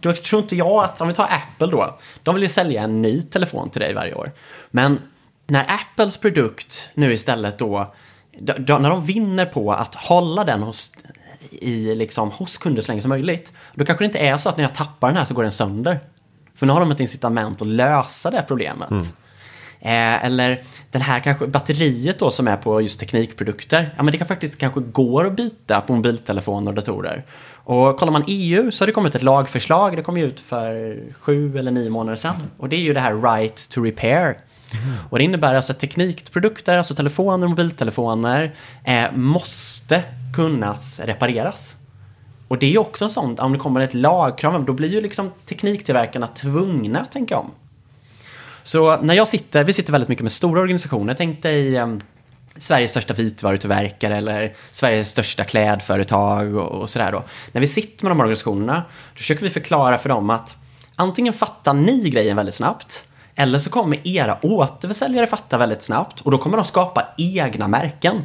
då, 0.00 0.12
tror 0.12 0.42
inte 0.42 0.56
jag 0.56 0.84
att, 0.84 1.00
om 1.00 1.08
vi 1.08 1.14
tar 1.14 1.24
Apple 1.24 1.66
då, 1.66 1.98
de 2.22 2.34
vill 2.34 2.42
ju 2.42 2.48
sälja 2.48 2.82
en 2.82 3.02
ny 3.02 3.22
telefon 3.22 3.70
till 3.70 3.80
dig 3.80 3.94
varje 3.94 4.14
år. 4.14 4.32
Men 4.70 4.98
när 5.46 5.66
Apples 5.68 6.16
produkt 6.16 6.90
nu 6.94 7.12
istället 7.12 7.58
då, 7.58 7.94
då 8.58 8.78
när 8.78 8.90
de 8.90 9.04
vinner 9.04 9.46
på 9.46 9.72
att 9.72 9.94
hålla 9.94 10.44
den 10.44 10.62
hos, 10.62 10.92
i, 11.50 11.94
liksom, 11.94 12.30
hos 12.30 12.58
kunder 12.58 12.82
så 12.82 12.92
länge 12.92 13.02
som 13.02 13.08
möjligt, 13.08 13.52
då 13.74 13.84
kanske 13.84 14.04
det 14.04 14.06
inte 14.06 14.18
är 14.18 14.38
så 14.38 14.48
att 14.48 14.56
när 14.56 14.64
jag 14.64 14.74
tappar 14.74 15.08
den 15.08 15.16
här 15.16 15.24
så 15.24 15.34
går 15.34 15.42
den 15.42 15.52
sönder. 15.52 16.00
För 16.54 16.66
nu 16.66 16.72
har 16.72 16.80
de 16.80 16.90
ett 16.90 17.00
incitament 17.00 17.62
att 17.62 17.68
lösa 17.68 18.30
det 18.30 18.44
problemet. 18.48 18.90
Mm. 18.90 19.04
Eh, 19.82 20.24
eller 20.24 20.62
den 20.90 21.02
här 21.02 21.20
kanske 21.20 21.46
batteriet 21.46 22.18
då 22.18 22.30
som 22.30 22.48
är 22.48 22.56
på 22.56 22.80
just 22.80 23.00
teknikprodukter. 23.00 23.94
Ja 23.96 24.02
men 24.02 24.12
det 24.12 24.18
kan 24.18 24.26
faktiskt 24.26 24.58
kanske 24.58 24.80
går 24.80 25.26
att 25.26 25.36
byta 25.36 25.80
på 25.80 25.92
mobiltelefoner 25.92 26.70
och 26.70 26.74
datorer. 26.74 27.24
Och 27.64 27.96
kollar 27.96 28.12
man 28.12 28.24
EU 28.26 28.70
så 28.70 28.82
har 28.82 28.86
det 28.86 28.92
kommit 28.92 29.14
ett 29.14 29.22
lagförslag. 29.22 29.96
Det 29.96 30.02
kom 30.02 30.16
ju 30.16 30.24
ut 30.24 30.40
för 30.40 30.98
sju 31.20 31.58
eller 31.58 31.70
nio 31.70 31.90
månader 31.90 32.16
sedan. 32.16 32.36
Och 32.58 32.68
det 32.68 32.76
är 32.76 32.80
ju 32.80 32.94
det 32.94 33.00
här 33.00 33.34
right 33.34 33.70
to 33.70 33.80
repair. 33.80 34.24
Mm. 34.24 34.94
Och 35.10 35.18
det 35.18 35.24
innebär 35.24 35.54
alltså 35.54 35.72
att 35.72 35.80
teknikprodukter, 35.80 36.78
alltså 36.78 36.94
telefoner 36.94 37.44
och 37.44 37.50
mobiltelefoner, 37.50 38.54
eh, 38.84 39.12
måste 39.12 40.02
kunna 40.36 40.76
repareras. 40.98 41.76
Och 42.48 42.58
det 42.58 42.66
är 42.66 42.70
ju 42.70 42.78
också 42.78 43.04
en 43.04 43.10
sån, 43.10 43.38
om 43.38 43.52
det 43.52 43.58
kommer 43.58 43.80
ett 43.80 43.94
lagkrav, 43.94 44.64
då 44.64 44.72
blir 44.72 44.88
ju 44.88 45.00
liksom 45.00 45.30
tekniktillverkarna 45.46 46.26
tvungna 46.26 47.00
att 47.00 47.12
tänka 47.12 47.36
om. 47.36 47.50
Så 48.62 48.96
när 48.96 49.14
jag 49.14 49.28
sitter, 49.28 49.64
vi 49.64 49.72
sitter 49.72 49.92
väldigt 49.92 50.08
mycket 50.08 50.22
med 50.22 50.32
stora 50.32 50.60
organisationer, 50.60 51.14
tänk 51.14 51.42
dig 51.42 51.76
ehm, 51.76 52.00
Sveriges 52.56 52.90
största 52.90 53.14
vitvarutillverkare 53.14 54.16
eller 54.16 54.54
Sveriges 54.70 55.08
största 55.08 55.44
klädföretag 55.44 56.54
och, 56.54 56.80
och 56.80 56.90
sådär 56.90 57.12
då. 57.12 57.24
När 57.52 57.60
vi 57.60 57.66
sitter 57.66 58.04
med 58.04 58.10
de 58.10 58.20
organisationerna, 58.20 58.84
då 59.12 59.18
försöker 59.18 59.42
vi 59.42 59.50
förklara 59.50 59.98
för 59.98 60.08
dem 60.08 60.30
att 60.30 60.56
antingen 60.96 61.32
fattar 61.32 61.74
ni 61.74 62.10
grejen 62.10 62.36
väldigt 62.36 62.54
snabbt, 62.54 63.06
eller 63.34 63.58
så 63.58 63.70
kommer 63.70 64.08
era 64.08 64.38
återförsäljare 64.42 65.26
fatta 65.26 65.58
väldigt 65.58 65.82
snabbt 65.82 66.20
och 66.20 66.30
då 66.30 66.38
kommer 66.38 66.56
de 66.56 66.66
skapa 66.66 67.08
egna 67.18 67.68
märken. 67.68 68.24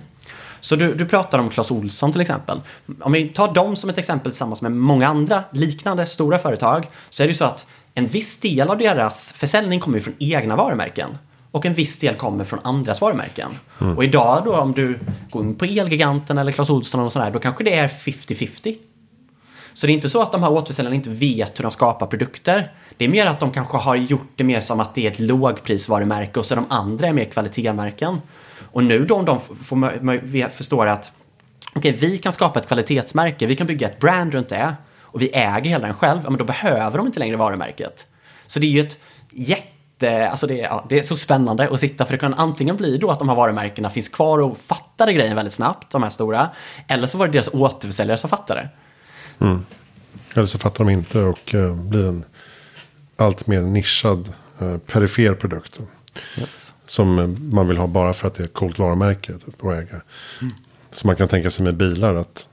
Så 0.59 0.75
du, 0.75 0.93
du 0.93 1.05
pratar 1.05 1.39
om 1.39 1.49
Clas 1.49 1.71
Olsson 1.71 2.11
till 2.11 2.21
exempel. 2.21 2.61
Om 3.01 3.11
vi 3.11 3.29
tar 3.29 3.53
dem 3.53 3.75
som 3.75 3.89
ett 3.89 3.97
exempel 3.97 4.31
tillsammans 4.31 4.61
med 4.61 4.71
många 4.71 5.07
andra 5.07 5.43
liknande 5.51 6.05
stora 6.05 6.39
företag 6.39 6.89
så 7.09 7.23
är 7.23 7.27
det 7.27 7.31
ju 7.31 7.37
så 7.37 7.45
att 7.45 7.65
en 7.97 8.07
viss 8.07 8.37
del 8.37 8.69
av 8.69 8.77
deras 8.77 9.33
försäljning 9.33 9.79
kommer 9.79 9.99
från 9.99 10.13
egna 10.19 10.55
varumärken. 10.55 11.17
Och 11.51 11.65
en 11.65 11.73
viss 11.73 11.97
del 11.97 12.15
kommer 12.15 12.43
från 12.43 12.59
andras 12.63 13.01
varumärken. 13.01 13.51
Mm. 13.81 13.97
Och 13.97 14.03
idag 14.03 14.41
då 14.45 14.55
om 14.55 14.73
du 14.73 14.99
går 15.29 15.43
in 15.43 15.55
på 15.55 15.65
Elgiganten 15.65 16.37
eller 16.37 16.51
Clas 16.51 16.69
Ohlson 16.69 17.01
och 17.01 17.11
sådär, 17.11 17.31
då 17.31 17.39
kanske 17.39 17.63
det 17.63 17.73
är 17.73 17.87
50-50. 17.87 18.77
Så 19.73 19.87
det 19.87 19.93
är 19.93 19.95
inte 19.95 20.09
så 20.09 20.21
att 20.21 20.31
de 20.31 20.43
här 20.43 20.51
återförsäljarna 20.51 20.95
inte 20.95 21.09
vet 21.09 21.59
hur 21.59 21.63
de 21.63 21.71
skapar 21.71 22.07
produkter. 22.07 22.71
Det 22.97 23.05
är 23.05 23.09
mer 23.09 23.25
att 23.25 23.39
de 23.39 23.51
kanske 23.51 23.77
har 23.77 23.95
gjort 23.95 24.31
det 24.35 24.43
mer 24.43 24.59
som 24.59 24.79
att 24.79 24.95
det 24.95 25.07
är 25.07 25.11
ett 25.11 25.19
lågprisvarumärke 25.19 26.39
och 26.39 26.45
så 26.45 26.55
de 26.55 26.65
andra 26.69 27.07
är 27.07 27.13
mer 27.13 27.25
kvalitetsmärken. 27.25 28.21
Och 28.71 28.83
nu 28.83 29.05
då 29.05 29.15
om 29.15 29.25
de 29.25 29.39
får, 29.39 30.49
förstår 30.49 30.87
att 30.87 31.11
okej, 31.73 31.95
okay, 31.95 32.09
vi 32.09 32.17
kan 32.17 32.31
skapa 32.31 32.59
ett 32.59 32.67
kvalitetsmärke, 32.67 33.45
vi 33.45 33.55
kan 33.55 33.67
bygga 33.67 33.87
ett 33.87 33.99
brand 33.99 34.33
runt 34.33 34.49
det 34.49 34.75
och 35.15 35.21
vi 35.21 35.29
äger 35.33 35.69
hela 35.69 35.87
den 35.87 35.95
själv, 35.95 36.21
ja, 36.23 36.29
men 36.29 36.37
då 36.37 36.45
behöver 36.45 36.97
de 36.97 37.07
inte 37.07 37.19
längre 37.19 37.35
varumärket. 37.35 38.07
Så 38.47 38.59
det 38.59 38.65
är 38.65 38.69
ju 38.69 38.79
ett 38.79 38.97
jätte, 39.29 40.29
alltså 40.29 40.47
det, 40.47 40.57
ja, 40.57 40.85
det 40.89 40.99
är 40.99 41.03
så 41.03 41.17
spännande 41.17 41.69
att 41.69 41.79
sitta 41.79 42.05
för 42.05 42.11
det 42.11 42.17
kan 42.17 42.33
antingen 42.33 42.77
bli 42.77 42.97
då 42.97 43.11
att 43.11 43.19
de 43.19 43.29
här 43.29 43.35
varumärkena 43.35 43.89
finns 43.89 44.09
kvar 44.09 44.39
och 44.39 44.57
fattade 44.57 45.13
grejen 45.13 45.35
väldigt 45.35 45.53
snabbt, 45.53 45.91
de 45.91 46.03
här 46.03 46.09
stora, 46.09 46.49
eller 46.87 47.07
så 47.07 47.17
var 47.17 47.27
det 47.27 47.33
deras 47.33 47.47
återförsäljare 47.53 48.17
som 48.17 48.29
fattade. 48.29 48.69
Mm. 49.39 49.65
Eller 50.33 50.45
så 50.45 50.57
fattar 50.57 50.85
de 50.85 50.91
inte 50.91 51.19
och 51.19 51.53
uh, 51.53 51.75
blir 51.75 52.07
en 52.07 52.25
allt 53.17 53.47
mer 53.47 53.61
nischad 53.61 54.33
uh, 54.61 54.77
perifer 54.77 55.33
produkt. 55.33 55.79
Yes. 56.39 56.73
Som 56.87 57.19
eh, 57.19 57.27
man 57.27 57.67
vill 57.67 57.77
ha 57.77 57.87
bara 57.87 58.13
för 58.13 58.27
att 58.27 58.33
det 58.33 58.43
är 58.43 58.45
ett 58.45 58.53
coolt 58.53 58.79
varumärke 58.79 59.33
typ, 59.33 59.65
att 59.65 59.73
äga. 59.73 60.01
Så 60.91 61.07
man 61.07 61.15
kan 61.15 61.27
tänka 61.27 61.51
sig 61.51 61.65
med 61.65 61.75
bilar 61.75 62.15
att 62.15 62.47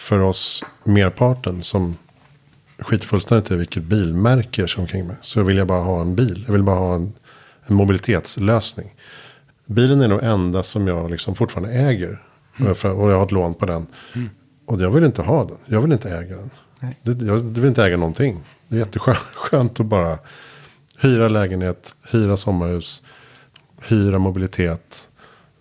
för 0.00 0.20
oss 0.20 0.64
merparten 0.84 1.62
som 1.62 1.96
skiter 2.78 3.06
fullständigt 3.06 3.50
i 3.50 3.56
vilket 3.56 3.82
bilmärke 3.82 4.62
jag 4.62 4.68
kör 4.68 4.80
omkring 4.80 5.06
med. 5.06 5.16
Så 5.20 5.42
vill 5.42 5.56
jag 5.56 5.66
bara 5.66 5.82
ha 5.82 6.00
en 6.00 6.14
bil. 6.16 6.44
Jag 6.46 6.52
vill 6.52 6.62
bara 6.62 6.78
ha 6.78 6.94
en, 6.94 7.12
en 7.66 7.74
mobilitetslösning. 7.76 8.94
Bilen 9.66 10.00
är 10.00 10.08
nog 10.08 10.22
enda 10.22 10.62
som 10.62 10.86
jag 10.86 11.10
liksom 11.10 11.34
fortfarande 11.34 11.74
äger. 11.74 12.22
Och, 12.58 12.76
för, 12.76 12.92
och 12.92 13.10
jag 13.10 13.16
har 13.16 13.24
ett 13.24 13.32
lån 13.32 13.54
på 13.54 13.66
den. 13.66 13.86
Och 14.66 14.80
jag 14.80 14.90
vill 14.90 15.04
inte 15.04 15.22
ha 15.22 15.44
den. 15.44 15.56
Jag 15.66 15.80
vill 15.80 15.92
inte 15.92 16.10
äga 16.10 16.36
den. 16.36 16.50
Det, 17.02 17.26
jag 17.26 17.38
vill 17.38 17.68
inte 17.68 17.84
äga 17.84 17.96
någonting. 17.96 18.44
Det 18.68 18.76
är 18.76 18.78
jätteskönt 18.78 19.18
skönt 19.34 19.80
att 19.80 19.86
bara 19.86 20.18
hyra 20.98 21.28
lägenhet, 21.28 21.94
hyra 22.10 22.36
sommarhus, 22.36 23.02
hyra 23.82 24.18
mobilitet. 24.18 25.08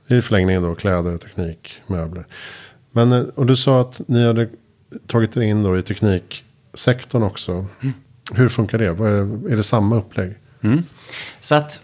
I 0.08 0.22
förlängningen 0.22 0.64
då 0.64 0.76
kläder, 0.76 1.18
teknik, 1.18 1.82
möbler. 1.88 2.26
Men 2.92 3.12
eh, 3.12 3.24
och 3.36 3.46
du 3.46 3.56
sa 3.56 3.82
att 3.82 4.02
ni 4.08 4.26
hade 4.26 4.50
tagit 5.08 5.38
er 5.38 5.42
in 5.42 5.64
då 5.64 5.78
i 5.78 5.82
tekniksektorn 5.82 7.24
också. 7.24 7.66
Hur 8.32 8.50
funkar 8.50 8.78
det? 8.78 8.86
Är, 8.86 9.56
det 9.56 9.64
samma 9.64 9.96
upplägg? 9.96 10.36
Mm. 10.62 10.84
Så 11.40 11.56
att 11.56 11.82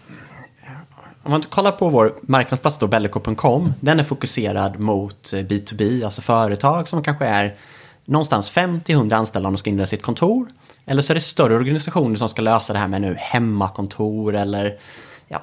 om 1.22 1.30
man 1.30 1.42
kollar 1.42 1.72
på 1.72 1.88
vår 1.88 2.14
marknadsplats 2.22 2.78
då, 2.78 2.86
bellico.com, 2.86 3.72
den 3.80 4.00
är 4.00 4.04
fokuserad 4.04 4.78
mot 4.78 5.32
eh, 5.32 5.36
B2B, 5.36 6.04
alltså 6.04 6.22
företag 6.22 6.88
som 6.88 7.02
kanske 7.02 7.24
är 7.24 7.56
någonstans 8.04 8.52
50-100 8.52 9.14
anställda 9.14 9.48
om 9.48 9.54
de 9.54 9.58
ska 9.58 9.70
inreda 9.70 9.86
sitt 9.86 10.02
kontor. 10.02 10.46
Eller 10.86 11.02
så 11.02 11.12
är 11.12 11.14
det 11.14 11.20
större 11.20 11.54
organisationer 11.54 12.16
som 12.16 12.28
ska 12.28 12.42
lösa 12.42 12.72
det 12.72 12.78
här 12.78 12.88
med 12.88 13.00
nu 13.00 13.14
hemmakontor 13.18 14.34
eller 14.34 14.78
ja, 15.28 15.42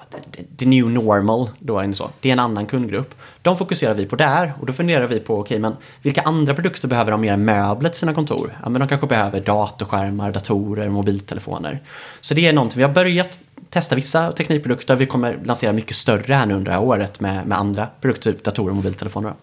the, 0.58 0.66
new 0.66 0.90
normal. 0.90 1.50
Då 1.60 1.80
är 1.80 1.88
det, 1.88 1.94
så. 1.94 2.10
det 2.22 2.30
är 2.30 2.34
en 2.34 2.40
annan 2.40 2.66
kundgrupp. 2.66 3.16
De 3.42 3.58
fokuserar 3.58 3.94
vi 3.94 4.06
på 4.06 4.16
där 4.16 4.54
och 4.60 4.66
då 4.66 4.74
funderar 4.74 5.08
vi 5.08 5.20
på 5.20 5.40
okej, 5.40 5.60
men 5.60 5.76
vilka 6.02 6.22
andra 6.22 6.54
produkter 6.54 6.88
behöver 6.88 7.12
de 7.12 7.22
mer 7.22 7.34
än 7.34 7.46
möbler 7.46 7.90
till 7.90 8.00
sina 8.00 8.14
kontor? 8.14 8.58
Ja, 8.64 8.70
men 8.70 8.80
de 8.80 8.88
kanske 8.88 9.08
behöver 9.08 9.42
datorskärmar, 9.42 10.32
datorer, 10.32 10.90
mobiltelefoner. 10.90 11.82
Så 12.22 12.34
det 12.34 12.48
är 12.48 12.54
någonting 12.54 12.78
vi 12.78 12.84
har 12.84 12.94
börjat 12.94 13.40
testa 13.70 13.96
vissa 13.96 14.32
teknikprodukter. 14.32 14.96
Vi 14.96 15.06
kommer 15.06 15.40
lansera 15.46 15.74
mycket 15.74 15.96
större 15.96 16.34
här 16.34 16.46
nu 16.46 16.54
under 16.54 16.72
det 16.72 16.78
här 16.78 16.84
året 16.84 17.20
med, 17.20 17.48
med 17.48 17.58
andra 17.58 17.88
produkter, 18.02 18.32
typ 18.32 18.44
datorer 18.44 18.70
och 18.70 18.76
mobiltelefoner. 18.76 19.34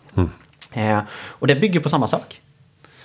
Eh, 0.73 1.01
och 1.13 1.47
det 1.47 1.57
bygger 1.57 1.81
på 1.81 1.89
samma 1.89 2.07
sak. 2.07 2.41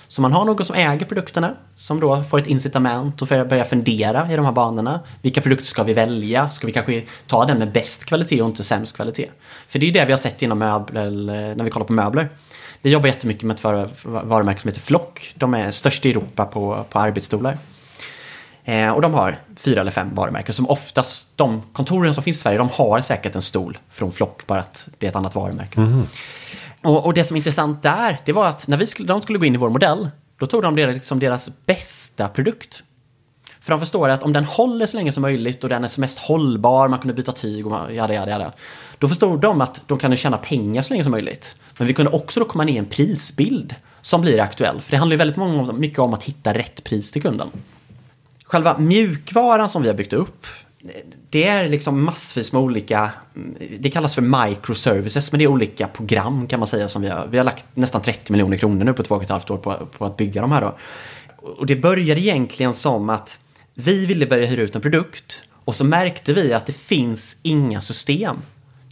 Så 0.08 0.22
man 0.22 0.32
har 0.32 0.44
någon 0.44 0.64
som 0.64 0.76
äger 0.76 1.06
produkterna 1.06 1.54
som 1.74 2.00
då 2.00 2.22
får 2.22 2.38
ett 2.38 2.46
incitament 2.46 3.22
och 3.22 3.28
börjar 3.28 3.44
börja 3.44 3.64
fundera 3.64 4.32
i 4.32 4.36
de 4.36 4.44
här 4.44 4.52
banorna. 4.52 5.00
Vilka 5.22 5.40
produkter 5.40 5.66
ska 5.66 5.82
vi 5.82 5.92
välja? 5.92 6.50
Ska 6.50 6.66
vi 6.66 6.72
kanske 6.72 7.02
ta 7.26 7.44
den 7.44 7.58
med 7.58 7.72
bäst 7.72 8.04
kvalitet 8.04 8.42
och 8.42 8.48
inte 8.48 8.64
sämst 8.64 8.96
kvalitet? 8.96 9.28
För 9.68 9.78
det 9.78 9.84
är 9.84 9.88
ju 9.88 9.92
det 9.92 10.04
vi 10.04 10.12
har 10.12 10.18
sett 10.18 10.42
inom 10.42 10.58
möbler, 10.58 11.10
när 11.54 11.64
vi 11.64 11.70
kollar 11.70 11.86
på 11.86 11.92
möbler. 11.92 12.28
Vi 12.82 12.90
jobbar 12.90 13.06
jättemycket 13.06 13.42
med 13.42 13.54
ett 13.54 13.64
varumärke 14.04 14.60
som 14.60 14.68
heter 14.68 14.80
Flock. 14.80 15.34
De 15.34 15.54
är 15.54 15.70
störst 15.70 16.06
i 16.06 16.10
Europa 16.10 16.44
på, 16.44 16.84
på 16.90 16.98
arbetsstolar. 16.98 17.58
Eh, 18.64 18.90
och 18.90 19.02
de 19.02 19.14
har 19.14 19.36
fyra 19.56 19.80
eller 19.80 19.90
fem 19.90 20.14
varumärken 20.14 20.54
som 20.54 20.68
oftast, 20.70 21.28
de 21.36 21.62
kontoren 21.72 22.14
som 22.14 22.22
finns 22.22 22.36
i 22.36 22.40
Sverige, 22.40 22.58
de 22.58 22.68
har 22.72 23.00
säkert 23.00 23.34
en 23.34 23.42
stol 23.42 23.78
från 23.90 24.12
Flock, 24.12 24.46
bara 24.46 24.60
att 24.60 24.88
det 24.98 25.06
är 25.06 25.10
ett 25.10 25.16
annat 25.16 25.34
varumärke. 25.34 25.80
Mhm. 25.80 26.06
Och, 26.86 27.06
och 27.06 27.14
det 27.14 27.24
som 27.24 27.36
är 27.36 27.38
intressant 27.38 27.82
där, 27.82 28.20
det 28.24 28.32
var 28.32 28.46
att 28.46 28.68
när 28.68 28.76
vi 28.76 28.86
skulle, 28.86 29.08
de 29.08 29.22
skulle 29.22 29.38
gå 29.38 29.44
in 29.44 29.54
i 29.54 29.58
vår 29.58 29.70
modell, 29.70 30.10
då 30.38 30.46
tog 30.46 30.62
de 30.62 30.76
det 30.76 30.86
liksom 30.86 31.18
deras 31.18 31.50
bästa 31.66 32.28
produkt. 32.28 32.82
För 33.60 33.70
de 33.70 33.80
förstår 33.80 34.08
att 34.08 34.22
om 34.22 34.32
den 34.32 34.44
håller 34.44 34.86
så 34.86 34.96
länge 34.96 35.12
som 35.12 35.22
möjligt 35.22 35.64
och 35.64 35.70
den 35.70 35.84
är 35.84 35.88
som 35.88 36.00
mest 36.00 36.18
hållbar, 36.18 36.88
man 36.88 36.98
kunde 36.98 37.14
byta 37.14 37.32
tyg 37.32 37.66
och 37.66 37.94
jada, 37.94 38.14
jada, 38.14 38.30
jada. 38.30 38.52
Då 38.98 39.08
förstod 39.08 39.40
de 39.40 39.60
att 39.60 39.80
de 39.86 39.98
kan 39.98 40.16
tjäna 40.16 40.38
pengar 40.38 40.82
så 40.82 40.92
länge 40.92 41.04
som 41.04 41.10
möjligt. 41.10 41.54
Men 41.78 41.86
vi 41.86 41.94
kunde 41.94 42.12
också 42.12 42.40
då 42.40 42.46
komma 42.46 42.64
ner 42.64 42.72
i 42.72 42.78
en 42.78 42.86
prisbild 42.86 43.74
som 44.02 44.20
blir 44.20 44.40
aktuell. 44.40 44.80
För 44.80 44.90
det 44.90 44.96
handlar 44.96 45.14
ju 45.14 45.18
väldigt 45.18 45.36
många, 45.36 45.72
mycket 45.72 45.98
om 45.98 46.14
att 46.14 46.24
hitta 46.24 46.54
rätt 46.54 46.84
pris 46.84 47.12
till 47.12 47.22
kunden. 47.22 47.48
Själva 48.44 48.78
mjukvaran 48.78 49.68
som 49.68 49.82
vi 49.82 49.88
har 49.88 49.94
byggt 49.94 50.12
upp, 50.12 50.46
det 51.36 51.44
är 51.44 51.68
liksom 51.68 52.04
massvis 52.04 52.52
med 52.52 52.62
olika, 52.62 53.10
mm, 53.36 53.54
det 53.78 53.90
kallas 53.90 54.14
för 54.14 54.22
microservices, 54.22 55.32
men 55.32 55.38
det 55.38 55.44
är 55.44 55.48
olika 55.48 55.88
program 55.88 56.46
kan 56.46 56.60
man 56.60 56.66
säga 56.66 56.88
som 56.88 57.02
vi 57.02 57.08
har, 57.08 57.26
vi 57.26 57.38
har 57.38 57.44
lagt 57.44 57.66
nästan 57.74 58.02
30 58.02 58.32
miljoner 58.32 58.56
kronor 58.56 58.84
nu 58.84 58.92
på 58.92 59.02
två 59.02 59.14
och 59.14 59.22
ett 59.22 59.30
halvt 59.30 59.50
år 59.50 59.56
på, 59.56 59.86
på 59.98 60.04
att 60.06 60.16
bygga 60.16 60.40
de 60.40 60.52
här 60.52 60.60
då. 60.60 60.76
Och 61.36 61.66
det 61.66 61.76
började 61.76 62.20
egentligen 62.20 62.74
som 62.74 63.10
att 63.10 63.38
vi 63.74 64.06
ville 64.06 64.26
börja 64.26 64.46
hyra 64.46 64.62
ut 64.62 64.74
en 64.74 64.82
produkt 64.82 65.42
och 65.64 65.76
så 65.76 65.84
märkte 65.84 66.32
vi 66.32 66.52
att 66.52 66.66
det 66.66 66.72
finns 66.72 67.36
inga 67.42 67.80
system. 67.80 68.36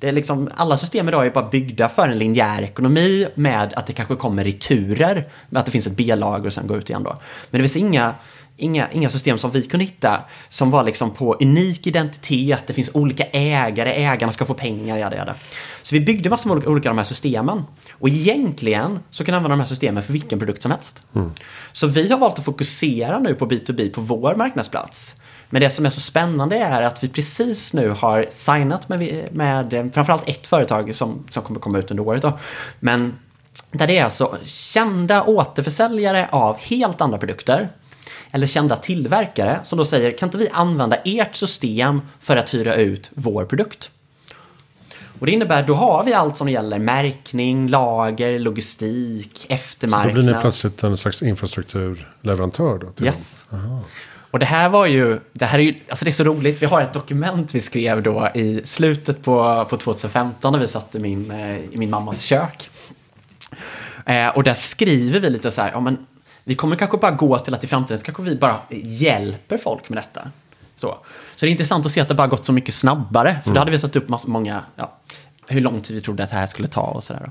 Det 0.01 0.09
är 0.09 0.13
liksom, 0.13 0.49
alla 0.55 0.77
system 0.77 1.09
idag 1.09 1.27
är 1.27 1.31
bara 1.31 1.49
byggda 1.49 1.89
för 1.89 2.09
en 2.09 2.19
linjär 2.19 2.63
ekonomi 2.63 3.27
med 3.35 3.75
att 3.75 3.87
det 3.87 3.93
kanske 3.93 4.15
kommer 4.15 4.45
returer. 4.45 5.29
Med 5.49 5.61
att 5.61 5.67
det 5.67 5.73
finns 5.73 5.87
ett 5.87 5.97
B-lager 5.97 6.47
och 6.47 6.53
sen 6.53 6.67
går 6.67 6.79
ut 6.79 6.91
igen 6.91 7.03
då. 7.03 7.19
Men 7.51 7.63
det 7.63 7.69
finns 7.69 7.77
inga, 7.77 8.15
inga, 8.57 8.91
inga 8.91 9.11
system 9.11 9.39
som 9.39 9.51
vi 9.51 9.63
kunde 9.63 9.85
hitta 9.85 10.23
som 10.49 10.71
var 10.71 10.85
liksom 10.85 11.11
på 11.11 11.35
unik 11.35 11.87
identitet. 11.87 12.67
Det 12.67 12.73
finns 12.73 12.91
olika 12.95 13.25
ägare, 13.25 13.91
ägarna 13.91 14.33
ska 14.33 14.45
få 14.45 14.55
pengar, 14.55 14.97
jada, 14.97 15.17
jada. 15.17 15.35
Så 15.83 15.95
vi 15.95 16.01
byggde 16.01 16.31
massor 16.31 16.49
med 16.49 16.57
olika, 16.57 16.71
olika 16.71 16.89
de 16.89 16.99
här 16.99 17.05
systemen. 17.05 17.63
Och 17.93 18.09
egentligen 18.09 18.99
så 19.11 19.25
kan 19.25 19.33
du 19.33 19.37
använda 19.37 19.57
de 19.57 19.61
här 19.61 19.67
systemen 19.67 20.03
för 20.03 20.13
vilken 20.13 20.39
produkt 20.39 20.63
som 20.63 20.71
helst. 20.71 21.03
Så 21.73 21.87
vi 21.87 22.09
har 22.09 22.19
valt 22.19 22.39
att 22.39 22.45
fokusera 22.45 23.19
nu 23.19 23.35
på 23.35 23.47
B2B 23.47 23.93
på 23.93 24.01
vår 24.01 24.35
marknadsplats. 24.35 25.17
Men 25.51 25.61
det 25.61 25.71
som 25.71 25.87
är 25.87 25.91
så 25.91 26.01
spännande 26.01 26.57
är 26.57 26.83
att 26.83 27.05
vi 27.05 27.09
precis 27.09 27.75
nu 27.75 27.91
har 27.91 28.27
signat 28.31 28.89
med, 28.89 29.29
med 29.33 29.91
framförallt 29.95 30.29
ett 30.29 30.47
företag 30.47 30.95
som, 30.95 31.25
som 31.31 31.43
kommer 31.43 31.61
komma 31.61 31.79
ut 31.79 31.91
under 31.91 32.07
året. 32.07 32.23
Då. 32.23 32.39
Men 32.81 33.19
där 33.71 33.87
det 33.87 33.99
är 33.99 34.05
alltså 34.05 34.37
kända 34.45 35.23
återförsäljare 35.23 36.29
av 36.33 36.57
helt 36.59 37.01
andra 37.01 37.19
produkter. 37.19 37.69
Eller 38.35 38.47
kända 38.47 38.77
tillverkare 38.77 39.61
som 39.65 39.79
då 39.79 39.85
säger 39.85 40.19
kan 40.19 40.27
inte 40.27 40.39
vi 40.39 40.49
använda 40.53 40.97
ert 40.97 41.35
system 41.37 42.03
för 42.21 42.37
att 42.37 42.55
hyra 42.55 42.75
ut 42.75 43.11
vår 43.15 43.45
produkt? 43.45 43.91
Och 45.19 45.27
det 45.27 45.33
innebär 45.33 45.63
då 45.63 45.75
har 45.75 46.05
vi 46.05 46.13
allt 46.13 46.37
som 46.37 46.49
gäller 46.49 46.79
märkning, 46.79 47.69
lager, 47.69 48.39
logistik, 48.39 49.39
Så 49.39 49.47
då 49.49 49.55
eftermarknad. 49.55 50.15
blir 50.15 50.35
ni 50.35 50.41
plötsligt 50.41 50.83
en 50.83 50.97
slags 50.97 51.23
infrastrukturleverantör 51.23 52.79
då? 52.79 53.07
Yes. 53.07 53.47
Och 54.31 54.39
det 54.39 54.47
här 54.47 54.69
var 54.69 54.87
ju, 54.87 55.21
det 55.33 55.45
här 55.45 55.59
är 55.59 55.63
ju, 55.63 55.75
alltså 55.89 56.05
det 56.05 56.11
är 56.11 56.13
så 56.13 56.25
roligt, 56.25 56.63
vi 56.63 56.67
har 56.67 56.83
ett 56.83 56.93
dokument 56.93 57.55
vi 57.55 57.61
skrev 57.61 58.03
då 58.03 58.29
i 58.35 58.61
slutet 58.65 59.23
på, 59.23 59.67
på 59.71 59.77
2015 59.77 60.53
när 60.53 60.61
vi 60.61 60.69
satt 60.69 60.95
i 60.95 60.99
min, 60.99 61.31
eh, 61.31 61.57
i 61.57 61.77
min 61.79 61.91
mammas 61.91 62.21
kök. 62.21 62.71
Eh, 64.07 64.29
och 64.29 64.43
där 64.43 64.55
skriver 64.55 65.21
vi 65.21 65.31
lite 65.31 65.51
så 65.51 65.63
här, 65.63 65.71
ja 65.73 65.81
men 65.81 66.07
vi 66.45 66.55
kommer 66.55 66.77
kanske 66.77 66.97
bara 66.97 67.11
gå 67.11 67.39
till 67.39 67.55
att 67.55 67.65
i 67.65 67.67
framtiden 67.67 67.99
så 67.99 68.05
kanske 68.05 68.23
vi 68.23 68.37
bara 68.37 68.61
hjälper 68.71 69.59
folk 69.59 69.89
med 69.89 69.99
detta. 69.99 70.31
Så, 70.77 70.99
så 71.35 71.47
det 71.47 71.51
är 71.51 71.51
intressant 71.51 71.87
att 71.87 71.93
se 71.93 72.01
att 72.01 72.09
det 72.09 72.15
bara 72.15 72.27
gått 72.27 72.45
så 72.45 72.53
mycket 72.53 72.75
snabbare, 72.75 73.41
för 73.45 73.55
då 73.55 73.59
hade 73.59 73.71
vi 73.71 73.79
satt 73.79 73.97
upp 73.97 74.27
många, 74.27 74.63
ja, 74.77 74.99
hur 75.47 75.61
lång 75.61 75.81
tid 75.81 75.97
vi 75.97 76.03
trodde 76.03 76.25
att 76.25 76.31
det 76.31 76.37
här 76.37 76.47
skulle 76.47 76.69
ta 76.69 76.83
och 76.83 77.05
sådär. 77.05 77.31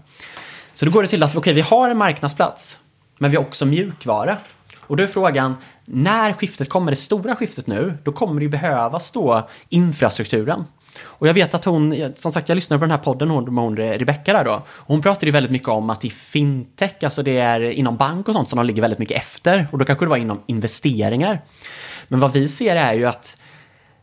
Så 0.73 0.85
då 0.85 0.91
går 0.91 1.01
det 1.01 1.07
till 1.07 1.23
att 1.23 1.35
okej, 1.35 1.53
vi 1.53 1.61
har 1.61 1.89
en 1.89 1.97
marknadsplats, 1.97 2.79
men 3.17 3.31
vi 3.31 3.37
har 3.37 3.43
också 3.43 3.65
mjukvara. 3.65 4.37
Och 4.79 4.97
då 4.97 5.03
är 5.03 5.07
frågan, 5.07 5.55
när 5.85 6.33
skiftet 6.33 6.69
kommer, 6.69 6.91
det 6.91 6.95
stora 6.95 7.35
skiftet 7.35 7.67
nu, 7.67 7.97
då 8.03 8.11
kommer 8.11 8.39
det 8.39 8.43
ju 8.43 8.49
behövas 8.49 9.11
då 9.11 9.49
infrastrukturen. 9.69 10.65
Och 11.01 11.27
jag 11.27 11.33
vet 11.33 11.53
att 11.53 11.65
hon, 11.65 12.13
som 12.15 12.31
sagt 12.31 12.49
jag 12.49 12.55
lyssnade 12.55 12.79
på 12.79 12.83
den 12.83 12.91
här 12.91 12.97
podden 12.97 13.29
hon, 13.29 13.55
med 13.55 13.63
hon 13.63 13.77
eh, 13.77 13.91
Rebecka 13.91 14.33
där 14.33 14.45
då. 14.45 14.63
Hon 14.67 15.01
pratade 15.01 15.25
ju 15.25 15.31
väldigt 15.31 15.51
mycket 15.51 15.67
om 15.67 15.89
att 15.89 16.05
i 16.05 16.09
fintech, 16.09 16.93
alltså 17.03 17.23
det 17.23 17.37
är 17.37 17.61
inom 17.61 17.97
bank 17.97 18.27
och 18.27 18.33
sånt 18.33 18.49
som 18.49 18.57
de 18.57 18.65
ligger 18.65 18.81
väldigt 18.81 18.99
mycket 18.99 19.17
efter. 19.17 19.67
Och 19.71 19.77
då 19.77 19.85
kanske 19.85 20.05
det 20.05 20.09
var 20.09 20.17
inom 20.17 20.41
investeringar. 20.45 21.41
Men 22.07 22.19
vad 22.19 22.33
vi 22.33 22.47
ser 22.47 22.75
är 22.75 22.93
ju 22.93 23.05
att 23.05 23.37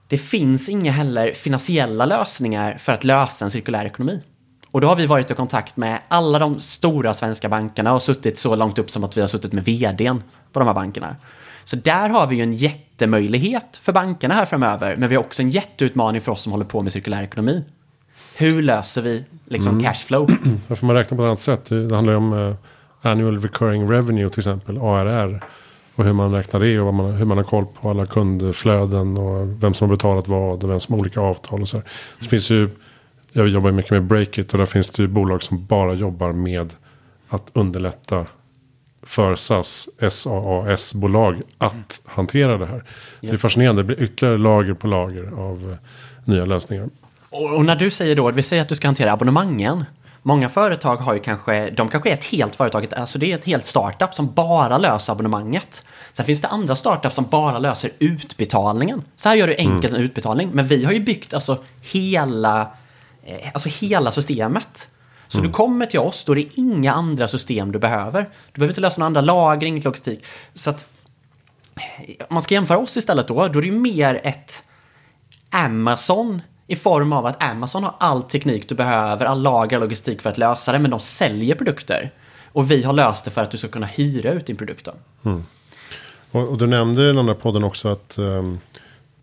det 0.08 0.18
finns 0.18 0.68
inga 0.68 0.92
heller 0.92 1.32
finansiella 1.32 2.06
lösningar 2.06 2.78
för 2.78 2.92
att 2.92 3.04
lösa 3.04 3.44
en 3.44 3.50
cirkulär 3.50 3.84
ekonomi. 3.84 4.22
Och 4.70 4.80
då 4.80 4.86
har 4.86 4.96
vi 4.96 5.06
varit 5.06 5.30
i 5.30 5.34
kontakt 5.34 5.76
med 5.76 5.98
alla 6.08 6.38
de 6.38 6.60
stora 6.60 7.14
svenska 7.14 7.48
bankerna 7.48 7.94
och 7.94 8.02
suttit 8.02 8.38
så 8.38 8.56
långt 8.56 8.78
upp 8.78 8.90
som 8.90 9.04
att 9.04 9.16
vi 9.16 9.20
har 9.20 9.28
suttit 9.28 9.52
med 9.52 9.64
vdn 9.64 10.22
på 10.52 10.58
de 10.58 10.66
här 10.66 10.74
bankerna. 10.74 11.16
Så 11.64 11.76
där 11.76 12.08
har 12.08 12.26
vi 12.26 12.36
ju 12.36 12.42
en 12.42 12.52
jättemöjlighet 12.52 13.80
för 13.82 13.92
bankerna 13.92 14.34
här 14.34 14.44
framöver, 14.44 14.96
men 14.96 15.08
vi 15.08 15.14
har 15.14 15.22
också 15.22 15.42
en 15.42 15.50
jätteutmaning 15.50 16.20
för 16.20 16.32
oss 16.32 16.42
som 16.42 16.52
håller 16.52 16.64
på 16.64 16.82
med 16.82 16.92
cirkulär 16.92 17.22
ekonomi. 17.22 17.64
Hur 18.36 18.62
löser 18.62 19.02
vi 19.02 19.24
liksom 19.44 19.82
cashflow? 19.82 20.30
Här 20.68 20.76
får 20.76 20.86
man 20.86 20.96
räkna 20.96 21.16
på 21.16 21.22
ett 21.22 21.26
annat 21.26 21.40
sätt. 21.40 21.64
Det 21.64 21.94
handlar 21.94 22.12
ju 22.12 22.16
om 22.16 22.32
eh, 22.32 22.54
annual 23.10 23.38
recurring 23.38 23.90
revenue 23.90 24.30
till 24.30 24.40
exempel, 24.40 24.78
ARR. 24.78 25.44
Och 25.94 26.04
hur 26.04 26.12
man 26.12 26.34
räknar 26.34 26.60
det 26.60 26.80
och 26.80 26.94
man, 26.94 27.12
hur 27.12 27.24
man 27.24 27.36
har 27.36 27.44
koll 27.44 27.66
på 27.66 27.90
alla 27.90 28.06
kundflöden 28.06 29.16
och 29.16 29.62
vem 29.62 29.74
som 29.74 29.88
har 29.88 29.96
betalat 29.96 30.28
vad 30.28 30.64
och 30.64 30.70
vem 30.70 30.80
som 30.80 30.92
har 30.92 31.00
olika 31.00 31.20
avtal 31.20 31.60
och 31.60 31.68
så. 31.68 31.76
här. 31.76 31.86
Det 32.20 32.28
finns 32.28 32.50
ju, 32.50 32.68
jag 33.32 33.48
jobbar 33.48 33.70
mycket 33.70 33.90
med 33.90 34.04
Breakit 34.04 34.52
och 34.52 34.58
där 34.58 34.66
finns 34.66 34.90
det 34.90 35.02
ju 35.02 35.08
bolag 35.08 35.42
som 35.42 35.66
bara 35.66 35.94
jobbar 35.94 36.32
med 36.32 36.74
att 37.28 37.50
underlätta 37.52 38.26
för 39.02 39.36
SAS, 39.36 39.88
SaaS-bolag 40.08 41.40
att 41.58 42.00
hantera 42.04 42.58
det 42.58 42.66
här. 42.66 42.84
Det 43.20 43.26
är 43.26 43.32
Yes. 43.32 43.42
fascinerande, 43.42 43.82
det 43.82 43.86
blir 43.86 44.02
ytterligare 44.02 44.38
lager 44.38 44.74
på 44.74 44.86
lager 44.86 45.32
av 45.38 45.70
eh, 45.72 45.78
nya 46.24 46.44
lösningar. 46.44 46.88
Och, 47.30 47.54
och 47.56 47.64
när 47.64 47.76
du 47.76 47.90
säger 47.90 48.16
då, 48.16 48.30
vi 48.30 48.42
säger 48.42 48.62
att 48.62 48.68
du 48.68 48.74
ska 48.74 48.88
hantera 48.88 49.12
abonnemangen. 49.12 49.84
Många 50.22 50.48
företag 50.48 50.96
har 50.96 51.14
ju 51.14 51.20
kanske, 51.20 51.70
de 51.70 51.88
kanske 51.88 52.10
är 52.10 52.14
ett 52.14 52.24
helt 52.24 52.56
företag, 52.56 52.86
alltså 52.96 53.18
det 53.18 53.32
är 53.32 53.38
ett 53.38 53.44
helt 53.44 53.64
startup 53.64 54.14
som 54.14 54.32
bara 54.34 54.78
löser 54.78 55.12
abonnemanget. 55.12 55.84
Sen 56.12 56.26
finns 56.26 56.40
det 56.40 56.48
andra 56.48 56.76
startups 56.76 57.14
som 57.14 57.24
bara 57.30 57.58
löser 57.58 57.90
utbetalningen. 57.98 59.02
Så 59.16 59.28
här 59.28 59.36
gör 59.36 59.46
du 59.46 59.54
enkelt 59.56 59.94
en 59.94 60.00
utbetalning, 60.00 60.50
men 60.52 60.66
vi 60.68 60.84
har 60.84 60.92
ju 60.92 61.00
byggt 61.00 61.34
alltså 61.34 61.58
hela, 61.92 62.60
eh, 63.24 63.48
alltså 63.54 63.68
hela 63.68 64.12
systemet. 64.12 64.88
Så 65.32 65.40
du 65.40 65.50
kommer 65.50 65.86
till 65.86 66.00
oss, 66.00 66.24
då 66.24 66.32
är 66.32 66.36
det 66.36 66.48
inga 66.54 66.92
andra 66.92 67.28
system 67.28 67.72
du 67.72 67.78
behöver. 67.78 68.22
Du 68.22 68.58
behöver 68.58 68.72
inte 68.72 68.80
lösa 68.80 69.00
några 69.00 69.06
andra 69.06 69.20
lagring, 69.20 69.80
logistik. 69.80 70.24
Så 70.54 70.70
att 70.70 70.86
om 72.18 72.34
man 72.34 72.42
ska 72.42 72.54
jämföra 72.54 72.78
oss 72.78 72.96
istället 72.96 73.28
då, 73.28 73.34
då 73.34 73.58
är 73.58 73.62
det 73.62 73.68
ju 73.68 73.72
mer 73.72 74.20
ett 74.24 74.62
Amazon 75.50 76.42
i 76.66 76.76
form 76.76 77.12
av 77.12 77.26
att 77.26 77.42
Amazon 77.42 77.84
har 77.84 77.94
all 78.00 78.22
teknik 78.22 78.68
du 78.68 78.74
behöver, 78.74 79.24
all 79.24 79.42
lager 79.42 79.80
logistik 79.80 80.22
för 80.22 80.30
att 80.30 80.38
lösa 80.38 80.72
det, 80.72 80.78
men 80.78 80.90
de 80.90 81.00
säljer 81.00 81.54
produkter. 81.54 82.10
Och 82.52 82.70
vi 82.70 82.82
har 82.82 82.92
löst 82.92 83.24
det 83.24 83.30
för 83.30 83.42
att 83.42 83.50
du 83.50 83.58
ska 83.58 83.68
kunna 83.68 83.86
hyra 83.86 84.32
ut 84.32 84.46
din 84.46 84.56
produkt. 84.56 84.84
Då. 84.84 84.92
Och, 86.30 86.48
och 86.48 86.58
du 86.58 86.66
nämnde 86.66 87.02
i 87.02 87.06
den 87.06 87.18
andra 87.18 87.34
podden 87.34 87.64
också 87.64 87.88
att, 87.88 88.18
ehm, 88.18 88.58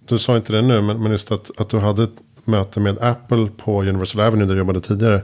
du 0.07 0.17
sa 0.19 0.35
inte 0.35 0.53
det 0.53 0.61
nu, 0.61 0.81
men, 0.81 1.03
men 1.03 1.11
just 1.11 1.31
att, 1.31 1.51
att 1.57 1.69
du 1.69 1.79
hade 1.79 2.03
ett 2.03 2.15
möte 2.43 2.79
med 2.79 2.97
Apple 3.03 3.47
på 3.57 3.81
Universal 3.81 4.21
Avenue 4.21 4.47
där 4.47 4.53
du 4.53 4.59
jobbade 4.59 4.81
tidigare. 4.81 5.21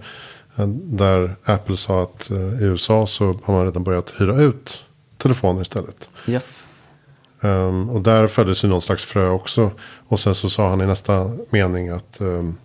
Där 0.84 1.36
Apple 1.44 1.78
sa 1.78 2.04
att 2.04 2.32
eh, 2.32 2.38
i 2.38 2.64
USA 2.64 3.08
så 3.08 3.40
har 3.44 3.54
man 3.54 3.66
redan 3.66 3.84
börjat 3.84 4.14
hyra 4.20 4.36
ut 4.38 4.84
telefoner 5.18 5.62
istället. 5.62 6.10
Yes. 6.28 6.66
Ehm, 7.42 7.90
och 7.90 8.02
där 8.02 8.28
föddes 8.28 8.64
ju 8.64 8.68
någon 8.68 8.82
slags 8.82 9.04
frö 9.04 9.30
också. 9.30 9.72
Och 10.08 10.20
sen 10.20 10.36
så 10.36 10.50
sa 10.50 10.70
han 10.70 10.82
i 10.82 10.86
nästa 10.86 11.32
mening 11.50 11.90
att 11.90 12.20
ehm, 12.22 12.56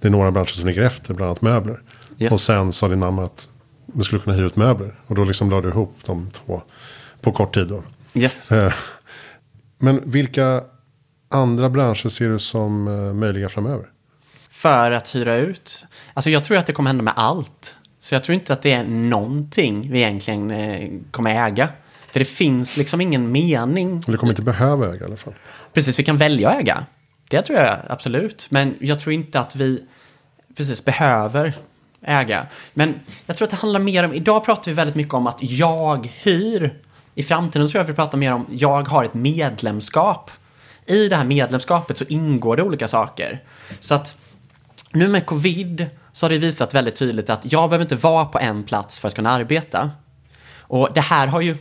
det 0.00 0.08
är 0.08 0.12
några 0.12 0.30
branscher 0.30 0.48
som 0.54 0.68
ligger 0.68 0.82
efter, 0.82 1.14
bland 1.14 1.28
annat 1.28 1.42
möbler. 1.42 1.80
Yes. 2.18 2.32
Och 2.32 2.40
sen 2.40 2.72
sa 2.72 2.88
din 2.88 2.98
mamma 2.98 3.24
att 3.24 3.48
man 3.86 4.04
skulle 4.04 4.20
kunna 4.20 4.36
hyra 4.36 4.46
ut 4.46 4.56
möbler. 4.56 5.00
Och 5.06 5.14
då 5.14 5.24
liksom 5.24 5.50
lade 5.50 5.62
du 5.62 5.68
ihop 5.68 5.94
de 6.06 6.30
två 6.30 6.62
på 7.20 7.32
kort 7.32 7.54
tid 7.54 7.66
då. 7.68 7.82
Yes. 8.14 8.52
Eh, 8.52 8.72
Men 9.78 10.00
vilka 10.04 10.62
andra 11.28 11.70
branscher 11.70 12.08
ser 12.08 12.28
du 12.28 12.38
som 12.38 12.88
eh, 12.88 13.12
möjliga 13.14 13.48
framöver? 13.48 13.86
För 14.56 14.90
att 14.90 15.14
hyra 15.14 15.34
ut. 15.34 15.86
Alltså 16.14 16.30
jag 16.30 16.44
tror 16.44 16.56
att 16.58 16.66
det 16.66 16.72
kommer 16.72 16.88
hända 16.88 17.04
med 17.04 17.14
allt. 17.16 17.76
Så 18.00 18.14
jag 18.14 18.24
tror 18.24 18.34
inte 18.34 18.52
att 18.52 18.62
det 18.62 18.72
är 18.72 18.84
någonting 18.84 19.90
vi 19.92 19.98
egentligen 19.98 20.50
eh, 20.50 20.90
kommer 21.10 21.46
äga. 21.46 21.68
För 22.06 22.18
det 22.18 22.24
finns 22.24 22.76
liksom 22.76 23.00
ingen 23.00 23.32
mening. 23.32 24.02
Eller 24.08 24.18
kommer 24.18 24.32
inte 24.32 24.42
behöva 24.42 24.86
äga 24.86 25.00
i 25.00 25.04
alla 25.04 25.16
fall. 25.16 25.34
Precis, 25.72 25.98
vi 25.98 26.02
kan 26.02 26.16
välja 26.16 26.50
att 26.50 26.60
äga. 26.60 26.86
Det 27.28 27.42
tror 27.42 27.58
jag 27.58 27.76
absolut. 27.88 28.46
Men 28.50 28.74
jag 28.80 29.00
tror 29.00 29.12
inte 29.12 29.40
att 29.40 29.56
vi 29.56 29.82
precis 30.56 30.84
behöver 30.84 31.52
äga. 32.02 32.46
Men 32.74 32.94
jag 33.26 33.36
tror 33.36 33.46
att 33.46 33.50
det 33.50 33.56
handlar 33.56 33.80
mer 33.80 34.04
om, 34.04 34.14
idag 34.14 34.44
pratar 34.44 34.70
vi 34.70 34.74
väldigt 34.74 34.96
mycket 34.96 35.14
om 35.14 35.26
att 35.26 35.38
jag 35.40 36.12
hyr. 36.22 36.80
I 37.14 37.22
framtiden 37.22 37.68
tror 37.68 37.78
jag 37.78 37.84
att 37.84 37.90
vi 37.90 37.94
pratar 37.94 38.18
mer 38.18 38.32
om, 38.32 38.46
jag 38.50 38.88
har 38.88 39.04
ett 39.04 39.14
medlemskap. 39.14 40.30
I 40.86 41.08
det 41.08 41.16
här 41.16 41.24
medlemskapet 41.24 41.98
så 41.98 42.04
ingår 42.08 42.56
det 42.56 42.62
olika 42.62 42.88
saker. 42.88 43.42
Så 43.80 43.94
att 43.94 44.16
nu 44.92 45.08
med 45.08 45.26
covid 45.26 45.86
så 46.12 46.26
har 46.26 46.30
det 46.30 46.38
visat 46.38 46.74
väldigt 46.74 46.96
tydligt 46.96 47.30
att 47.30 47.52
jag 47.52 47.70
behöver 47.70 47.84
inte 47.84 47.96
vara 47.96 48.24
på 48.24 48.38
en 48.38 48.64
plats 48.64 49.00
för 49.00 49.08
att 49.08 49.14
kunna 49.14 49.30
arbeta. 49.30 49.90
Och 50.60 50.88
det 50.94 51.00
här 51.00 51.26
har 51.26 51.40
ju, 51.40 51.56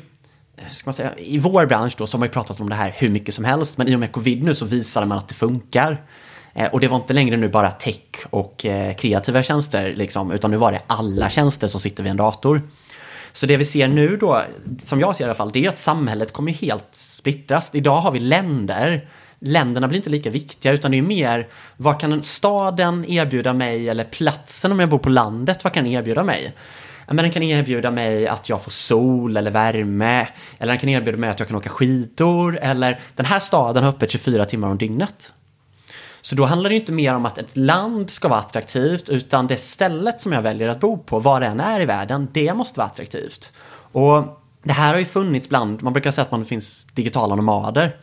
ska 0.69 0.88
man 0.88 0.93
säga, 0.93 1.17
i 1.17 1.38
vår 1.38 1.65
bransch 1.65 1.95
då 1.97 2.07
så 2.07 2.17
har 2.17 2.19
man 2.19 2.27
ju 2.27 2.33
pratat 2.33 2.59
om 2.59 2.69
det 2.69 2.75
här 2.75 2.93
hur 2.97 3.09
mycket 3.09 3.35
som 3.35 3.45
helst. 3.45 3.77
Men 3.77 3.88
i 3.88 3.95
och 3.95 3.99
med 3.99 4.11
covid 4.11 4.43
nu 4.43 4.55
så 4.55 4.65
visade 4.65 5.05
man 5.05 5.17
att 5.17 5.27
det 5.27 5.33
funkar. 5.33 6.01
Eh, 6.53 6.73
och 6.73 6.79
det 6.79 6.88
var 6.88 6.97
inte 6.97 7.13
längre 7.13 7.38
nu 7.38 7.49
bara 7.49 7.71
tech 7.71 8.25
och 8.29 8.65
eh, 8.65 8.95
kreativa 8.95 9.43
tjänster 9.43 9.93
liksom, 9.95 10.31
utan 10.31 10.51
nu 10.51 10.57
var 10.57 10.71
det 10.71 10.79
alla 10.88 11.29
tjänster 11.29 11.67
som 11.67 11.79
sitter 11.79 12.03
vid 12.03 12.09
en 12.09 12.17
dator. 12.17 12.61
Så 13.33 13.45
det 13.45 13.57
vi 13.57 13.65
ser 13.65 13.88
nu 13.88 14.17
då, 14.17 14.43
som 14.81 14.99
jag 14.99 15.15
ser 15.15 15.23
i 15.23 15.25
alla 15.25 15.33
fall, 15.33 15.51
det 15.51 15.65
är 15.65 15.69
att 15.69 15.77
samhället 15.77 16.33
kommer 16.33 16.51
helt 16.51 16.88
splittras. 16.91 17.69
Idag 17.73 17.97
har 17.97 18.11
vi 18.11 18.19
länder. 18.19 19.09
Länderna 19.47 19.88
blir 19.88 19.97
inte 19.97 20.10
lika 20.10 20.29
viktiga 20.29 20.71
utan 20.71 20.91
det 20.91 20.97
är 20.97 21.01
mer 21.01 21.47
vad 21.77 21.99
kan 21.99 22.23
staden 22.23 23.05
erbjuda 23.05 23.53
mig 23.53 23.89
eller 23.89 24.03
platsen 24.03 24.71
om 24.71 24.79
jag 24.79 24.89
bor 24.89 24.97
på 24.97 25.10
landet, 25.10 25.63
vad 25.63 25.73
kan 25.73 25.84
den 25.84 25.93
erbjuda 25.93 26.23
mig? 26.23 26.53
Men 27.08 27.15
den 27.15 27.31
kan 27.31 27.43
erbjuda 27.43 27.91
mig 27.91 28.27
att 28.27 28.49
jag 28.49 28.62
får 28.62 28.71
sol 28.71 29.38
eller 29.38 29.51
värme. 29.51 30.27
Eller 30.58 30.71
den 30.71 30.79
kan 30.79 30.89
erbjuda 30.89 31.17
mig 31.17 31.29
att 31.29 31.39
jag 31.39 31.47
kan 31.47 31.58
åka 31.58 31.69
skidor. 31.69 32.60
Eller 32.62 32.99
den 33.15 33.25
här 33.25 33.39
staden 33.39 33.84
har 33.84 33.89
öppet 33.89 34.12
24 34.12 34.45
timmar 34.45 34.69
om 34.69 34.77
dygnet. 34.77 35.34
Så 36.21 36.36
då 36.36 36.45
handlar 36.45 36.69
det 36.69 36.75
inte 36.75 36.91
mer 36.91 37.13
om 37.13 37.25
att 37.25 37.38
ett 37.38 37.58
land 37.58 38.10
ska 38.10 38.27
vara 38.27 38.39
attraktivt 38.39 39.10
utan 39.10 39.47
det 39.47 39.58
stället 39.58 40.21
som 40.21 40.31
jag 40.31 40.41
väljer 40.41 40.67
att 40.67 40.79
bo 40.79 40.97
på, 40.97 41.19
var 41.19 41.39
det 41.39 41.45
än 41.45 41.60
är 41.60 41.81
i 41.81 41.86
världen, 41.86 42.27
det 42.31 42.53
måste 42.53 42.79
vara 42.79 42.88
attraktivt. 42.88 43.51
Och 43.91 44.41
det 44.63 44.73
här 44.73 44.93
har 44.93 44.99
ju 44.99 45.05
funnits 45.05 45.49
bland, 45.49 45.84
man 45.84 45.93
brukar 45.93 46.12
säga 46.12 46.25
att 46.25 46.31
man 46.31 46.45
finns 46.45 46.86
digitala 46.86 47.36
nomader. 47.36 47.97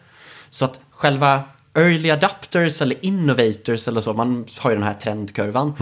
Så 0.50 0.64
att 0.64 0.80
själva 1.02 1.42
early 1.74 2.10
adapters 2.10 2.82
eller 2.82 3.04
innovators 3.04 3.88
eller 3.88 4.00
så, 4.00 4.12
man 4.14 4.46
har 4.58 4.70
ju 4.70 4.76
den 4.76 4.84
här 4.84 4.94
trendkurvan. 4.94 5.74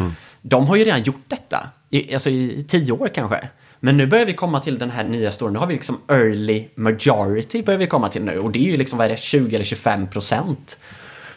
De 0.42 0.66
har 0.66 0.76
ju 0.76 0.85
redan 0.85 1.02
gjort 1.02 1.24
detta, 1.28 1.68
i, 1.90 2.14
alltså 2.14 2.30
i 2.30 2.64
tio 2.68 2.92
år 2.92 3.11
kanske. 3.14 3.48
Men 3.80 3.96
nu 3.96 4.06
börjar 4.06 4.26
vi 4.26 4.33
komma 4.33 4.61
till 4.61 4.78
den 4.78 4.90
här 4.90 5.04
nya 5.04 5.33
stora, 5.33 5.50
nu 5.50 5.59
har 5.59 5.66
vi 5.66 5.74
liksom 5.74 6.00
early 6.09 6.68
majority 6.74 7.62
börjar 7.62 7.78
vi 7.78 7.87
komma 7.87 8.09
till 8.09 8.22
nu. 8.22 8.38
Och 8.38 8.50
det 8.50 8.59
är 8.59 8.70
ju 8.70 8.76
liksom, 8.76 8.98
vad 8.98 9.06
är 9.06 9.11
det, 9.11 9.18
20 9.18 9.54
eller 9.54 9.64
25 9.64 10.06
procent. 10.06 10.78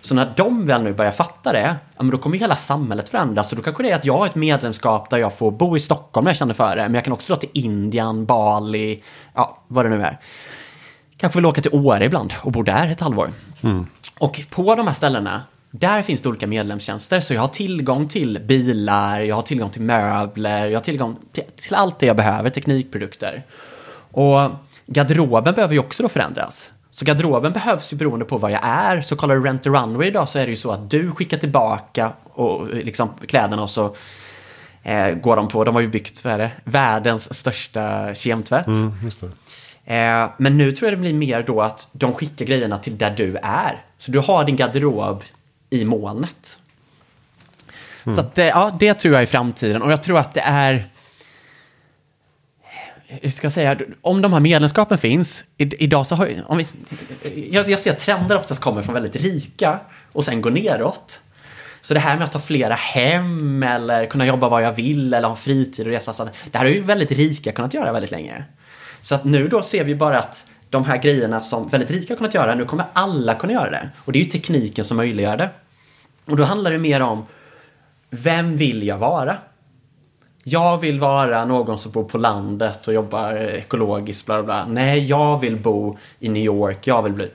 Så 0.02 0.16
när 0.16 0.34
de 0.38 0.66
väl 0.66 0.84
nu 0.84 0.94
börjar 0.94 1.12
fatta 1.12 1.52
det, 1.52 1.76
ja, 1.96 2.04
men 2.04 2.10
då 2.10 2.18
kommer 2.18 2.38
hela 2.38 2.56
samhället 2.56 3.10
förändras. 3.10 3.50
Så 3.50 3.56
då 3.56 3.62
kanske 3.62 3.84
det 3.84 3.90
är 3.90 3.96
att 3.96 4.06
jag 4.06 4.18
har 4.18 4.26
ett 4.26 4.36
medlemskap 4.36 5.10
där 5.10 5.18
jag 5.18 5.38
får 5.38 5.52
bo 5.52 5.78
i 5.78 5.80
Stockholm 5.80 6.24
när 6.24 6.32
jag 6.32 6.38
känner 6.38 6.54
för 6.54 6.76
det. 6.76 6.82
Men 6.82 6.94
jag 6.94 7.04
kan 7.04 7.14
också 7.14 7.34
dra 7.34 7.40
till 7.40 7.50
Indien, 7.54 8.26
Bali, 8.26 9.04
ja, 9.34 9.64
vad 9.68 9.86
det 9.86 9.90
nu 9.90 10.02
är. 10.02 10.18
Kanske 11.24 11.38
vill 11.38 11.46
åka 11.46 11.62
till 11.62 11.74
Åre 11.74 12.06
ibland 12.06 12.34
och 12.42 12.52
bo 12.52 12.64
där 12.64 12.88
ett 12.88 13.00
halvår. 13.00 13.32
Och 14.20 14.42
på 14.50 14.76
de 14.76 14.88
här 14.88 14.94
ställena, 14.94 15.42
där 15.72 16.02
finns 16.02 16.22
det 16.22 16.30
olika 16.30 16.48
medlemstjänster. 16.48 17.20
Så 17.20 17.34
jag 17.34 17.42
har 17.42 17.48
tillgång 17.48 18.08
till 18.08 18.40
bilar, 18.48 19.20
jag 19.22 19.36
har 19.36 19.42
tillgång 19.42 19.70
till 19.70 19.82
möbler, 19.82 20.68
jag 20.68 20.80
har 20.80 20.84
tillgång 20.84 21.18
till, 21.32 21.44
till 21.56 21.76
allt 21.76 22.00
det 22.00 22.06
jag 22.06 22.16
behöver, 22.16 22.50
teknikprodukter. 22.50 23.44
Och 24.12 24.50
garderoben 24.86 25.54
behöver 25.54 25.74
ju 25.74 25.80
också 25.80 26.04
då 26.04 26.10
förändras. 26.10 26.72
Så 26.90 27.06
garderoben 27.06 27.54
behövs 27.54 27.94
ju 27.94 27.98
beroende 27.98 28.26
på 28.26 28.38
var 28.38 28.50
jag 28.50 28.62
är. 28.64 29.02
Så 29.02 29.16
kollar 29.16 29.36
du 29.36 29.44
Rent 29.44 29.68
a 29.68 29.70
Runway 29.70 30.08
idag 30.08 30.30
så 30.30 30.40
är 30.40 30.46
det 30.46 30.50
ju 30.50 30.56
så 30.56 30.72
att 30.72 30.90
du 30.90 31.12
skickar 31.12 31.38
tillbaka 31.38 32.12
och, 32.24 32.68
liksom, 32.68 33.10
kläderna 33.28 33.62
och 33.62 33.70
så 33.70 33.96
eh, 34.84 35.10
går 35.10 35.36
de 35.36 35.48
på, 35.48 35.64
de 35.64 35.76
har 35.76 35.82
ju 35.82 35.88
byggt, 35.88 36.26
vad 36.26 36.34
är 36.34 36.38
det, 36.38 36.52
världens 36.64 37.34
största 37.34 38.16
kemtvätt. 38.16 38.68
Mm, 38.68 38.94
just 39.04 39.22
det. 39.22 39.30
Eh, 39.86 40.30
men 40.38 40.58
nu 40.58 40.72
tror 40.72 40.90
jag 40.90 40.98
det 40.98 41.02
blir 41.02 41.14
mer 41.14 41.44
då 41.44 41.62
att 41.62 41.90
de 41.94 42.14
skickar 42.14 42.46
grejerna 42.46 42.78
till 42.78 42.98
där 42.98 43.14
du 43.18 43.38
är. 43.44 43.82
Så 43.98 44.12
du 44.12 44.20
har 44.20 44.46
din 44.46 44.56
garderob 44.56 45.24
i 45.70 45.86
molnet. 45.86 46.60
Så 48.04 48.20
att, 48.20 48.38
eh, 48.38 48.46
ja, 48.46 48.78
det 48.80 48.94
tror 48.94 49.14
jag 49.14 49.22
är 49.22 49.26
framtiden. 49.26 49.82
Och 49.82 49.92
jag 49.92 50.04
tror 50.04 50.20
att 50.20 50.34
det 50.34 50.42
är... 50.42 50.74
Eh, 50.74 50.82
hur 53.22 53.32
ska 53.32 53.46
jag 53.46 53.54
säga? 53.54 53.78
Om 54.02 54.22
de 54.22 54.34
här 54.34 54.40
medlemskapen 54.40 54.98
finns, 54.98 55.46
i, 55.58 55.84
idag 55.84 56.08
så 56.08 56.16
har 56.16 56.44
om 56.48 56.58
vi, 56.58 56.66
jag, 57.52 57.70
jag 57.70 57.80
ser 57.80 57.92
att 57.92 58.00
trender 58.00 58.38
oftast 58.38 58.62
kommer 58.62 58.82
från 58.82 58.94
väldigt 58.94 59.16
rika 59.16 59.80
och 60.12 60.24
sen 60.24 60.42
går 60.42 60.52
neråt. 60.52 61.22
Så 61.82 61.94
det 61.94 62.00
här 62.00 62.18
med 62.18 62.26
att 62.26 62.34
ha 62.34 62.42
flera 62.42 62.74
hem 62.74 63.64
eller 63.64 64.06
kunna 64.06 64.26
jobba 64.26 64.50
var 64.50 64.62
jag 64.62 64.72
vill 64.72 65.14
eller 65.14 65.28
ha 65.28 65.36
fritid 65.36 65.88
och 65.88 65.94
resa. 65.94 66.14
Så 66.14 66.24
att, 66.24 66.34
det 66.52 66.58
här 66.58 66.66
har 66.66 66.72
ju 66.72 66.82
väldigt 66.82 67.12
rika 67.12 67.52
kunnat 67.52 67.74
göra 67.74 67.92
väldigt 67.92 68.12
länge. 68.12 68.44
Så 69.04 69.16
att 69.16 69.24
nu 69.24 69.48
då 69.48 69.62
ser 69.62 69.84
vi 69.84 69.96
bara 69.96 70.20
att 70.20 70.46
de 70.70 70.86
här 70.86 70.98
grejerna 70.98 71.42
som 71.42 71.68
väldigt 71.68 71.92
rika 71.92 72.14
har 72.14 72.18
kunnat 72.18 72.34
göra, 72.34 72.56
nu 72.56 72.66
kommer 72.66 72.86
alla 72.94 73.36
kunna 73.36 73.54
göra 73.54 73.70
det. 73.70 73.90
Och 73.98 74.12
det 74.12 74.20
är 74.20 74.24
ju 74.24 74.30
tekniken 74.30 74.86
som 74.86 74.98
möjliggör 74.98 75.38
det. 75.38 75.50
Och 76.26 76.38
då 76.38 76.44
handlar 76.44 76.72
det 76.72 76.78
mer 76.78 77.02
om, 77.02 77.26
vem 78.10 78.58
vill 78.58 78.84
jag 78.84 78.98
vara? 78.98 79.38
Jag 80.44 80.78
vill 80.78 81.00
vara 81.00 81.46
någon 81.46 81.78
som 81.78 81.92
bor 81.92 82.04
på 82.04 82.18
landet 82.18 82.88
och 82.88 82.94
jobbar 82.94 83.36
ekologiskt, 83.36 84.26
bla 84.26 84.44
bla 84.44 84.44
bla. 84.44 84.74
Nej, 84.74 85.06
jag 85.06 85.40
vill 85.40 85.58
bo 85.58 85.98
i 86.20 86.30
New 86.30 86.44
York, 86.44 86.88
jag 86.88 87.04
vill 87.04 87.14
bli... 87.14 87.32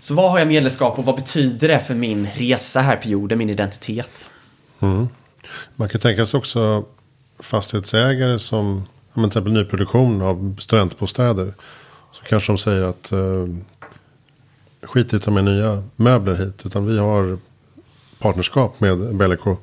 Så 0.00 0.14
vad 0.14 0.30
har 0.30 0.38
jag 0.38 0.48
medlemskap 0.48 0.98
och 0.98 1.04
vad 1.04 1.14
betyder 1.14 1.68
det 1.68 1.80
för 1.80 1.94
min 1.94 2.28
resa 2.34 2.80
här 2.80 2.96
på 2.96 3.08
jorden, 3.08 3.38
min 3.38 3.50
identitet? 3.50 4.30
Mm. 4.80 5.08
Man 5.74 5.88
kan 5.88 6.00
tänka 6.00 6.26
sig 6.26 6.38
också 6.38 6.84
fastighetsägare 7.38 8.38
som 8.38 8.84
men 9.14 9.30
till 9.30 9.38
exempel 9.38 9.52
nyproduktion 9.52 10.22
av 10.22 10.56
studentbostäder. 10.58 11.54
Så 12.12 12.22
kanske 12.22 12.52
de 12.52 12.58
säger 12.58 12.82
att 12.82 13.12
eh, 13.12 13.46
skit 14.82 15.12
i 15.12 15.16
att 15.16 15.22
ta 15.22 15.30
med 15.30 15.44
nya 15.44 15.82
möbler 15.96 16.34
hit. 16.34 16.66
Utan 16.66 16.86
vi 16.86 16.98
har 16.98 17.38
partnerskap 18.18 18.80
med 18.80 19.16
Belleco. 19.16 19.56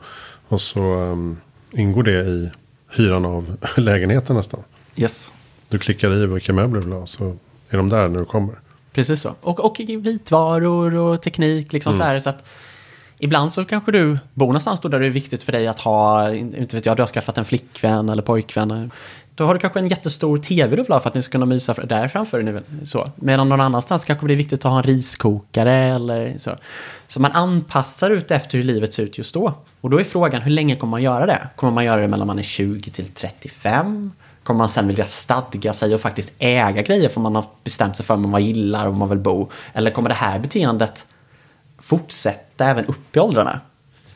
Och 0.48 0.62
så 0.62 0.80
eh, 0.80 1.80
ingår 1.82 2.04
det 2.04 2.22
i 2.22 2.52
hyran 2.96 3.26
av 3.26 3.58
lägenheten 3.78 4.36
nästan. 4.36 4.60
Yes. 4.96 5.32
Du 5.70 5.80
klickar 5.80 6.14
i 6.14 6.26
vilka 6.26 6.54
möbler 6.54 6.82
du 6.82 6.88
vill 6.88 6.98
ha. 6.98 7.06
Så 7.06 7.38
är 7.70 7.78
de 7.78 7.90
där 7.90 8.10
när 8.10 8.20
du 8.20 8.26
kommer. 8.26 8.56
Precis 8.94 9.22
så. 9.22 9.36
Och, 9.42 9.60
och 9.60 9.80
vitvaror 9.80 10.94
och 10.94 11.22
teknik 11.22 11.74
liksom 11.74 11.94
så 11.94 12.04
här. 12.04 12.20
Så 12.20 12.30
att 12.30 12.46
ibland 13.20 13.54
så 13.54 13.66
kanske 13.66 13.92
du 13.92 14.18
bor 14.34 14.46
någonstans 14.46 14.80
då 14.80 14.90
där 14.90 15.00
det 15.00 15.06
är 15.06 15.10
viktigt 15.10 15.44
för 15.44 15.52
dig 15.52 15.68
att 15.68 15.80
ha, 15.80 16.34
inte 16.34 16.76
vet 16.76 16.86
jag, 16.86 16.98
du 16.98 17.02
har 17.02 17.08
skaffat 17.08 17.38
en 17.38 17.46
flickvän 17.46 18.10
eller 18.10 18.24
pojkvän. 18.24 18.92
Då 19.36 19.44
har 19.44 19.54
du 19.54 19.60
kanske 19.60 19.80
en 19.80 19.88
jättestor 19.88 20.38
tv 20.38 20.76
du 20.76 20.82
vill 20.82 20.92
ha 20.92 21.00
för 21.00 21.10
att 21.10 21.16
ni 21.16 21.22
ska 21.22 21.32
kunna 21.32 21.46
mysa 21.46 21.74
där 21.74 22.08
framför 22.08 22.44
dig. 22.44 22.62
Så. 22.86 23.12
Medan 23.16 23.50
någon 23.50 23.62
annanstans 23.62 24.06
kanske 24.06 24.28
det 24.28 24.34
är 24.34 24.36
viktigt 24.36 24.66
att 24.66 24.72
ha 24.72 24.78
en 24.78 24.84
riskokare 24.84 25.74
eller 25.74 26.38
så. 26.38 26.56
Så 27.08 27.22
man 27.22 27.32
anpassar 27.32 28.10
ut 28.10 28.32
efter 28.32 28.58
hur 28.58 28.66
livet 28.66 28.94
ser 28.94 29.04
ut 29.04 29.18
just 29.18 29.34
då. 29.34 29.54
Och 29.82 29.90
då 29.90 30.00
är 30.00 30.04
frågan, 30.04 30.42
hur 30.42 30.52
länge 30.52 30.76
kommer 30.76 30.92
man 30.92 31.04
göra 31.04 31.26
det? 31.26 31.48
Kommer 31.56 31.74
man 31.74 31.86
göra 31.86 32.02
det 32.02 32.08
mellan 32.08 32.28
man 32.28 32.40
är 32.40 32.44
20 32.44 32.92
till 32.92 33.08
35? 33.08 34.12
Kommer 34.44 34.58
man 34.58 34.70
sen 34.70 34.88
vilja 34.88 35.06
stadga 35.06 35.74
sig 35.74 35.96
och 35.96 36.02
faktiskt 36.02 36.34
äga 36.40 36.82
grejer 36.82 37.10
för 37.10 37.22
man 37.22 37.36
har 37.36 37.46
bestämt 37.64 37.98
sig 37.98 38.06
för 38.06 38.16
vad 38.16 38.26
man 38.26 38.46
gillar 38.46 38.88
och 38.88 38.94
man 38.94 39.10
vill 39.10 39.20
bo? 39.20 39.50
Eller 39.74 39.92
kommer 39.92 40.10
det 40.10 40.16
här 40.16 40.40
beteendet 40.40 41.08
fortsätta 41.80 42.66
även 42.66 42.86
upp 42.86 43.16
i 43.16 43.20
åldrarna? 43.20 43.60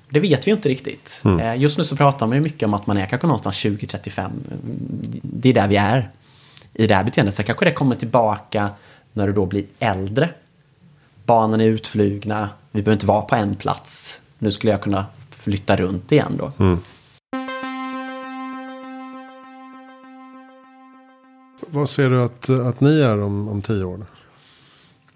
Det 0.09 0.19
vet 0.19 0.47
vi 0.47 0.51
inte 0.51 0.69
riktigt. 0.69 1.21
Mm. 1.25 1.61
Just 1.61 1.77
nu 1.77 1.83
så 1.83 1.95
pratar 1.95 2.27
man 2.27 2.35
ju 2.35 2.41
mycket 2.41 2.63
om 2.63 2.73
att 2.73 2.87
man 2.87 2.97
är 2.97 3.05
kanske 3.05 3.27
någonstans 3.27 3.65
20-35. 3.65 4.29
Det 5.21 5.49
är 5.49 5.53
där 5.53 5.67
vi 5.67 5.75
är 5.75 6.11
i 6.73 6.87
det 6.87 6.95
här 6.95 7.03
beteendet. 7.03 7.35
Sen 7.35 7.45
kanske 7.45 7.65
det 7.65 7.71
kommer 7.71 7.95
tillbaka 7.95 8.69
när 9.13 9.27
du 9.27 9.33
då 9.33 9.45
blir 9.45 9.65
äldre. 9.79 10.29
Barnen 11.25 11.61
är 11.61 11.65
utflugna, 11.65 12.49
vi 12.71 12.81
behöver 12.81 12.95
inte 12.95 13.05
vara 13.05 13.21
på 13.21 13.35
en 13.35 13.55
plats. 13.55 14.21
Nu 14.39 14.51
skulle 14.51 14.71
jag 14.71 14.81
kunna 14.81 15.05
flytta 15.29 15.75
runt 15.75 16.11
igen 16.11 16.37
då. 16.37 16.51
Mm. 16.59 16.79
Vad 21.59 21.89
ser 21.89 22.09
du 22.09 22.23
att, 22.23 22.49
att 22.49 22.79
ni 22.79 22.99
är 22.99 23.21
om, 23.21 23.47
om 23.47 23.61
tio 23.61 23.83
år? 23.83 24.05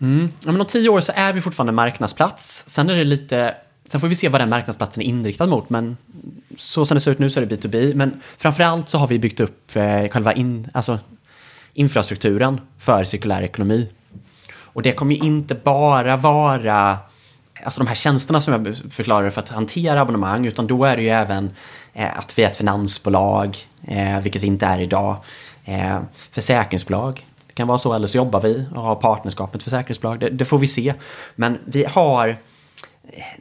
Mm. 0.01 0.29
Ja, 0.45 0.51
men 0.51 0.61
om 0.61 0.67
tio 0.67 0.89
år 0.89 1.01
så 1.01 1.11
är 1.15 1.33
vi 1.33 1.41
fortfarande 1.41 1.73
marknadsplats. 1.73 2.63
Sen 2.67 2.89
är 2.89 2.95
det 2.95 3.03
lite 3.03 3.55
Sen 3.85 4.01
får 4.01 4.07
vi 4.07 4.15
se 4.15 4.29
vad 4.29 4.41
den 4.41 4.49
marknadsplatsen 4.49 5.03
är 5.03 5.07
inriktad 5.07 5.47
mot, 5.47 5.69
men 5.69 5.97
så 6.57 6.85
som 6.85 6.95
det 6.95 7.01
ser 7.01 7.11
ut 7.11 7.19
nu 7.19 7.29
så 7.29 7.39
är 7.39 7.45
det 7.45 7.55
B2B. 7.55 7.95
Men 7.95 8.21
framförallt 8.37 8.89
så 8.89 8.97
har 8.97 9.07
vi 9.07 9.19
byggt 9.19 9.39
upp 9.39 9.75
eh, 9.75 10.07
själva 10.07 10.33
in, 10.33 10.69
alltså, 10.73 10.99
infrastrukturen 11.73 12.61
för 12.77 13.03
cirkulär 13.03 13.41
ekonomi. 13.41 13.89
Och 14.51 14.81
det 14.81 14.91
kommer 14.91 15.15
ju 15.15 15.21
inte 15.21 15.55
bara 15.55 16.17
vara 16.17 16.97
alltså 17.63 17.79
de 17.79 17.87
här 17.87 17.95
tjänsterna 17.95 18.41
som 18.41 18.53
jag 18.53 18.77
förklarar 18.89 19.29
för 19.29 19.41
att 19.41 19.49
hantera 19.49 20.01
abonnemang, 20.01 20.45
utan 20.45 20.67
då 20.67 20.85
är 20.85 20.97
det 20.97 21.03
ju 21.03 21.09
även 21.09 21.51
eh, 21.93 22.19
att 22.19 22.39
vi 22.39 22.43
är 22.43 22.47
ett 22.47 22.57
finansbolag, 22.57 23.57
eh, 23.87 24.19
vilket 24.19 24.43
vi 24.43 24.47
inte 24.47 24.65
är 24.65 24.79
idag. 24.79 25.17
Eh, 25.65 25.99
försäkringsbolag, 26.31 27.25
det 27.47 27.53
kan 27.53 27.67
vara 27.67 27.77
så, 27.77 27.93
eller 27.93 28.07
så 28.07 28.17
jobbar 28.17 28.39
vi 28.39 28.65
och 28.75 28.81
har 28.81 28.95
partnerskap 28.95 29.53
med 29.53 29.59
ett 29.59 29.63
försäkringsbolag, 29.63 30.19
det, 30.19 30.29
det 30.29 30.45
får 30.45 30.57
vi 30.59 30.67
se. 30.67 30.93
Men 31.35 31.57
vi 31.65 31.85
har 31.85 32.37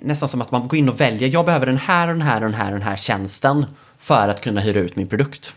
nästan 0.01 0.29
som 0.29 0.43
att 0.43 0.51
man 0.51 0.69
går 0.69 0.79
in 0.79 0.89
och 0.89 1.01
väljer, 1.01 1.29
jag 1.29 1.45
behöver 1.47 1.67
den 1.67 1.77
här 1.77 2.09
och 2.09 2.15
den 2.15 2.23
här 2.23 2.37
och 2.37 2.51
den 2.51 2.61
här 2.61 2.73
och 2.73 2.79
den 2.79 2.89
här 2.89 2.97
tjänsten 2.97 3.67
för 3.99 4.29
att 4.29 4.41
kunna 4.41 4.61
hyra 4.61 4.81
ut 4.81 4.97
min 4.97 5.09
produkt. 5.09 5.55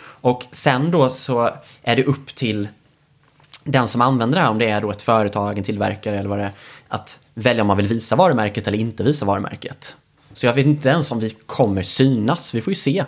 Och 0.00 0.44
sen 0.50 0.90
då 0.90 1.10
så 1.10 1.50
är 1.82 1.96
det 1.96 2.04
upp 2.04 2.34
till 2.34 2.68
den 3.64 3.88
som 3.88 4.00
använder 4.00 4.36
det 4.36 4.42
här, 4.42 4.50
om 4.50 4.58
det 4.58 4.70
är 4.70 4.80
då 4.80 4.90
ett 4.90 5.02
företag, 5.02 5.58
en 5.58 5.64
tillverkare 5.64 6.18
eller 6.18 6.28
vad 6.28 6.38
det 6.38 6.44
är, 6.44 6.50
att 6.88 7.18
välja 7.34 7.62
om 7.62 7.66
man 7.66 7.76
vill 7.76 7.86
visa 7.86 8.16
varumärket 8.16 8.68
eller 8.68 8.78
inte 8.78 9.02
visa 9.02 9.26
varumärket. 9.26 9.96
Så 10.32 10.46
jag 10.46 10.54
vet 10.54 10.66
inte 10.66 10.88
ens 10.88 11.12
om 11.12 11.20
vi 11.20 11.30
kommer 11.30 11.82
synas, 11.82 12.54
vi 12.54 12.60
får 12.60 12.70
ju 12.70 12.74
se. 12.74 13.04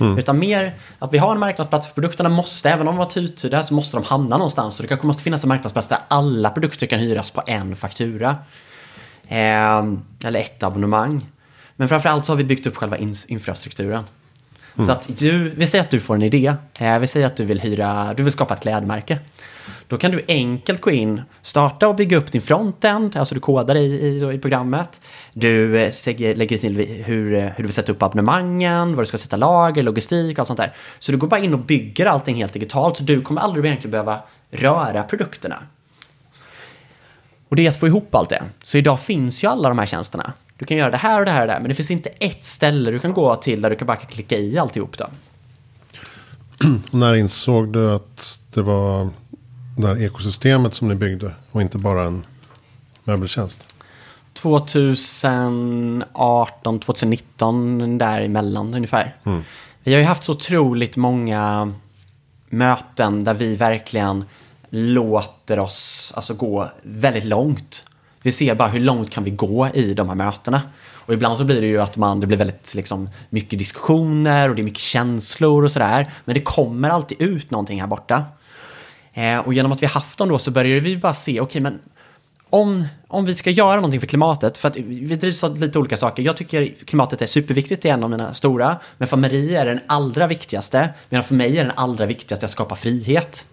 Mm. 0.00 0.18
Utan 0.18 0.38
mer 0.38 0.74
att 0.98 1.12
vi 1.12 1.18
har 1.18 1.32
en 1.32 1.40
marknadsplats 1.40 1.86
för 1.86 1.94
produkterna 1.94 2.28
måste, 2.28 2.70
även 2.70 2.88
om 2.88 2.94
de 2.94 2.98
var 2.98 3.10
tydliga, 3.10 3.62
så 3.62 3.74
måste 3.74 3.96
de 3.96 4.04
hamna 4.04 4.36
någonstans. 4.36 4.74
Så 4.74 4.82
det 4.82 4.88
kanske 4.88 5.06
måste 5.06 5.22
finnas 5.22 5.44
en 5.44 5.48
marknadsplats 5.48 5.88
där 5.88 5.98
alla 6.08 6.50
produkter 6.50 6.86
kan 6.86 6.98
hyras 6.98 7.30
på 7.30 7.42
en 7.46 7.76
faktura. 7.76 8.36
Eh, 9.28 9.84
eller 10.24 10.40
ett 10.40 10.62
abonnemang. 10.62 11.26
Men 11.76 11.88
framförallt 11.88 12.26
så 12.26 12.32
har 12.32 12.36
vi 12.36 12.44
byggt 12.44 12.66
upp 12.66 12.76
själva 12.76 12.96
in 12.96 13.14
infrastrukturen. 13.28 14.04
Mm. 14.76 14.86
Så 14.86 14.92
att 14.92 15.18
du, 15.18 15.48
vi 15.48 15.66
säger 15.66 15.84
att 15.84 15.90
du 15.90 16.00
får 16.00 16.14
en 16.14 16.22
idé. 16.22 16.54
Eh, 16.78 16.98
vi 16.98 17.06
säger 17.06 17.26
att 17.26 17.36
du 17.36 17.44
vill 17.44 17.60
hyra, 17.60 18.14
du 18.16 18.22
vill 18.22 18.32
skapa 18.32 18.54
ett 18.54 18.60
klädmärke. 18.60 19.18
Då 19.86 19.96
kan 19.96 20.10
du 20.10 20.24
enkelt 20.28 20.80
gå 20.80 20.90
in, 20.90 21.22
starta 21.42 21.88
och 21.88 21.94
bygga 21.94 22.16
upp 22.16 22.32
din 22.32 22.42
frontend, 22.42 23.16
alltså 23.16 23.34
du 23.34 23.40
kodar 23.40 23.74
i, 23.74 23.84
i, 23.84 24.34
i 24.34 24.38
programmet. 24.38 25.00
Du 25.32 25.80
eh, 25.82 25.92
lägger 26.36 26.58
till 26.58 26.76
hur, 26.76 27.04
hur 27.04 27.52
du 27.56 27.62
vill 27.62 27.72
sätta 27.72 27.92
upp 27.92 28.02
abonnemangen, 28.02 28.94
var 28.94 29.02
du 29.02 29.06
ska 29.06 29.18
sätta 29.18 29.36
lager, 29.36 29.82
logistik 29.82 30.38
och 30.38 30.38
allt 30.38 30.46
sånt 30.46 30.60
där. 30.60 30.72
Så 30.98 31.12
du 31.12 31.18
går 31.18 31.28
bara 31.28 31.40
in 31.40 31.54
och 31.54 31.60
bygger 31.60 32.06
allting 32.06 32.36
helt 32.36 32.52
digitalt, 32.52 32.96
så 32.96 33.04
du 33.04 33.20
kommer 33.20 33.40
aldrig 33.40 33.64
egentligen 33.64 33.90
behöva 33.90 34.20
röra 34.50 35.02
produkterna. 35.02 35.56
Och 37.48 37.56
det 37.56 37.66
är 37.66 37.68
att 37.68 37.76
få 37.76 37.86
ihop 37.86 38.14
allt 38.14 38.28
det. 38.28 38.44
Så 38.62 38.78
idag 38.78 39.00
finns 39.00 39.44
ju 39.44 39.48
alla 39.48 39.68
de 39.68 39.78
här 39.78 39.86
tjänsterna. 39.86 40.32
Du 40.56 40.64
kan 40.64 40.76
göra 40.76 40.90
det 40.90 40.96
här 40.96 41.18
och 41.18 41.24
det 41.24 41.30
här 41.30 41.40
och 41.40 41.46
det 41.46 41.52
här, 41.52 41.60
men 41.60 41.68
det 41.68 41.74
finns 41.74 41.90
inte 41.90 42.08
ett 42.08 42.44
ställe 42.44 42.90
du 42.90 42.98
kan 42.98 43.12
gå 43.12 43.36
till 43.36 43.60
där 43.60 43.70
du 43.70 43.76
kan 43.76 43.86
bara 43.86 43.96
klicka 43.96 44.36
i 44.36 44.58
alltihop 44.58 44.98
då. 44.98 45.06
När 46.90 47.14
insåg 47.14 47.68
du 47.68 47.94
att 47.94 48.40
det 48.54 48.62
var 48.62 49.08
det 49.76 49.86
här 49.86 50.02
ekosystemet 50.02 50.74
som 50.74 50.88
ni 50.88 50.94
byggde 50.94 51.34
och 51.50 51.62
inte 51.62 51.78
bara 51.78 52.02
en 52.02 52.22
möbeltjänst? 53.04 53.74
2018, 54.32 56.80
2019 56.80 57.98
däremellan 57.98 58.74
ungefär. 58.74 59.16
Mm. 59.24 59.42
Vi 59.84 59.92
har 59.92 60.00
ju 60.00 60.06
haft 60.06 60.24
så 60.24 60.32
otroligt 60.32 60.96
många 60.96 61.72
möten 62.48 63.24
där 63.24 63.34
vi 63.34 63.56
verkligen 63.56 64.24
låter 64.70 65.58
oss 65.58 66.12
alltså, 66.16 66.34
gå 66.34 66.68
väldigt 66.82 67.24
långt. 67.24 67.84
Vi 68.22 68.32
ser 68.32 68.54
bara 68.54 68.68
hur 68.68 68.80
långt 68.80 69.10
kan 69.10 69.24
vi 69.24 69.30
gå 69.30 69.68
i 69.74 69.94
de 69.94 70.08
här 70.08 70.14
mötena. 70.14 70.62
Och 71.08 71.14
ibland 71.14 71.38
så 71.38 71.44
blir 71.44 71.60
det 71.60 71.66
ju 71.66 71.82
att 71.82 71.96
man, 71.96 72.20
det 72.20 72.26
blir 72.26 72.36
väldigt 72.36 72.74
liksom, 72.74 73.10
mycket 73.30 73.58
diskussioner 73.58 74.48
och 74.48 74.54
det 74.54 74.62
är 74.62 74.64
mycket 74.64 74.80
känslor 74.80 75.64
och 75.64 75.72
sådär. 75.72 76.10
Men 76.24 76.34
det 76.34 76.40
kommer 76.40 76.90
alltid 76.90 77.22
ut 77.22 77.50
någonting 77.50 77.80
här 77.80 77.88
borta. 77.88 78.24
Eh, 79.12 79.38
och 79.38 79.54
genom 79.54 79.72
att 79.72 79.82
vi 79.82 79.86
har 79.86 79.92
haft 79.92 80.18
dem 80.18 80.28
då 80.28 80.38
så 80.38 80.50
börjar 80.50 80.80
vi 80.80 80.96
bara 80.96 81.14
se, 81.14 81.32
okej 81.32 81.42
okay, 81.42 81.60
men 81.60 81.78
om, 82.50 82.88
om 83.08 83.24
vi 83.24 83.34
ska 83.34 83.50
göra 83.50 83.76
någonting 83.76 84.00
för 84.00 84.06
klimatet, 84.06 84.58
för 84.58 84.68
att 84.68 84.76
vi 84.76 85.16
drivs 85.16 85.44
av 85.44 85.56
lite 85.56 85.78
olika 85.78 85.96
saker. 85.96 86.22
Jag 86.22 86.36
tycker 86.36 86.74
klimatet 86.84 87.22
är 87.22 87.26
superviktigt, 87.26 87.82
det 87.82 87.88
är 87.88 87.94
en 87.94 88.04
av 88.04 88.10
mina 88.10 88.34
stora. 88.34 88.76
Men 88.98 89.08
för 89.08 89.16
Marie 89.16 89.60
är 89.60 89.66
det 89.66 89.74
den 89.74 89.82
allra 89.86 90.26
viktigaste. 90.26 90.88
Medan 91.08 91.24
för 91.24 91.34
mig 91.34 91.58
är 91.58 91.64
den 91.64 91.72
allra 91.76 92.06
viktigaste 92.06 92.46
att 92.46 92.52
skapa 92.52 92.76
frihet. 92.76 93.46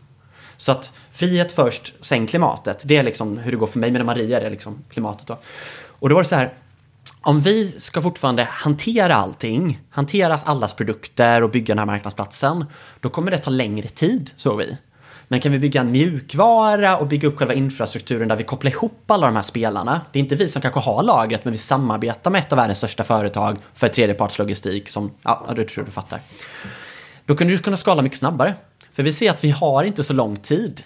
Så 0.57 0.71
att 0.71 0.93
frihet 1.11 1.51
först, 1.51 1.93
sen 2.01 2.27
klimatet. 2.27 2.81
Det 2.85 2.97
är 2.97 3.03
liksom 3.03 3.37
hur 3.37 3.51
det 3.51 3.57
går 3.57 3.67
för 3.67 3.79
mig. 3.79 3.91
med 3.91 4.05
Maria 4.05 4.41
är 4.41 4.49
liksom 4.49 4.83
klimatet 4.89 5.27
då. 5.27 5.37
Och 5.87 6.09
då 6.09 6.15
var 6.15 6.21
det 6.21 6.29
så 6.29 6.35
här. 6.35 6.53
Om 7.21 7.41
vi 7.41 7.71
ska 7.77 8.01
fortfarande 8.01 8.43
hantera 8.43 9.15
allting, 9.15 9.79
hantera 9.89 10.35
allas 10.35 10.73
produkter 10.73 11.41
och 11.41 11.49
bygga 11.49 11.71
den 11.75 11.79
här 11.79 11.85
marknadsplatsen, 11.85 12.65
då 12.99 13.09
kommer 13.09 13.31
det 13.31 13.37
ta 13.37 13.49
längre 13.51 13.87
tid, 13.87 14.31
såg 14.35 14.57
vi. 14.57 14.77
Men 15.27 15.41
kan 15.41 15.51
vi 15.51 15.59
bygga 15.59 15.81
en 15.81 15.91
mjukvara 15.91 16.97
och 16.97 17.07
bygga 17.07 17.27
upp 17.27 17.37
själva 17.37 17.53
infrastrukturen 17.53 18.27
där 18.27 18.35
vi 18.35 18.43
kopplar 18.43 18.71
ihop 18.71 19.11
alla 19.11 19.25
de 19.25 19.35
här 19.35 19.43
spelarna. 19.43 20.01
Det 20.11 20.19
är 20.19 20.23
inte 20.23 20.35
vi 20.35 20.49
som 20.49 20.61
kanske 20.61 20.79
har 20.79 21.03
lagret, 21.03 21.45
men 21.45 21.51
vi 21.51 21.57
samarbetar 21.57 22.31
med 22.31 22.39
ett 22.41 22.51
av 22.51 22.57
världens 22.57 22.77
största 22.77 23.03
företag 23.03 23.57
för 23.73 23.87
tredjepartslogistik 23.87 24.89
som, 24.89 25.11
ja, 25.21 25.53
du 25.55 25.63
tror 25.65 25.83
du 25.83 25.91
fattar. 25.91 26.19
Då 27.25 27.35
kunde 27.35 27.53
du 27.53 27.59
kunna 27.59 27.77
skala 27.77 28.01
mycket 28.01 28.19
snabbare. 28.19 28.55
För 28.95 29.03
vi 29.03 29.13
ser 29.13 29.29
att 29.29 29.43
vi 29.43 29.49
har 29.49 29.83
inte 29.83 30.03
så 30.03 30.13
lång 30.13 30.37
tid. 30.37 30.83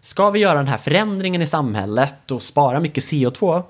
Ska 0.00 0.30
vi 0.30 0.38
göra 0.38 0.58
den 0.58 0.68
här 0.68 0.78
förändringen 0.78 1.42
i 1.42 1.46
samhället 1.46 2.30
och 2.30 2.42
spara 2.42 2.80
mycket 2.80 3.04
CO2, 3.04 3.62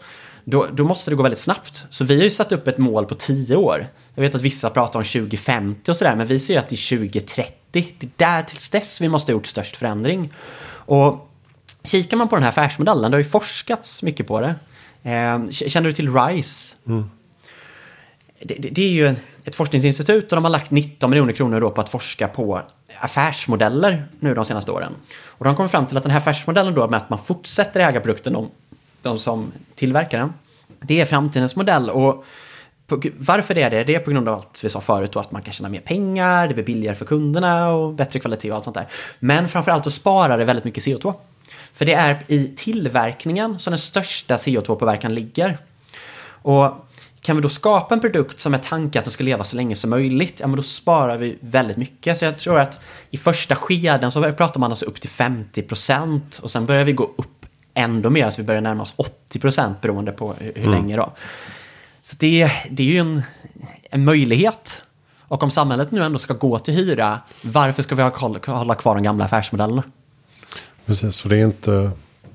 då, 0.45 0.67
då, 0.73 0.85
måste 0.85 1.11
det 1.11 1.15
gå 1.15 1.23
väldigt 1.23 1.41
snabbt. 1.41 1.87
Så 1.91 2.05
vi 2.05 2.17
har 2.17 2.25
ju 2.25 2.31
satt 2.31 2.53
upp 2.53 2.69
ett 2.69 2.79
mål 2.79 3.07
på 3.07 3.15
10 3.15 3.57
år. 3.57 3.87
Jag 4.15 4.23
vet 4.23 4.35
att 4.35 4.43
vissa 4.43 4.71
pratar 4.71 4.99
om 4.99 5.05
2050 5.05 5.91
och 5.91 5.97
sådär, 5.97 6.17
men 6.17 6.27
vi 6.27 6.41
ser 6.41 6.55
ju 6.55 6.59
att 6.59 6.69
det 6.69 6.75
är 6.75 6.99
2030. 6.99 7.55
Det 7.71 7.79
är 7.79 8.09
där 8.17 8.43
tills 8.43 8.71
dess 8.71 9.01
vi 9.01 9.09
måste 9.09 9.33
ha 9.33 9.37
gjort 9.37 9.47
störst 9.47 9.77
förändring. 9.77 10.33
Och 10.69 11.31
kikar 11.85 12.17
man 12.17 12.29
på 12.29 12.37
den 12.37 12.43
här 12.43 12.51
affärsmodellen, 12.51 13.11
det 13.11 13.17
har 13.17 13.23
ju 13.23 13.31
forskats 13.31 14.03
mycket 14.03 14.27
på 14.27 14.41
det. 14.41 14.55
Eh, 15.11 15.49
känner 15.51 15.87
du 15.87 15.93
till 15.93 16.15
RISE? 16.15 16.77
Mm. 16.87 17.11
Det, 18.41 18.55
det, 18.55 18.69
det, 18.69 18.83
är 18.83 18.91
ju 18.91 19.17
ett 19.45 19.55
forskningsinstitut 19.55 20.33
och 20.33 20.37
de 20.37 20.45
har 20.45 20.51
lagt 20.51 20.71
19 20.71 21.11
miljoner 21.11 21.33
kronor 21.33 21.61
då 21.61 21.71
på 21.71 21.81
att 21.81 21.89
forska 21.89 22.29
på 22.29 22.61
affärsmodeller 23.01 24.09
nu 24.21 24.35
de 24.35 24.45
senaste 24.45 24.73
åren. 24.73 24.93
Och 25.25 25.45
de 25.45 25.57
kommer 25.57 25.69
fram 25.69 25.87
till 25.87 25.97
att 25.97 26.03
den 26.03 26.13
här 26.13 26.19
affärsmodellen 26.19 26.75
då 26.75 26.89
med 26.89 26.97
att 26.97 27.11
man 27.11 27.19
fortsätter 27.19 27.81
äga 27.81 28.01
produkten, 28.01 28.33
de, 28.33 28.51
de 29.03 29.19
som 29.19 29.53
tillverkar 29.75 30.19
den, 30.19 30.33
det 30.81 31.01
är 31.01 31.07
framtidens 31.07 31.57
modell. 31.57 31.91
Och 31.91 32.25
på, 32.87 33.03
varför 33.19 33.55
det 33.55 33.63
är 33.63 33.71
det? 33.71 33.85
Det 33.85 33.95
är 33.95 33.99
på 33.99 34.11
grund 34.11 34.29
av 34.29 34.35
allt 34.35 34.65
vi 34.65 34.69
sa 34.69 34.81
förut, 34.81 35.13
då, 35.13 35.21
att 35.21 35.33
man 35.33 35.43
kan 35.43 35.53
tjäna 35.53 35.69
mer 35.69 35.81
pengar, 35.81 36.49
det 36.49 36.55
blir 36.55 36.65
billigare 36.65 36.95
för 36.95 37.05
kunderna 37.05 37.71
och 37.71 37.93
bättre 37.93 38.19
kvalitet 38.21 38.51
och 38.51 38.57
allt 38.57 38.65
sånt 38.65 38.77
där. 38.77 38.87
Men 39.19 39.49
framförallt 39.49 39.85
så 39.85 39.91
sparar 39.91 40.39
det 40.39 40.45
väldigt 40.45 40.65
mycket 40.65 40.85
CO2. 40.85 41.15
För 41.73 41.85
det 41.85 41.95
är 41.95 42.23
i 42.27 42.53
tillverkningen 42.57 43.59
som 43.59 43.71
den 43.71 43.79
största 43.79 44.37
CO2-påverkan 44.37 45.15
ligger. 45.15 45.59
Och 46.43 46.87
kan 47.23 47.37
vi 47.37 47.43
då 47.43 47.49
skapa 47.49 47.95
en 47.95 48.01
produkt 48.01 48.41
som 48.41 48.55
är 48.55 48.59
tankad 48.59 49.01
att 49.01 49.05
den 49.05 49.13
ska 49.13 49.25
leva 49.25 49.45
så 49.45 49.57
länge 49.57 49.77
som 49.77 49.91
möjligt, 49.91 50.41
ja 50.41 50.47
men 50.47 50.57
då 50.57 50.63
sparar 50.63 51.19
vi 51.19 51.39
väldigt 51.41 51.77
mycket. 51.77 52.19
Så 52.19 52.25
jag 52.25 52.39
tror 52.39 52.61
att 52.61 52.81
i 53.11 53.17
första 53.17 53.57
skeden 53.57 54.13
så 54.13 54.33
pratar 54.33 54.61
man 54.61 54.71
alltså 54.71 54.85
upp 54.85 55.01
till 55.01 55.11
50% 55.11 56.41
och 56.41 56.51
sen 56.51 56.67
börjar 56.67 56.85
vi 56.85 56.93
gå 56.93 57.05
upp 57.05 57.47
ändå 57.75 58.11
mer, 58.11 58.31
så 58.31 58.43
vi 58.43 58.47
börjar 58.47 58.61
närma 58.61 58.83
oss 58.83 58.95
80% 59.33 59.75
beroende 59.81 60.13
på 60.13 60.33
hur, 60.33 60.53
hur 60.55 60.67
mm. 60.67 60.71
länge 60.71 60.97
då. 60.97 61.13
Så 62.03 62.17
det, 62.19 62.51
det 62.71 62.83
är 62.83 62.87
ju 62.87 62.99
en, 62.99 63.23
en 63.91 64.05
möjlighet. 64.05 64.83
Och 65.21 65.43
om 65.43 65.51
samhället 65.51 65.91
nu 65.91 66.05
ändå 66.05 66.19
ska 66.19 66.35
gå 66.35 66.59
till 66.59 66.75
hyra, 66.75 67.21
varför 67.43 67.83
ska 67.83 67.95
vi 67.95 68.03
ha, 68.03 68.11
hålla 68.47 68.75
kvar 68.75 68.95
de 68.95 69.03
gamla 69.03 69.25
affärsmodellerna? 69.25 69.83
Precis, 70.87 71.21
för 71.21 71.29
det 71.29 71.37
är 71.37 71.45
inte 71.45 71.91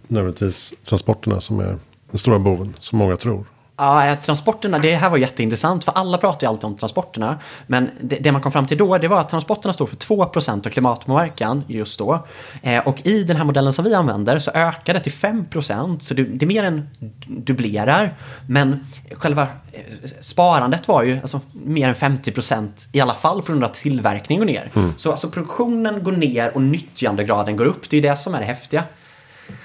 nödvändigtvis 0.08 0.74
transporterna 0.84 1.42
som 1.42 1.60
är 1.60 1.78
den 2.12 2.18
stora 2.18 2.40
boven, 2.40 2.74
som 2.80 3.00
många 3.00 3.18
tror. 3.18 3.46
Ja, 3.80 4.16
transporterna, 4.16 4.80
det 4.80 4.96
här 4.96 5.10
var 5.10 5.18
jätteintressant 5.18 5.86
för 5.86 5.92
alla 5.92 6.18
pratar 6.18 6.48
ju 6.48 6.50
alltid 6.50 6.66
om 6.66 6.78
transporterna. 6.78 7.40
Men 7.68 7.90
det, 8.02 8.16
det, 8.16 8.32
man 8.32 8.42
kom 8.42 8.52
fram 8.52 8.66
till 8.66 8.78
då, 8.78 8.98
det 8.98 9.08
var 9.08 9.20
att 9.20 9.30
transporterna 9.30 9.74
står 9.74 9.86
för 9.86 9.96
2% 9.96 10.68
av 10.68 10.70
klimatpåverkan 10.70 11.64
just 11.68 12.00
då. 12.00 12.26
Eh, 12.62 12.88
och 12.88 13.08
i 13.08 13.24
den 13.24 13.38
här 13.38 13.46
modellen 13.46 13.74
som 13.74 13.86
vi 13.86 13.94
använder 13.94 14.40
så 14.40 14.52
ökar 14.52 14.94
det 14.94 15.00
till 15.00 15.12
5%, 15.12 16.00
så 16.00 16.14
det, 16.14 16.24
det 16.24 16.46
mer 16.46 16.64
än 16.64 16.90
dubblerar. 17.28 18.14
Men 18.48 18.88
själva 19.12 19.42
eh, 19.72 19.82
sparandet 20.22 20.88
var 20.88 21.04
ju 21.04 21.20
alltså, 21.22 21.42
mer 21.52 21.88
än 21.88 21.96
50% 21.96 22.68
i 22.92 23.02
alla 23.02 23.14
fall 23.14 23.42
på 23.42 23.48
grund 23.48 23.64
av 23.64 23.70
att 23.70 23.76
tillverkningen 23.76 24.40
går 24.40 24.54
ner. 24.54 24.72
Mm. 24.76 24.94
Så 24.98 25.12
alltså, 25.12 25.30
produktionen 25.30 26.04
går 26.04 26.12
ner 26.12 26.56
och 26.56 26.62
nyttjandegraden 26.62 27.58
går 27.58 27.66
upp, 27.66 27.90
det 27.90 27.98
är 27.98 28.02
det 28.02 28.18
som 28.18 28.36
är 28.36 28.40
det 28.40 28.46
häftiga. 28.46 28.84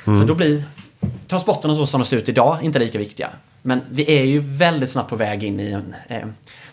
Mm. 0.06 0.20
Så 0.20 0.26
då 0.26 0.34
blir 0.34 0.64
transporterna 1.26 1.74
så 1.74 1.86
som 1.86 2.00
de 2.00 2.06
ser 2.06 2.16
ut 2.16 2.28
idag 2.28 2.58
inte 2.62 2.78
lika 2.78 2.98
viktiga. 2.98 3.30
Men 3.62 3.80
vi 3.90 4.18
är 4.18 4.24
ju 4.24 4.38
väldigt 4.38 4.90
snabbt 4.90 5.10
på 5.10 5.16
väg 5.16 5.42
in 5.42 5.60
i 5.60 5.70
en... 5.70 5.94
Eh, 6.08 6.26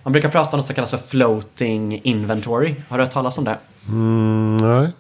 man 0.04 0.14
brukar 0.14 0.30
prata 0.30 0.52
om 0.52 0.58
något 0.58 0.66
som 0.66 0.76
kallas 0.76 0.92
för 0.92 0.98
floating 0.98 2.02
inventory. 2.04 2.76
Har 2.90 2.98
du 2.98 3.04
hört 3.04 3.14
talas 3.14 3.38
om 3.38 3.44
det? 3.44 3.58
Mm, 3.88 4.58
nej. 4.58 4.92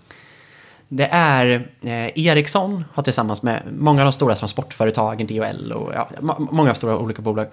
Det 0.87 1.07
är 1.11 1.69
eh, 1.81 2.27
Ericsson 2.27 2.85
har 2.93 3.03
tillsammans 3.03 3.43
med 3.43 3.61
många 3.77 4.01
av 4.01 4.05
de 4.05 4.11
stora 4.11 4.35
transportföretagen, 4.35 5.27
DHL 5.27 5.71
och 5.71 5.93
ja, 5.93 6.09
många 6.37 6.75
stora 6.75 6.97
olika 6.97 7.21
bolag 7.21 7.47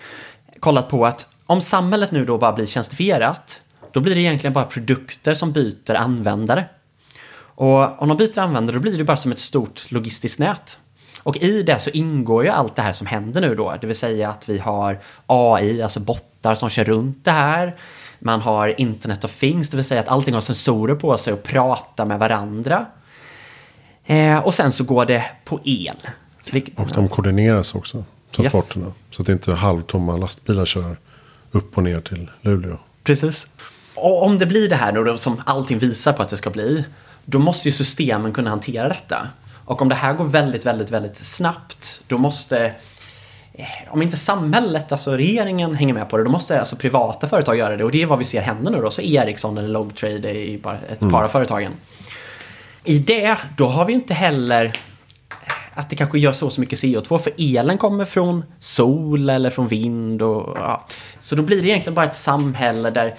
kollat 0.60 0.88
på 0.88 1.06
att 1.06 1.26
om 1.46 1.60
samhället 1.60 2.10
nu 2.10 2.24
då 2.24 2.38
bara 2.38 2.52
blir 2.52 2.66
tjänstifierat 2.66 3.62
då 3.92 4.00
blir 4.00 4.14
det 4.14 4.20
egentligen 4.20 4.52
bara 4.54 4.64
produkter 4.64 5.34
som 5.34 5.52
byter 5.52 5.94
användare. 5.94 6.64
Och 7.38 8.02
om 8.02 8.08
de 8.08 8.16
byter 8.16 8.38
användare 8.38 8.76
då 8.76 8.80
blir 8.80 8.98
det 8.98 9.04
bara 9.04 9.16
som 9.16 9.32
ett 9.32 9.38
stort 9.38 9.90
logistiskt 9.90 10.38
nät. 10.38 10.78
Och 11.26 11.36
i 11.36 11.62
det 11.62 11.78
så 11.78 11.90
ingår 11.90 12.44
ju 12.44 12.50
allt 12.50 12.76
det 12.76 12.82
här 12.82 12.92
som 12.92 13.06
händer 13.06 13.40
nu 13.40 13.54
då, 13.54 13.74
det 13.80 13.86
vill 13.86 13.96
säga 13.96 14.28
att 14.28 14.48
vi 14.48 14.58
har 14.58 14.98
AI, 15.26 15.82
alltså 15.82 16.00
bottar 16.00 16.54
som 16.54 16.70
kör 16.70 16.84
runt 16.84 17.24
det 17.24 17.30
här. 17.30 17.76
Man 18.18 18.40
har 18.40 18.80
Internet 18.80 19.24
of 19.24 19.38
Things, 19.38 19.70
det 19.70 19.76
vill 19.76 19.84
säga 19.84 20.00
att 20.00 20.08
allting 20.08 20.34
har 20.34 20.40
sensorer 20.40 20.94
på 20.94 21.16
sig 21.16 21.32
och 21.32 21.42
pratar 21.42 22.04
med 22.04 22.18
varandra. 22.18 22.86
Eh, 24.04 24.38
och 24.38 24.54
sen 24.54 24.72
så 24.72 24.84
går 24.84 25.04
det 25.04 25.24
på 25.44 25.60
el. 25.64 25.96
Och 26.76 26.90
de 26.94 27.08
koordineras 27.08 27.74
också, 27.74 28.04
transporterna. 28.30 28.86
Yes. 28.86 28.94
Så 29.10 29.22
att 29.22 29.28
inte 29.28 29.52
halvtomma 29.52 30.16
lastbilar 30.16 30.64
kör 30.64 30.96
upp 31.50 31.76
och 31.76 31.82
ner 31.82 32.00
till 32.00 32.30
Luleå. 32.40 32.78
Precis. 33.04 33.48
Och 33.94 34.22
om 34.22 34.38
det 34.38 34.46
blir 34.46 34.68
det 34.68 34.76
här 34.76 34.92
då, 34.92 35.18
som 35.18 35.42
allting 35.46 35.78
visar 35.78 36.12
på 36.12 36.22
att 36.22 36.28
det 36.28 36.36
ska 36.36 36.50
bli, 36.50 36.84
då 37.24 37.38
måste 37.38 37.68
ju 37.68 37.72
systemen 37.72 38.32
kunna 38.32 38.50
hantera 38.50 38.88
detta. 38.88 39.28
Och 39.66 39.82
om 39.82 39.88
det 39.88 39.94
här 39.94 40.14
går 40.14 40.24
väldigt, 40.24 40.66
väldigt, 40.66 40.90
väldigt 40.90 41.16
snabbt, 41.16 42.02
då 42.06 42.18
måste 42.18 42.74
eh, 43.52 43.64
om 43.90 44.02
inte 44.02 44.16
samhället, 44.16 44.92
alltså 44.92 45.16
regeringen 45.16 45.74
hänger 45.74 45.94
med 45.94 46.08
på 46.08 46.16
det, 46.16 46.24
då 46.24 46.30
måste 46.30 46.58
alltså 46.58 46.76
privata 46.76 47.28
företag 47.28 47.56
göra 47.56 47.76
det. 47.76 47.84
Och 47.84 47.90
det 47.90 48.02
är 48.02 48.06
vad 48.06 48.18
vi 48.18 48.24
ser 48.24 48.40
hända 48.40 48.70
nu 48.70 48.80
då. 48.80 48.90
Så 48.90 49.02
Ericsson 49.02 49.58
eller 49.58 49.68
Logtrade 49.68 50.36
är 50.36 50.58
bara 50.58 50.78
ett 50.88 51.02
mm. 51.02 51.12
par 51.12 51.24
av 51.24 51.28
företagen. 51.28 51.72
I 52.84 52.98
det, 52.98 53.36
då 53.56 53.66
har 53.66 53.84
vi 53.84 53.92
inte 53.92 54.14
heller 54.14 54.72
att 55.74 55.90
det 55.90 55.96
kanske 55.96 56.18
gör 56.18 56.32
så, 56.32 56.50
så 56.50 56.60
mycket 56.60 56.78
CO2. 56.78 57.18
För 57.18 57.32
elen 57.38 57.78
kommer 57.78 58.04
från 58.04 58.44
sol 58.58 59.30
eller 59.30 59.50
från 59.50 59.68
vind. 59.68 60.22
Och, 60.22 60.56
ja. 60.58 60.86
Så 61.20 61.36
då 61.36 61.42
blir 61.42 61.62
det 61.62 61.68
egentligen 61.68 61.94
bara 61.94 62.06
ett 62.06 62.16
samhälle 62.16 62.90
där 62.90 63.14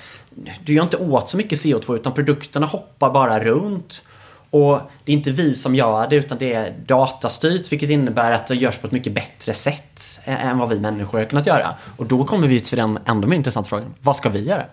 du 0.63 0.73
gör 0.73 0.83
inte 0.83 0.97
åt 0.97 1.29
så 1.29 1.37
mycket 1.37 1.59
CO2 1.59 1.95
utan 1.95 2.13
produkterna 2.13 2.65
hoppar 2.65 3.09
bara 3.09 3.39
runt. 3.39 4.03
Och 4.49 4.79
det 5.05 5.11
är 5.11 5.15
inte 5.15 5.31
vi 5.31 5.55
som 5.55 5.75
gör 5.75 6.07
det 6.07 6.15
utan 6.15 6.37
det 6.37 6.53
är 6.53 6.75
datastyrt 6.85 7.71
vilket 7.71 7.89
innebär 7.89 8.31
att 8.31 8.47
det 8.47 8.55
görs 8.55 8.77
på 8.77 8.87
ett 8.87 8.93
mycket 8.93 9.13
bättre 9.13 9.53
sätt 9.53 10.19
än 10.23 10.57
vad 10.57 10.69
vi 10.69 10.79
människor 10.79 11.17
har 11.17 11.25
kunnat 11.25 11.47
göra. 11.47 11.75
Och 11.97 12.05
då 12.05 12.23
kommer 12.23 12.47
vi 12.47 12.59
till 12.59 12.77
den 12.77 12.99
ändå 13.05 13.27
mer 13.27 13.37
intressanta 13.37 13.69
frågan. 13.69 13.93
Vad 14.01 14.15
ska 14.15 14.29
vi 14.29 14.43
göra? 14.43 14.65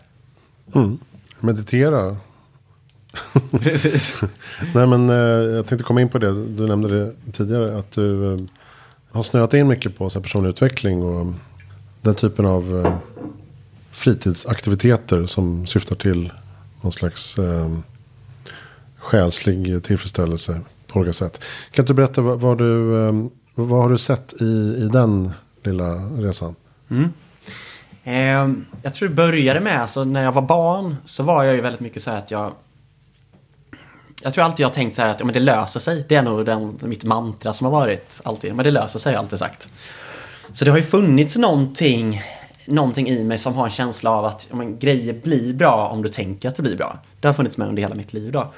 Mm. 0.75 0.99
Meditera. 1.41 2.17
Precis. 3.51 4.21
Nej 4.75 4.87
men 4.87 5.11
eh, 5.11 5.17
jag 5.57 5.67
tänkte 5.67 5.85
komma 5.85 6.01
in 6.01 6.09
på 6.09 6.19
det. 6.19 6.47
Du 6.47 6.67
nämnde 6.67 6.89
det 6.89 7.13
tidigare. 7.33 7.79
Att 7.79 7.93
du 7.93 8.35
eh, 8.35 8.41
har 9.13 9.23
snöat 9.23 9.55
in 9.55 9.69
mycket 9.69 9.99
på 9.99 10.11
så 10.11 10.21
personlig 10.21 10.51
utveckling. 10.51 11.03
Och 11.03 11.35
den 12.01 12.15
typen 12.15 12.47
av 12.47 12.85
eh, 12.87 12.97
fritidsaktiviteter 13.93 15.27
som 15.27 15.67
syftar 15.67 15.97
till 15.97 16.33
någon 16.81 16.93
slags 16.93 17.39
själslig 19.05 19.85
tillfredsställelse 19.85 20.61
på 20.87 20.99
olika 20.99 21.13
sätt. 21.13 21.41
Kan 21.71 21.83
inte 21.83 21.93
du 21.93 21.97
berätta 21.97 22.21
vad, 22.21 22.41
vad 22.41 22.59
du, 22.59 23.07
ehm, 23.09 23.31
vad 23.55 23.83
har 23.83 23.91
du 23.91 23.99
sett 23.99 24.33
i, 24.41 24.45
i 24.79 24.89
den 24.93 25.33
lilla 25.63 25.95
resan? 25.95 26.55
Mm. 26.91 27.13
Eh, 28.05 28.65
jag 28.83 28.95
tror 28.95 29.09
det 29.09 29.15
började 29.15 29.61
med, 29.61 29.83
alltså 29.83 30.05
när 30.05 30.23
jag 30.23 30.33
var 30.33 30.43
barn 30.43 30.97
så 31.05 31.23
var 31.23 31.45
jag 31.45 31.55
ju 31.55 31.61
väldigt 31.61 31.81
mycket 31.81 32.03
så 32.03 32.11
här 32.11 32.19
att 32.19 32.31
jag 32.31 32.53
jag 34.23 34.35
tror 34.35 34.45
alltid 34.45 34.65
jag 34.65 34.69
har 34.69 34.75
tänkt 34.75 34.97
så 34.97 35.03
här 35.03 35.11
att 35.11 35.21
ja, 35.21 35.27
men 35.27 35.33
det 35.33 35.41
löser 35.41 35.81
sig. 35.81 36.05
Det 36.09 36.15
är 36.15 36.23
nog 36.23 36.47
den, 36.47 36.79
mitt 36.83 37.05
mantra 37.05 37.53
som 37.53 37.65
har 37.65 37.73
varit 37.73 38.21
alltid. 38.25 38.55
Men 38.55 38.65
det 38.65 38.71
löser 38.71 38.99
sig 38.99 39.13
har 39.13 39.15
jag 39.15 39.23
alltid 39.23 39.39
sagt. 39.39 39.69
Så 40.53 40.65
det 40.65 40.71
har 40.71 40.79
ju 40.79 40.85
funnits 40.85 41.37
någonting, 41.37 42.23
någonting 42.67 43.09
i 43.09 43.25
mig 43.25 43.39
som 43.39 43.55
har 43.55 43.65
en 43.65 43.71
känsla 43.71 44.11
av 44.11 44.25
att 44.25 44.47
ja, 44.51 44.57
men, 44.57 44.79
grejer 44.79 45.21
blir 45.23 45.55
bra 45.55 45.89
om 45.89 46.03
du 46.03 46.09
tänker 46.09 46.49
att 46.49 46.57
det 46.57 46.63
blir 46.63 46.77
bra. 46.77 46.99
Det 47.21 47.29
har 47.29 47.35
funnits 47.35 47.59
med 47.59 47.69
under 47.69 47.83
hela 47.83 47.95
mitt 47.95 48.13
liv 48.13 48.33
då. 48.33 48.53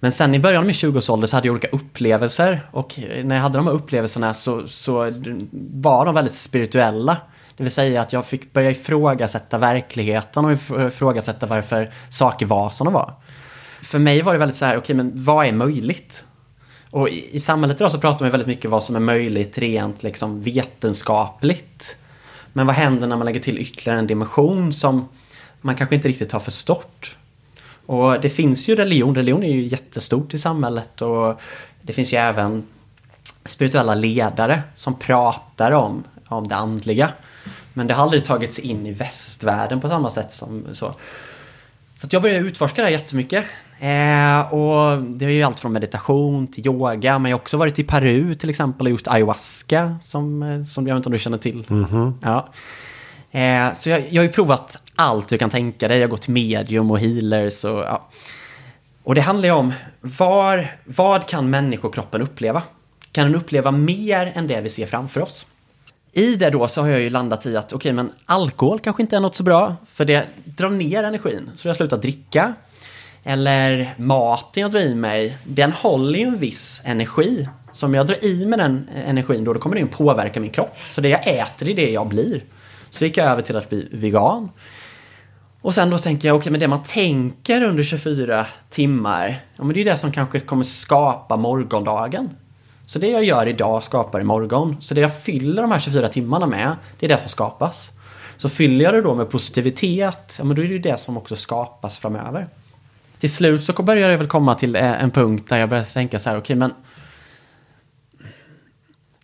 Men 0.00 0.12
sen 0.12 0.34
i 0.34 0.38
början 0.38 0.58
av 0.58 0.64
min 0.64 0.74
20-årsålder 0.74 1.26
så 1.26 1.36
hade 1.36 1.48
jag 1.48 1.52
olika 1.52 1.68
upplevelser 1.68 2.60
och 2.70 2.98
eh, 2.98 3.24
när 3.24 3.36
jag 3.36 3.42
hade 3.42 3.58
de 3.58 3.66
här 3.66 3.74
upplevelserna 3.74 4.34
så, 4.34 4.66
så 4.66 5.04
eh, 5.04 5.14
var 5.72 6.06
de 6.06 6.14
väldigt 6.14 6.34
spirituella. 6.34 7.16
Det 7.56 7.62
vill 7.62 7.72
säga 7.72 8.02
att 8.02 8.12
jag 8.12 8.26
fick 8.26 8.52
börja 8.52 8.70
ifrågasätta 8.70 9.58
verkligheten 9.58 10.44
och 10.44 10.52
ifrågasätta 10.52 11.46
varför 11.46 11.90
saker 12.08 12.46
var 12.46 12.70
som 12.70 12.84
de 12.84 12.94
var. 12.94 13.14
För 13.82 13.98
mig 13.98 14.22
var 14.22 14.32
det 14.32 14.38
väldigt 14.38 14.56
så 14.56 14.64
här, 14.64 14.72
okej 14.72 14.80
okay, 14.80 14.96
men 14.96 15.12
vad 15.14 15.46
är 15.46 15.52
möjligt? 15.52 16.24
Och 16.90 17.08
i, 17.08 17.36
i 17.36 17.40
samhället 17.40 17.80
idag 17.80 17.92
så 17.92 17.98
pratar 17.98 18.24
man 18.24 18.30
väldigt 18.30 18.46
mycket 18.46 18.64
om 18.64 18.70
vad 18.70 18.84
som 18.84 18.96
är 18.96 19.00
möjligt 19.00 19.58
rent 19.58 20.02
liksom 20.02 20.42
vetenskapligt. 20.42 21.96
Men 22.52 22.66
vad 22.66 22.76
händer 22.76 23.06
när 23.06 23.16
man 23.16 23.26
lägger 23.26 23.40
till 23.40 23.58
ytterligare 23.58 23.98
en 23.98 24.06
dimension 24.06 24.72
som 24.72 25.08
man 25.60 25.74
kanske 25.74 25.94
inte 25.94 26.08
riktigt 26.08 26.32
har 26.32 26.40
förstått? 26.40 27.16
Och 27.86 28.20
det 28.20 28.28
finns 28.28 28.68
ju 28.68 28.74
religion, 28.74 29.14
religion 29.14 29.42
är 29.42 29.52
ju 29.52 29.66
jättestort 29.66 30.34
i 30.34 30.38
samhället 30.38 31.02
och 31.02 31.40
det 31.82 31.92
finns 31.92 32.12
ju 32.12 32.16
även 32.16 32.62
spirituella 33.44 33.94
ledare 33.94 34.62
som 34.74 34.98
pratar 34.98 35.72
om, 35.72 36.04
om 36.28 36.48
det 36.48 36.56
andliga. 36.56 37.12
Men 37.72 37.86
det 37.86 37.94
har 37.94 38.02
aldrig 38.02 38.24
tagits 38.24 38.58
in 38.58 38.86
i 38.86 38.92
västvärlden 38.92 39.80
på 39.80 39.88
samma 39.88 40.10
sätt 40.10 40.32
som 40.32 40.64
så. 40.72 40.94
Så 41.94 42.06
jag 42.10 42.22
började 42.22 42.46
utforska 42.46 42.82
det 42.82 42.86
här 42.86 42.92
jättemycket. 42.92 43.44
Eh, 43.80 44.54
och 44.54 45.02
det 45.02 45.24
är 45.24 45.30
ju 45.30 45.42
allt 45.42 45.60
från 45.60 45.72
meditation 45.72 46.46
till 46.46 46.66
yoga. 46.66 47.18
Men 47.18 47.30
jag 47.30 47.36
har 47.36 47.42
också 47.42 47.56
varit 47.56 47.78
i 47.78 47.84
Peru 47.84 48.34
till 48.34 48.50
exempel 48.50 48.86
och 48.86 48.90
gjort 48.90 49.06
ayahuasca. 49.08 49.98
Som, 50.02 50.42
eh, 50.42 50.64
som 50.64 50.86
jag 50.86 50.96
inte 50.96 51.08
om 51.08 51.12
du 51.12 51.18
känner 51.18 51.38
till. 51.38 51.66
Mm 51.70 51.86
-hmm. 51.86 52.12
ja. 52.22 52.48
Eh, 53.30 53.74
så 53.74 53.88
jag, 53.90 54.00
jag 54.10 54.22
har 54.22 54.26
ju 54.26 54.32
provat 54.32 54.76
allt 54.96 55.28
du 55.28 55.38
kan 55.38 55.50
tänka 55.50 55.88
dig. 55.88 55.98
Jag 55.98 56.04
har 56.04 56.10
gått 56.10 56.28
medium 56.28 56.90
och 56.90 57.00
healers 57.00 57.64
och 57.64 57.80
ja. 57.80 58.08
Och 59.02 59.14
det 59.14 59.20
handlar 59.20 59.48
ju 59.48 59.54
om 59.54 59.72
var, 60.00 60.76
vad 60.84 61.26
kan 61.28 61.50
människokroppen 61.50 62.22
uppleva? 62.22 62.62
Kan 63.12 63.26
den 63.26 63.34
uppleva 63.34 63.70
mer 63.70 64.32
än 64.34 64.46
det 64.46 64.60
vi 64.60 64.68
ser 64.68 64.86
framför 64.86 65.20
oss? 65.20 65.46
I 66.12 66.36
det 66.36 66.50
då 66.50 66.68
så 66.68 66.80
har 66.80 66.88
jag 66.88 67.00
ju 67.00 67.10
landat 67.10 67.46
i 67.46 67.56
att 67.56 67.64
okej, 67.64 67.76
okay, 67.76 67.92
men 67.92 68.12
alkohol 68.26 68.78
kanske 68.78 69.02
inte 69.02 69.16
är 69.16 69.20
något 69.20 69.34
så 69.34 69.42
bra, 69.42 69.76
för 69.92 70.04
det 70.04 70.26
drar 70.44 70.70
ner 70.70 71.02
energin. 71.02 71.50
Så 71.54 71.68
jag 71.68 71.76
slutar 71.76 71.98
dricka. 71.98 72.54
Eller 73.24 73.94
maten 73.98 74.60
jag 74.60 74.70
drar 74.70 74.80
i 74.80 74.94
mig, 74.94 75.38
den 75.44 75.72
håller 75.72 76.18
ju 76.18 76.24
en 76.24 76.38
viss 76.38 76.82
energi. 76.84 77.48
Så 77.72 77.86
om 77.86 77.94
jag 77.94 78.06
drar 78.06 78.24
i 78.24 78.46
mig 78.46 78.58
den 78.58 78.88
energin 79.06 79.44
då, 79.44 79.52
då 79.52 79.60
kommer 79.60 79.76
den 79.76 79.88
påverka 79.88 80.40
min 80.40 80.50
kropp. 80.50 80.76
Så 80.90 81.00
det 81.00 81.08
jag 81.08 81.26
äter 81.26 81.68
är 81.68 81.74
det 81.74 81.90
jag 81.90 82.08
blir. 82.08 82.42
Så 82.90 83.04
gick 83.04 83.16
jag 83.16 83.26
över 83.26 83.42
till 83.42 83.56
att 83.56 83.68
bli 83.68 83.88
vegan. 83.92 84.48
Och 85.66 85.74
sen 85.74 85.90
då 85.90 85.98
tänker 85.98 86.28
jag, 86.28 86.34
okej, 86.34 86.40
okay, 86.40 86.50
men 86.50 86.60
det 86.60 86.68
man 86.68 86.82
tänker 86.82 87.62
under 87.62 87.82
24 87.82 88.46
timmar, 88.70 89.40
ja 89.56 89.64
men 89.64 89.74
det 89.74 89.80
är 89.80 89.84
det 89.84 89.96
som 89.96 90.12
kanske 90.12 90.40
kommer 90.40 90.64
skapa 90.64 91.36
morgondagen. 91.36 92.30
Så 92.84 92.98
det 92.98 93.08
jag 93.08 93.24
gör 93.24 93.46
idag 93.46 93.84
skapar 93.84 94.20
imorgon. 94.20 94.76
Så 94.80 94.94
det 94.94 95.00
jag 95.00 95.22
fyller 95.22 95.62
de 95.62 95.70
här 95.70 95.78
24 95.78 96.08
timmarna 96.08 96.46
med, 96.46 96.76
det 96.98 97.06
är 97.06 97.08
det 97.08 97.18
som 97.18 97.28
skapas. 97.28 97.90
Så 98.36 98.48
fyller 98.48 98.84
jag 98.84 98.94
det 98.94 99.02
då 99.02 99.14
med 99.14 99.30
positivitet, 99.30 100.36
ja 100.38 100.44
men 100.44 100.56
då 100.56 100.62
är 100.62 100.66
det 100.66 100.72
ju 100.72 100.78
det 100.78 101.00
som 101.00 101.16
också 101.16 101.36
skapas 101.36 101.98
framöver. 101.98 102.48
Till 103.18 103.30
slut 103.30 103.64
så 103.64 103.72
börjar 103.72 104.10
jag 104.10 104.18
väl 104.18 104.28
komma 104.28 104.54
till 104.54 104.76
eh, 104.76 105.02
en 105.02 105.10
punkt 105.10 105.48
där 105.48 105.56
jag 105.56 105.68
börjar 105.68 105.84
tänka 105.84 106.18
så 106.18 106.30
här, 106.30 106.36
okej 106.36 106.42
okay, 106.42 106.56
men 106.56 106.74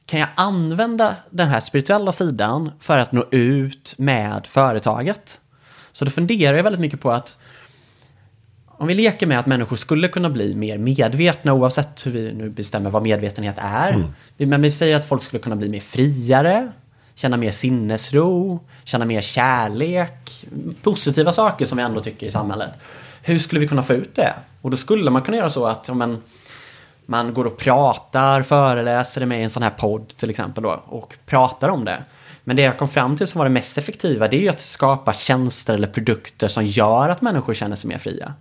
kan 0.06 0.20
jag 0.20 0.28
använda 0.34 1.16
den 1.30 1.48
här 1.48 1.60
spirituella 1.60 2.12
sidan 2.12 2.72
för 2.80 2.98
att 2.98 3.12
nå 3.12 3.24
ut 3.30 3.94
med 3.98 4.46
företaget? 4.46 5.38
Så 5.92 6.04
då 6.04 6.10
funderar 6.10 6.56
jag 6.56 6.62
väldigt 6.64 6.80
mycket 6.80 7.00
på 7.00 7.12
att 7.12 7.38
om 8.66 8.86
vi 8.86 8.94
leker 8.94 9.26
med 9.26 9.38
att 9.38 9.46
människor 9.46 9.76
skulle 9.76 10.08
kunna 10.08 10.30
bli 10.30 10.54
mer 10.54 10.78
medvetna 10.78 11.52
oavsett 11.52 12.06
hur 12.06 12.10
vi 12.10 12.32
nu 12.32 12.50
bestämmer 12.50 12.90
vad 12.90 13.02
medvetenhet 13.02 13.56
är. 13.58 13.92
Mm. 13.92 14.10
Men 14.36 14.62
vi 14.62 14.70
säger 14.70 14.96
att 14.96 15.08
folk 15.08 15.22
skulle 15.22 15.42
kunna 15.42 15.56
bli 15.56 15.68
mer 15.68 15.80
friare, 15.80 16.72
känna 17.14 17.36
mer 17.36 17.50
sinnesro, 17.50 18.60
känna 18.84 19.04
mer 19.04 19.20
kärlek, 19.20 20.46
positiva 20.82 21.32
saker 21.32 21.64
som 21.64 21.78
vi 21.78 21.84
ändå 21.84 22.00
tycker 22.00 22.26
i 22.26 22.30
samhället. 22.30 22.70
Hur 23.22 23.38
skulle 23.38 23.60
vi 23.60 23.68
kunna 23.68 23.82
få 23.82 23.92
ut 23.92 24.14
det? 24.14 24.34
Och 24.62 24.70
då 24.70 24.76
skulle 24.76 25.10
man 25.10 25.22
kunna 25.22 25.36
göra 25.36 25.50
så 25.50 25.66
att 25.66 25.88
ja, 25.88 25.94
men, 25.94 26.22
man 27.06 27.34
går 27.34 27.44
och 27.44 27.56
pratar, 27.56 28.42
föreläser 28.42 29.26
med 29.26 29.40
i 29.40 29.42
en 29.42 29.50
sån 29.50 29.62
här 29.62 29.70
podd 29.70 30.08
till 30.08 30.30
exempel 30.30 30.62
då, 30.62 30.82
och 30.86 31.14
pratar 31.26 31.68
om 31.68 31.84
det. 31.84 32.02
Men 32.44 32.56
det 32.56 32.62
jag 32.62 32.78
kom 32.78 32.88
fram 32.88 33.16
till 33.16 33.26
som 33.26 33.38
var 33.38 33.46
det 33.46 33.50
mest 33.50 33.78
effektiva 33.78 34.28
det 34.28 34.36
är 34.36 34.40
ju 34.40 34.48
att 34.48 34.60
skapa 34.60 35.12
tjänster 35.12 35.74
eller 35.74 35.88
produkter 35.88 36.48
som 36.48 36.66
gör 36.66 37.08
att 37.08 37.22
människor 37.22 37.54
känner 37.54 37.76
sig 37.76 37.88
mer 37.88 37.98
fria. 37.98 38.34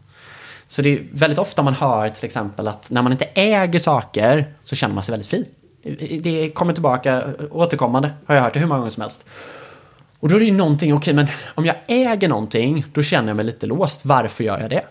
Så 0.67 0.81
det 0.81 0.89
är 0.89 1.03
väldigt 1.11 1.39
ofta 1.39 1.63
man 1.63 1.73
hör 1.73 2.09
till 2.09 2.25
exempel 2.25 2.67
att 2.67 2.89
när 2.89 3.01
man 3.01 3.11
inte 3.11 3.25
äger 3.25 3.79
saker 3.79 4.53
så 4.63 4.75
känner 4.75 4.95
man 4.95 5.03
sig 5.03 5.13
väldigt 5.13 5.29
fri. 5.29 5.45
Det 6.21 6.49
kommer 6.49 6.73
tillbaka 6.73 7.23
återkommande, 7.51 8.11
har 8.25 8.35
jag 8.35 8.41
hört 8.41 8.53
det 8.53 8.59
hur 8.59 8.67
många 8.67 8.79
gånger 8.79 8.91
som 8.91 9.01
helst. 9.01 9.25
Och 10.19 10.29
då 10.29 10.35
är 10.35 10.39
det 10.39 10.45
ju 10.45 10.51
någonting, 10.51 10.93
okej 10.93 10.97
okay, 10.97 11.13
men 11.13 11.27
om 11.55 11.65
jag 11.65 11.75
äger 11.87 12.27
någonting 12.29 12.85
då 12.93 13.03
känner 13.03 13.27
jag 13.27 13.35
mig 13.35 13.45
lite 13.45 13.65
låst. 13.65 14.05
Varför 14.05 14.43
gör 14.43 14.59
jag 14.59 14.69
det? 14.69 14.83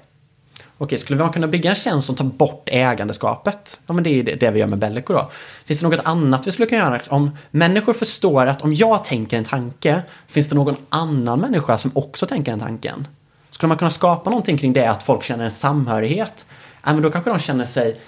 Okej, 0.83 0.99
skulle 0.99 1.19
man 1.23 1.33
kunna 1.33 1.47
bygga 1.47 1.71
en 1.71 1.77
tjänst 1.77 2.07
som 2.07 2.17
tar 2.17 2.25
bort 2.25 2.69
ägandeskapet? 2.73 3.81
Ja, 3.87 3.93
men 3.93 4.05
det 4.05 4.11
är 4.11 4.37
det 4.37 4.51
vi 4.51 4.61
gör 4.61 4.67
med 4.67 4.79
Bellico 4.79 5.13
då. 5.13 5.31
Finns 5.65 5.81
det 5.81 5.89
något 5.89 6.01
annat 6.05 6.47
vi 6.47 6.53
skulle 6.53 6.69
kunna 6.69 6.83
göra? 6.83 7.01
Om 7.09 7.31
människor 7.51 7.93
förstår 7.93 8.47
att 8.47 8.63
om 8.63 8.75
jag 8.75 9.05
tänker 9.05 9.39
en 9.39 9.45
tanke, 9.45 10.03
finns 10.27 10.49
det 10.49 10.55
någon 10.55 10.77
annan 10.89 11.41
människa 11.41 11.79
som 11.79 11.91
också 11.95 12.27
tänker 12.27 12.53
den 12.53 12.61
tanken? 12.61 13.07
Skulle 13.51 13.69
man 13.69 13.77
kunna 13.77 13.91
skapa 13.91 14.31
någonting 14.31 14.59
kring 14.59 14.73
det, 14.73 14.87
att 14.87 15.03
folk 15.03 15.23
känner 15.23 15.45
en 15.45 15.51
samhörighet? 15.51 16.47
Ja, 16.85 16.93
men 16.93 17.03
då 17.03 17.11
kanske 17.11 17.31
de 17.31 17.39
känner 17.39 17.65
sig, 17.65 18.01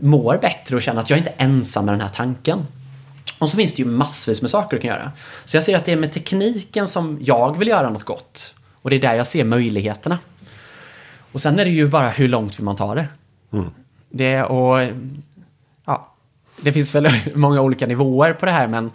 mår 0.00 0.38
bättre 0.42 0.76
och 0.76 0.82
känner 0.82 1.00
att 1.00 1.10
jag 1.10 1.16
är 1.16 1.20
inte 1.20 1.32
ensam 1.36 1.84
med 1.84 1.94
den 1.94 2.00
här 2.00 2.08
tanken. 2.08 2.66
Och 3.38 3.50
så 3.50 3.56
finns 3.56 3.74
det 3.74 3.82
ju 3.82 3.88
massvis 3.88 4.42
med 4.42 4.50
saker 4.50 4.76
du 4.76 4.80
kan 4.80 4.90
göra. 4.90 5.12
Så 5.44 5.56
jag 5.56 5.64
ser 5.64 5.76
att 5.76 5.84
det 5.84 5.92
är 5.92 5.96
med 5.96 6.12
tekniken 6.12 6.88
som 6.88 7.18
jag 7.22 7.58
vill 7.58 7.68
göra 7.68 7.90
något 7.90 8.04
gott. 8.04 8.54
Och 8.82 8.90
det 8.90 8.96
är 8.96 9.00
där 9.00 9.14
jag 9.14 9.26
ser 9.26 9.44
möjligheterna. 9.44 10.18
Och 11.34 11.40
sen 11.40 11.58
är 11.58 11.64
det 11.64 11.70
ju 11.70 11.86
bara 11.86 12.08
hur 12.08 12.28
långt 12.28 12.58
vill 12.58 12.64
man 12.64 12.76
ta 12.76 12.94
det. 12.94 13.06
Mm. 13.52 13.70
Det 14.10 14.42
och 14.42 14.88
ja, 15.86 16.14
det 16.62 16.72
finns 16.72 16.94
väl 16.94 17.08
många 17.34 17.60
olika 17.60 17.86
nivåer 17.86 18.32
på 18.32 18.46
det 18.46 18.52
här 18.52 18.68
men 18.68 18.90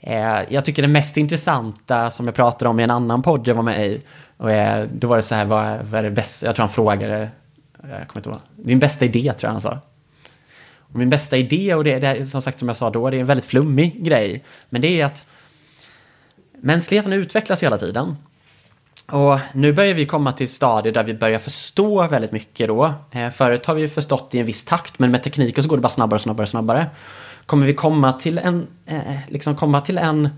eh, 0.00 0.38
jag 0.48 0.64
tycker 0.64 0.82
det 0.82 0.88
mest 0.88 1.16
intressanta 1.16 2.10
som 2.10 2.26
jag 2.26 2.34
pratade 2.34 2.68
om 2.68 2.80
i 2.80 2.82
en 2.82 2.90
annan 2.90 3.22
podd 3.22 3.48
jag 3.48 3.54
var 3.54 3.62
med 3.62 3.86
i. 3.86 4.02
Och 4.36 4.50
eh, 4.50 4.88
då 4.94 5.06
var 5.06 5.16
det 5.16 5.22
så 5.22 5.34
här, 5.34 5.44
vad, 5.44 5.86
vad 5.86 5.98
är 5.98 6.02
det 6.02 6.10
bästa? 6.10 6.46
Jag 6.46 6.56
tror 6.56 6.62
han 6.62 6.74
frågade, 6.74 7.28
jag 7.82 8.08
kommer 8.08 8.16
inte 8.16 8.30
ihåg, 8.30 8.38
din 8.56 8.78
bästa 8.78 9.04
idé 9.04 9.32
tror 9.32 9.48
jag 9.48 9.52
han 9.52 9.60
sa. 9.60 9.78
Och 10.78 10.98
min 10.98 11.10
bästa 11.10 11.36
idé, 11.36 11.74
och 11.74 11.84
det, 11.84 11.98
det 11.98 12.26
som 12.26 12.42
sagt 12.42 12.58
som 12.58 12.68
jag 12.68 12.76
sa 12.76 12.90
då, 12.90 13.10
det 13.10 13.16
är 13.16 13.20
en 13.20 13.26
väldigt 13.26 13.44
flummig 13.44 14.04
grej. 14.04 14.44
Men 14.68 14.80
det 14.80 15.00
är 15.00 15.04
att 15.04 15.26
mänskligheten 16.60 17.12
utvecklas 17.12 17.62
hela 17.62 17.78
tiden. 17.78 18.16
Och 19.12 19.38
nu 19.52 19.72
börjar 19.72 19.94
vi 19.94 20.06
komma 20.06 20.32
till 20.32 20.48
stadier 20.48 20.94
där 20.94 21.04
vi 21.04 21.14
börjar 21.14 21.38
förstå 21.38 22.08
väldigt 22.08 22.32
mycket 22.32 22.68
då. 22.68 22.94
Eh, 23.10 23.30
förut 23.30 23.66
har 23.66 23.74
vi 23.74 23.88
förstått 23.88 24.34
i 24.34 24.38
en 24.38 24.46
viss 24.46 24.64
takt, 24.64 24.98
men 24.98 25.10
med 25.10 25.22
tekniken 25.22 25.62
så 25.62 25.68
går 25.68 25.76
det 25.76 25.82
bara 25.82 25.88
snabbare, 25.88 26.20
snabbare, 26.20 26.46
snabbare. 26.46 26.86
Kommer 27.46 27.66
vi 27.66 27.74
komma 27.74 28.12
till 28.12 28.38
en, 28.38 28.66
eh, 28.86 29.18
liksom 29.28 29.56
komma 29.56 29.80
till 29.80 29.98
en 29.98 30.28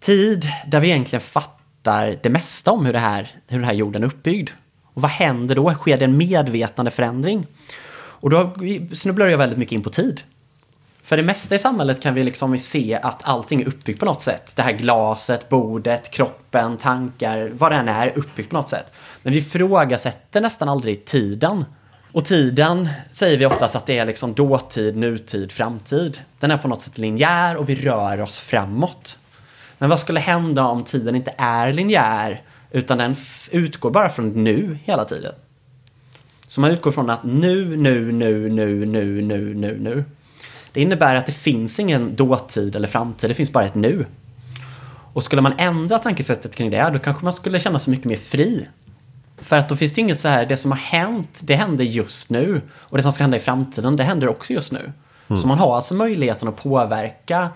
tid 0.00 0.48
där 0.66 0.80
vi 0.80 0.88
egentligen 0.88 1.20
fattar 1.20 2.18
det 2.22 2.30
mesta 2.30 2.70
om 2.70 2.86
hur, 2.86 2.92
det 2.92 2.98
här, 2.98 3.30
hur 3.48 3.58
den 3.58 3.66
här 3.66 3.74
jorden 3.74 4.02
är 4.02 4.06
uppbyggd. 4.06 4.50
Och 4.94 5.02
vad 5.02 5.10
händer 5.10 5.54
då? 5.54 5.74
Sker 5.74 5.98
det 5.98 6.04
en 6.04 6.16
medvetande 6.16 6.90
förändring? 6.90 7.46
Och 7.94 8.30
då 8.30 8.54
snubblar 8.92 9.26
jag 9.26 9.38
väldigt 9.38 9.58
mycket 9.58 9.72
in 9.72 9.82
på 9.82 9.90
tid. 9.90 10.20
För 11.02 11.16
det 11.16 11.22
mesta 11.22 11.54
i 11.54 11.58
samhället 11.58 12.02
kan 12.02 12.14
vi 12.14 12.22
liksom 12.22 12.58
se 12.58 12.98
att 13.02 13.20
allting 13.24 13.60
är 13.60 13.68
uppbyggt 13.68 14.00
på 14.00 14.04
något 14.04 14.22
sätt. 14.22 14.52
Det 14.56 14.62
här 14.62 14.72
glaset, 14.72 15.48
bordet, 15.48 16.10
kroppen, 16.10 16.76
tankar, 16.76 17.50
vad 17.54 17.72
det 17.72 17.76
än 17.76 17.88
är, 17.88 18.18
uppbyggt 18.18 18.50
på 18.50 18.56
något 18.56 18.68
sätt. 18.68 18.92
Men 19.22 19.32
vi 19.32 19.38
ifrågasätter 19.38 20.40
nästan 20.40 20.68
aldrig 20.68 21.04
tiden. 21.04 21.64
Och 22.12 22.24
tiden 22.24 22.88
säger 23.10 23.38
vi 23.38 23.46
oftast 23.46 23.76
att 23.76 23.86
det 23.86 23.98
är 23.98 24.06
liksom 24.06 24.34
dåtid, 24.34 24.96
nutid, 24.96 25.52
framtid. 25.52 26.20
Den 26.40 26.50
är 26.50 26.58
på 26.58 26.68
något 26.68 26.82
sätt 26.82 26.98
linjär 26.98 27.56
och 27.56 27.68
vi 27.68 27.74
rör 27.74 28.20
oss 28.20 28.38
framåt. 28.38 29.18
Men 29.78 29.90
vad 29.90 30.00
skulle 30.00 30.20
hända 30.20 30.64
om 30.64 30.84
tiden 30.84 31.16
inte 31.16 31.34
är 31.38 31.72
linjär 31.72 32.42
utan 32.70 32.98
den 32.98 33.16
utgår 33.50 33.90
bara 33.90 34.08
från 34.08 34.44
nu 34.44 34.78
hela 34.84 35.04
tiden? 35.04 35.34
Så 36.46 36.60
man 36.60 36.70
utgår 36.70 36.90
från 36.90 37.10
att 37.10 37.24
nu, 37.24 37.76
nu, 37.76 38.12
nu, 38.12 38.48
nu, 38.48 38.86
nu, 38.86 39.22
nu, 39.22 39.54
nu, 39.54 39.78
nu. 39.80 40.04
Det 40.72 40.80
innebär 40.80 41.14
att 41.14 41.26
det 41.26 41.32
finns 41.32 41.80
ingen 41.80 42.16
dåtid 42.16 42.76
eller 42.76 42.88
framtid, 42.88 43.30
det 43.30 43.34
finns 43.34 43.52
bara 43.52 43.64
ett 43.64 43.74
nu. 43.74 44.06
Och 45.12 45.24
skulle 45.24 45.42
man 45.42 45.54
ändra 45.58 45.98
tankesättet 45.98 46.56
kring 46.56 46.70
det, 46.70 46.90
då 46.92 46.98
kanske 46.98 47.24
man 47.24 47.32
skulle 47.32 47.60
känna 47.60 47.78
sig 47.78 47.90
mycket 47.90 48.06
mer 48.06 48.16
fri. 48.16 48.68
För 49.38 49.56
att 49.56 49.68
då 49.68 49.76
finns 49.76 49.92
det 49.92 50.00
inget 50.00 50.20
så 50.20 50.28
här, 50.28 50.46
det 50.46 50.56
som 50.56 50.70
har 50.70 50.78
hänt, 50.78 51.40
det 51.40 51.54
händer 51.54 51.84
just 51.84 52.30
nu. 52.30 52.60
Och 52.74 52.96
det 52.96 53.02
som 53.02 53.12
ska 53.12 53.24
hända 53.24 53.36
i 53.36 53.40
framtiden, 53.40 53.96
det 53.96 54.04
händer 54.04 54.28
också 54.28 54.52
just 54.52 54.72
nu. 54.72 54.92
Mm. 55.28 55.38
Så 55.38 55.48
man 55.48 55.58
har 55.58 55.76
alltså 55.76 55.94
möjligheten 55.94 56.48
att 56.48 56.62
påverka 56.62 57.48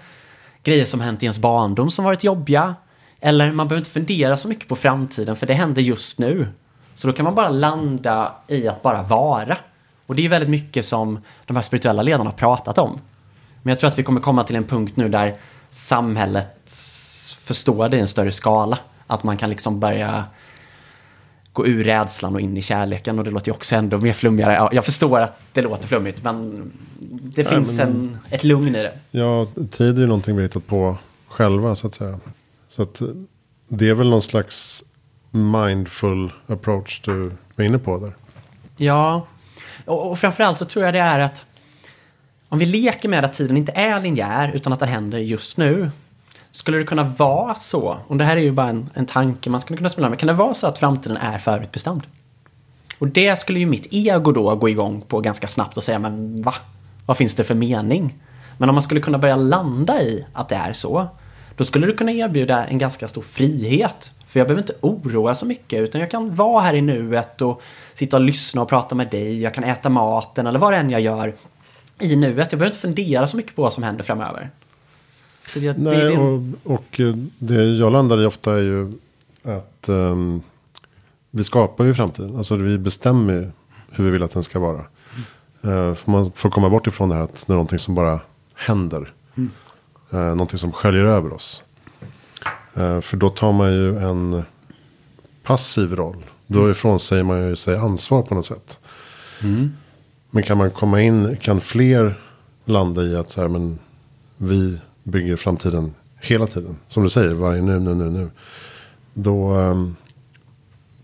grejer 0.62 0.84
som 0.84 1.00
hänt 1.00 1.22
i 1.22 1.26
ens 1.26 1.38
barndom 1.38 1.90
som 1.90 2.04
varit 2.04 2.24
jobbiga. 2.24 2.74
Eller 3.20 3.52
man 3.52 3.68
behöver 3.68 3.80
inte 3.80 3.90
fundera 3.90 4.36
så 4.36 4.48
mycket 4.48 4.68
på 4.68 4.76
framtiden, 4.76 5.36
för 5.36 5.46
det 5.46 5.54
händer 5.54 5.82
just 5.82 6.18
nu. 6.18 6.48
Så 6.94 7.06
då 7.06 7.12
kan 7.12 7.24
man 7.24 7.34
bara 7.34 7.48
landa 7.48 8.32
i 8.48 8.68
att 8.68 8.82
bara 8.82 9.02
vara. 9.02 9.56
Och 10.06 10.14
det 10.14 10.24
är 10.24 10.28
väldigt 10.28 10.50
mycket 10.50 10.84
som 10.84 11.18
de 11.44 11.56
här 11.56 11.62
spirituella 11.62 12.02
ledarna 12.02 12.30
har 12.30 12.36
pratat 12.36 12.78
om. 12.78 12.98
Men 13.62 13.70
jag 13.70 13.78
tror 13.78 13.90
att 13.90 13.98
vi 13.98 14.02
kommer 14.02 14.20
komma 14.20 14.44
till 14.44 14.56
en 14.56 14.64
punkt 14.64 14.96
nu 14.96 15.08
där 15.08 15.36
samhället 15.70 16.70
förstår 17.44 17.88
det 17.88 17.96
i 17.96 18.00
en 18.00 18.08
större 18.08 18.32
skala. 18.32 18.78
Att 19.06 19.24
man 19.24 19.36
kan 19.36 19.50
liksom 19.50 19.80
börja 19.80 20.24
gå 21.52 21.66
ur 21.66 21.84
rädslan 21.84 22.34
och 22.34 22.40
in 22.40 22.56
i 22.56 22.62
kärleken 22.62 23.18
och 23.18 23.24
det 23.24 23.30
låter 23.30 23.48
ju 23.48 23.54
också 23.54 23.76
ändå 23.76 23.98
mer 23.98 24.12
flummigare. 24.12 24.68
Jag 24.72 24.84
förstår 24.84 25.20
att 25.20 25.40
det 25.52 25.62
låter 25.62 25.88
flummigt 25.88 26.22
men 26.22 26.70
det 27.10 27.42
ja, 27.42 27.48
finns 27.48 27.78
men, 27.78 27.88
en, 27.88 28.18
ett 28.30 28.44
lugn 28.44 28.74
i 28.76 28.82
det. 28.82 28.92
Ja, 29.10 29.46
tid 29.70 29.96
är 29.96 30.00
ju 30.00 30.06
någonting 30.06 30.36
vi 30.36 30.42
hittat 30.42 30.66
på 30.66 30.96
själva 31.28 31.74
så 31.74 31.86
att 31.86 31.94
säga. 31.94 32.20
Så 32.68 32.82
att 32.82 33.02
det 33.68 33.88
är 33.88 33.94
väl 33.94 34.10
någon 34.10 34.22
slags 34.22 34.84
mindful 35.30 36.32
approach 36.46 37.00
du 37.04 37.32
är 37.56 37.62
inne 37.62 37.78
på 37.78 37.98
där. 37.98 38.16
Ja, 38.76 39.26
och, 39.86 40.10
och 40.10 40.18
framförallt 40.18 40.58
så 40.58 40.64
tror 40.64 40.84
jag 40.84 40.94
det 40.94 41.00
är 41.00 41.18
att 41.18 41.44
om 42.48 42.58
vi 42.58 42.66
leker 42.66 43.08
med 43.08 43.24
att 43.24 43.32
tiden 43.32 43.56
inte 43.56 43.72
är 43.72 44.00
linjär 44.00 44.52
utan 44.54 44.72
att 44.72 44.80
den 44.80 44.88
händer 44.88 45.18
just 45.18 45.56
nu. 45.56 45.90
Skulle 46.50 46.78
det 46.78 46.84
kunna 46.84 47.04
vara 47.04 47.54
så, 47.54 47.98
och 48.06 48.16
det 48.16 48.24
här 48.24 48.36
är 48.36 48.40
ju 48.40 48.52
bara 48.52 48.68
en, 48.68 48.90
en 48.94 49.06
tanke 49.06 49.50
man 49.50 49.60
skulle 49.60 49.76
kunna 49.76 49.88
spela 49.88 50.08
med, 50.08 50.18
kan 50.18 50.26
det 50.26 50.32
vara 50.32 50.54
så 50.54 50.66
att 50.66 50.78
framtiden 50.78 51.16
är 51.16 51.38
förutbestämd? 51.38 52.02
Och 52.98 53.08
det 53.08 53.38
skulle 53.38 53.58
ju 53.58 53.66
mitt 53.66 53.88
ego 53.90 54.32
då 54.32 54.56
gå 54.56 54.68
igång 54.68 55.02
på 55.08 55.20
ganska 55.20 55.48
snabbt 55.48 55.76
och 55.76 55.82
säga, 55.82 55.98
men 55.98 56.42
va? 56.42 56.54
Vad 57.06 57.16
finns 57.16 57.34
det 57.34 57.44
för 57.44 57.54
mening? 57.54 58.14
Men 58.58 58.68
om 58.68 58.74
man 58.74 58.82
skulle 58.82 59.00
kunna 59.00 59.18
börja 59.18 59.36
landa 59.36 60.02
i 60.02 60.26
att 60.32 60.48
det 60.48 60.54
är 60.54 60.72
så, 60.72 61.08
då 61.56 61.64
skulle 61.64 61.86
du 61.86 61.96
kunna 61.96 62.12
erbjuda 62.12 62.64
en 62.64 62.78
ganska 62.78 63.08
stor 63.08 63.22
frihet 63.22 64.12
för 64.26 64.40
jag 64.40 64.46
behöver 64.46 64.62
inte 64.62 64.74
oroa 64.80 65.34
så 65.34 65.46
mycket 65.46 65.80
utan 65.80 66.00
jag 66.00 66.10
kan 66.10 66.34
vara 66.34 66.62
här 66.62 66.74
i 66.74 66.80
nuet 66.80 67.42
och 67.42 67.62
sitta 67.94 68.16
och 68.16 68.22
lyssna 68.22 68.62
och 68.62 68.68
prata 68.68 68.94
med 68.94 69.10
dig. 69.10 69.42
Jag 69.42 69.54
kan 69.54 69.64
äta 69.64 69.88
maten 69.88 70.46
eller 70.46 70.58
vad 70.58 70.72
det 70.72 70.76
än 70.76 70.90
jag 70.90 71.00
gör 71.00 71.34
i 72.00 72.16
nuet. 72.16 72.52
Jag 72.52 72.58
behöver 72.58 72.66
inte 72.66 72.78
fundera 72.78 73.26
så 73.26 73.36
mycket 73.36 73.56
på 73.56 73.62
vad 73.62 73.72
som 73.72 73.82
händer 73.82 74.04
framöver. 74.04 74.50
Det, 75.54 75.78
Nej, 75.78 75.96
det, 75.96 76.08
det... 76.08 76.18
Och, 76.18 76.42
och, 76.64 77.00
det 77.38 77.64
jag 77.64 77.92
landar 77.92 78.22
i 78.22 78.26
ofta 78.26 78.52
är 78.52 78.62
ju 78.62 78.92
att 79.42 79.88
um, 79.88 80.42
vi 81.30 81.44
skapar 81.44 81.84
ju 81.84 81.94
framtiden. 81.94 82.36
Alltså 82.36 82.56
vi 82.56 82.78
bestämmer 82.78 83.52
hur 83.90 84.04
vi 84.04 84.10
vill 84.10 84.22
att 84.22 84.30
den 84.30 84.42
ska 84.42 84.58
vara. 84.58 84.84
Mm. 85.62 85.78
Uh, 85.78 85.96
man 86.04 86.32
får 86.32 86.50
komma 86.50 86.68
bort 86.70 86.86
ifrån 86.86 87.08
det 87.08 87.14
här 87.14 87.22
att 87.22 87.46
det 87.46 87.52
är 87.52 87.54
någonting 87.54 87.78
som 87.78 87.94
bara 87.94 88.20
händer. 88.54 89.12
Mm. 89.36 89.50
Uh, 90.14 90.20
någonting 90.20 90.58
som 90.58 90.72
sköljer 90.72 91.04
över 91.04 91.32
oss. 91.32 91.62
Uh, 92.78 93.00
för 93.00 93.16
då 93.16 93.28
tar 93.28 93.52
man 93.52 93.72
ju 93.72 93.98
en 93.98 94.42
passiv 95.42 95.94
roll. 95.94 96.24
Då 96.46 96.58
mm. 96.58 96.70
ifrån 96.70 97.00
säger 97.00 97.22
man 97.22 97.48
ju 97.48 97.56
sig 97.56 97.76
ansvar 97.76 98.22
på 98.22 98.34
något 98.34 98.46
sätt. 98.46 98.78
Mm. 99.42 99.72
Men 100.30 100.42
kan 100.42 100.58
man 100.58 100.70
komma 100.70 101.02
in, 101.02 101.36
kan 101.36 101.60
fler 101.60 102.14
landa 102.64 103.02
i 103.02 103.16
att 103.16 103.30
så 103.30 103.40
här, 103.40 103.48
men 103.48 103.78
vi 104.36 104.78
bygger 105.02 105.36
framtiden 105.36 105.94
hela 106.20 106.46
tiden. 106.46 106.78
Som 106.88 107.02
du 107.02 107.08
säger, 107.08 107.34
varje 107.34 107.62
nu, 107.62 107.78
nu, 107.78 107.94
nu, 107.94 108.10
nu. 108.10 108.30
Då 109.14 109.54
um, 109.54 109.96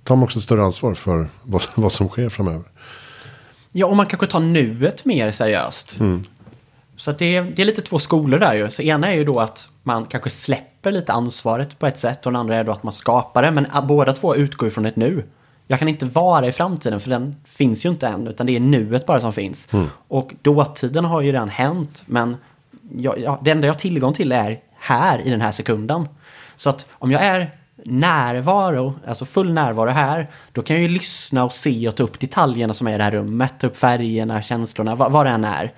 tar 0.05 0.17
man 0.17 0.25
också 0.25 0.41
större 0.41 0.65
ansvar 0.65 0.95
för 0.95 1.27
vad, 1.43 1.63
vad 1.75 1.93
som 1.93 2.09
sker 2.09 2.29
framöver. 2.29 2.65
Ja, 3.73 3.87
och 3.87 3.97
man 3.97 4.07
kanske 4.07 4.27
tar 4.27 4.41
nuet 4.41 5.05
mer 5.05 5.31
seriöst. 5.31 6.01
Mm. 6.01 6.23
Så 6.97 7.13
det, 7.13 7.37
är, 7.37 7.43
det 7.43 7.63
är 7.63 7.67
lite 7.67 7.83
två 7.83 7.99
skolor 7.99 8.39
där 8.39 8.55
ju. 8.55 8.71
Så 8.71 8.83
ena 8.83 9.13
är 9.13 9.15
ju 9.15 9.25
då 9.25 9.41
att 9.41 9.69
man 9.83 10.07
kanske 10.07 10.31
släpper 10.31 10.93
lite 10.93 11.13
ansvaret 11.13 11.79
på 11.79 11.87
ett 11.87 11.99
sätt 11.99 12.27
och 12.27 12.33
den 12.33 12.41
andra 12.41 12.57
är 12.57 12.65
då 12.65 12.73
att 12.73 12.83
man 12.83 12.93
skapar 12.93 13.43
det. 13.43 13.51
Men 13.51 13.67
båda 13.89 14.13
två 14.13 14.37
utgår 14.37 14.71
från 14.71 14.87
ett 14.87 14.97
nu. 14.97 15.25
Jag 15.67 15.79
kan 15.79 15.89
inte 15.89 16.07
vara 16.07 16.47
i 16.47 16.53
framtiden 16.53 17.01
för 17.01 17.11
den 17.11 17.37
finns 17.45 17.87
ju 17.87 17.89
inte 17.89 18.07
än 18.07 18.27
utan 18.27 18.47
det 18.47 18.57
är 18.57 18.61
nuet 18.61 19.07
bara 19.07 19.21
som 19.21 19.33
finns. 19.33 19.69
Mm. 19.73 19.87
Och 20.09 20.35
dåtiden 20.43 21.05
har 21.05 21.21
ju 21.21 21.33
redan 21.33 21.49
hänt 21.49 22.03
men 22.07 22.37
jag, 22.97 23.19
jag, 23.19 23.39
det 23.43 23.51
enda 23.51 23.67
jag 23.67 23.75
har 23.75 23.79
tillgång 23.79 24.15
till 24.15 24.33
är 24.33 24.61
här 24.79 25.27
i 25.27 25.31
den 25.31 25.41
här 25.41 25.53
sekunden. 25.53 26.09
Så 26.57 26.71
att 26.71 26.87
om 26.93 27.11
jag 27.11 27.23
är 27.23 27.51
närvaro, 27.85 28.95
alltså 29.07 29.25
full 29.25 29.53
närvaro 29.53 29.91
här, 29.91 30.31
då 30.53 30.63
kan 30.63 30.77
jag 30.77 30.83
ju 30.83 30.89
lyssna 30.89 31.45
och 31.45 31.53
se 31.53 31.89
och 31.89 31.97
ta 31.97 32.03
upp 32.03 32.21
detaljerna 32.21 32.75
som 32.75 32.87
är 32.87 32.95
i 32.95 32.99
det 32.99 33.05
här 33.05 33.11
rummet, 33.11 33.55
ta 33.59 33.67
upp 33.67 33.77
färgerna, 33.77 34.43
känslorna, 34.43 34.95
vad, 34.95 35.13
vad 35.13 35.27
det 35.27 35.31
än 35.31 35.45
är. 35.45 35.73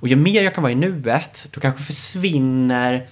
Och 0.00 0.08
ju 0.08 0.16
mer 0.16 0.42
jag 0.42 0.54
kan 0.54 0.62
vara 0.62 0.72
i 0.72 0.74
nuet, 0.74 1.46
då 1.50 1.60
kanske 1.60 1.82
försvinner 1.82 3.08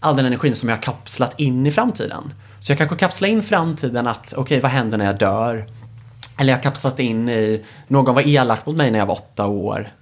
all 0.00 0.16
den 0.16 0.26
energin 0.26 0.54
som 0.54 0.68
jag 0.68 0.76
har 0.76 0.82
kapslat 0.82 1.40
in 1.40 1.66
i 1.66 1.70
framtiden. 1.70 2.32
Så 2.60 2.72
jag 2.72 2.78
kanske 2.78 2.96
kapslar 2.96 3.28
in 3.28 3.42
framtiden 3.42 4.06
att, 4.06 4.32
okej, 4.32 4.42
okay, 4.42 4.60
vad 4.60 4.70
händer 4.70 4.98
när 4.98 5.04
jag 5.04 5.18
dör? 5.18 5.66
Eller 6.38 6.52
jag 6.52 6.58
har 6.58 6.62
kapslat 6.62 7.00
in 7.00 7.28
i, 7.28 7.64
någon 7.88 8.14
var 8.14 8.28
elak 8.28 8.66
mot 8.66 8.76
mig 8.76 8.90
när 8.90 8.98
jag 8.98 9.06
var 9.06 9.14
åtta 9.14 9.46
år. 9.46 9.92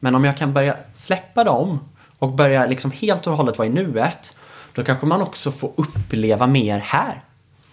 Men 0.00 0.14
om 0.14 0.24
jag 0.24 0.36
kan 0.36 0.52
börja 0.52 0.76
släppa 0.94 1.44
dem 1.44 1.80
och 2.18 2.32
börja 2.32 2.66
liksom 2.66 2.90
helt 2.90 3.26
och 3.26 3.36
hållet 3.36 3.58
vara 3.58 3.68
i 3.68 3.70
nuet, 3.70 4.34
då 4.74 4.84
kanske 4.84 5.06
man 5.06 5.22
också 5.22 5.52
får 5.52 5.72
uppleva 5.76 6.46
mer 6.46 6.78
här. 6.78 7.24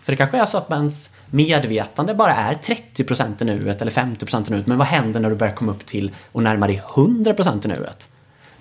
För 0.04 0.12
det 0.12 0.18
kanske 0.18 0.38
är 0.38 0.46
så 0.46 0.58
att 0.58 0.72
ens 0.72 1.10
medvetande 1.26 2.14
bara 2.14 2.36
är 2.36 2.54
30% 2.54 3.42
i 3.42 3.46
nuet 3.46 3.82
eller 3.82 3.92
50% 3.92 4.48
i 4.48 4.52
nuet. 4.52 4.68
Men 4.68 4.78
vad 4.78 4.88
händer 4.88 5.20
när 5.20 5.30
du 5.30 5.36
börjar 5.36 5.54
komma 5.54 5.72
upp 5.72 5.86
till 5.86 6.12
och 6.32 6.44
närma 6.44 6.68
dig 6.68 6.82
100% 6.94 7.66
i 7.66 7.68
nuet? 7.68 8.10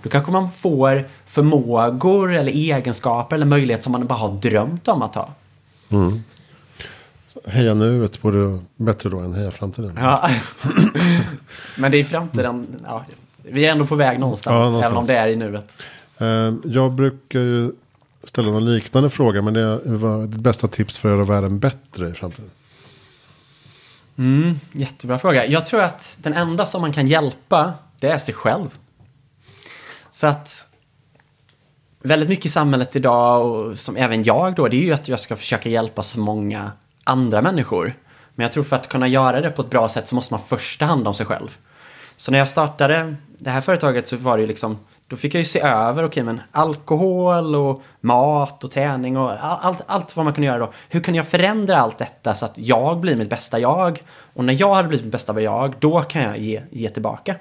Då 0.03 0.11
kanske 0.11 0.33
man 0.33 0.51
får 0.51 1.09
förmågor 1.27 2.35
eller 2.35 2.53
egenskaper 2.53 3.37
eller 3.37 3.47
möjligheter 3.47 3.83
som 3.83 3.93
man 3.93 4.07
bara 4.07 4.19
har 4.19 4.35
drömt 4.35 4.89
om 4.89 5.03
att 5.03 5.15
ha. 5.15 5.31
Mm. 5.89 6.25
Heja 7.47 7.75
nuet 7.75 8.25
vore 8.25 8.61
bättre 8.77 9.09
då 9.09 9.19
än 9.19 9.35
heja 9.35 9.51
framtiden. 9.51 9.99
Ja. 10.01 10.31
Men 11.77 11.91
det 11.91 11.97
är 11.99 12.05
framtiden. 12.05 12.67
Ja, 12.85 13.05
vi 13.43 13.67
är 13.67 13.73
ändå 13.73 13.87
på 13.87 13.95
väg 13.95 14.21
någonstans, 14.21 14.55
ja, 14.55 14.59
någonstans. 14.59 14.85
även 14.85 14.97
om 14.97 15.07
det 15.07 15.17
är 15.17 15.29
i 15.29 15.37
nuet. 15.37 15.83
Eh, 16.19 16.73
jag 16.73 16.93
brukar 16.93 17.39
ju 17.39 17.73
ställa 18.25 18.51
någon 18.51 18.75
liknande 18.75 19.11
fråga. 19.11 19.43
Men 19.43 19.55
det 19.55 19.79
var 19.85 20.27
ditt 20.27 20.41
bästa 20.41 20.69
tips 20.69 20.99
för 20.99 21.09
att 21.09 21.17
göra 21.17 21.25
världen 21.25 21.59
bättre 21.59 22.09
i 22.09 22.13
framtiden? 22.15 22.51
Mm, 24.19 24.61
jättebra 24.73 25.19
fråga. 25.19 25.47
Jag 25.47 25.67
tror 25.67 25.81
att 25.81 26.19
den 26.23 26.33
enda 26.33 26.67
som 26.67 26.81
man 26.81 26.93
kan 26.93 27.07
hjälpa, 27.07 27.75
det 28.01 28.11
är 28.11 28.19
sig 28.19 28.35
själv. 28.35 28.79
Så 30.11 30.27
att 30.27 30.67
väldigt 32.03 32.29
mycket 32.29 32.47
i 32.47 32.49
samhället 32.49 32.97
idag, 32.97 33.47
och 33.47 33.79
som 33.79 33.97
även 33.97 34.23
jag 34.23 34.55
då, 34.55 34.69
det 34.69 34.77
är 34.77 34.83
ju 34.83 34.93
att 34.93 35.09
jag 35.09 35.21
ska 35.21 35.37
försöka 35.37 35.69
hjälpa 35.69 36.03
så 36.03 36.21
många 36.21 36.73
andra 37.05 37.43
människor. 37.43 37.95
Men 38.35 38.45
jag 38.45 38.53
tror 38.53 38.65
för 38.65 38.77
att 38.77 38.89
kunna 38.89 39.09
göra 39.09 39.41
det 39.41 39.51
på 39.51 39.63
ett 39.63 39.71
bra 39.71 39.89
sätt 39.89 40.09
så 40.09 40.15
måste 40.15 40.35
man 40.35 40.41
först 40.49 40.81
ta 40.81 40.87
hand 40.87 41.09
om 41.09 41.15
sig 41.15 41.27
själv. 41.27 41.59
Så 42.17 42.33
när 42.33 42.39
jag 42.39 42.49
startade 42.49 43.15
det 43.39 43.51
här 43.51 43.61
företaget 43.61 44.09
så 44.09 44.17
var 44.17 44.37
det 44.37 44.41
ju 44.41 44.47
liksom 44.47 44.79
då 45.09 45.17
fick 45.17 45.35
jag 45.35 45.39
ju 45.39 45.45
se 45.45 45.61
över, 45.61 46.05
okej 46.05 46.07
okay, 46.07 46.23
men 46.23 46.41
alkohol 46.53 47.55
och 47.55 47.83
mat 48.01 48.65
och 48.65 48.71
träning 48.71 49.17
och 49.17 49.45
allt, 49.45 49.83
allt 49.87 50.17
vad 50.17 50.25
man 50.25 50.35
kunde 50.35 50.47
göra 50.47 50.59
då. 50.59 50.73
Hur 50.89 51.01
kan 51.01 51.15
jag 51.15 51.27
förändra 51.27 51.79
allt 51.79 51.99
detta 51.99 52.35
så 52.35 52.45
att 52.45 52.53
jag 52.55 53.01
blir 53.01 53.17
mitt 53.17 53.31
bästa 53.31 53.59
jag? 53.59 54.03
Och 54.35 54.45
när 54.45 54.61
jag 54.61 54.75
har 54.75 54.83
blivit 54.85 55.05
mitt 55.05 55.13
bästa 55.13 55.41
jag, 55.41 55.75
då 55.79 56.01
kan 56.01 56.23
jag 56.23 56.39
ge, 56.39 56.63
ge 56.71 56.89
tillbaka. 56.89 57.35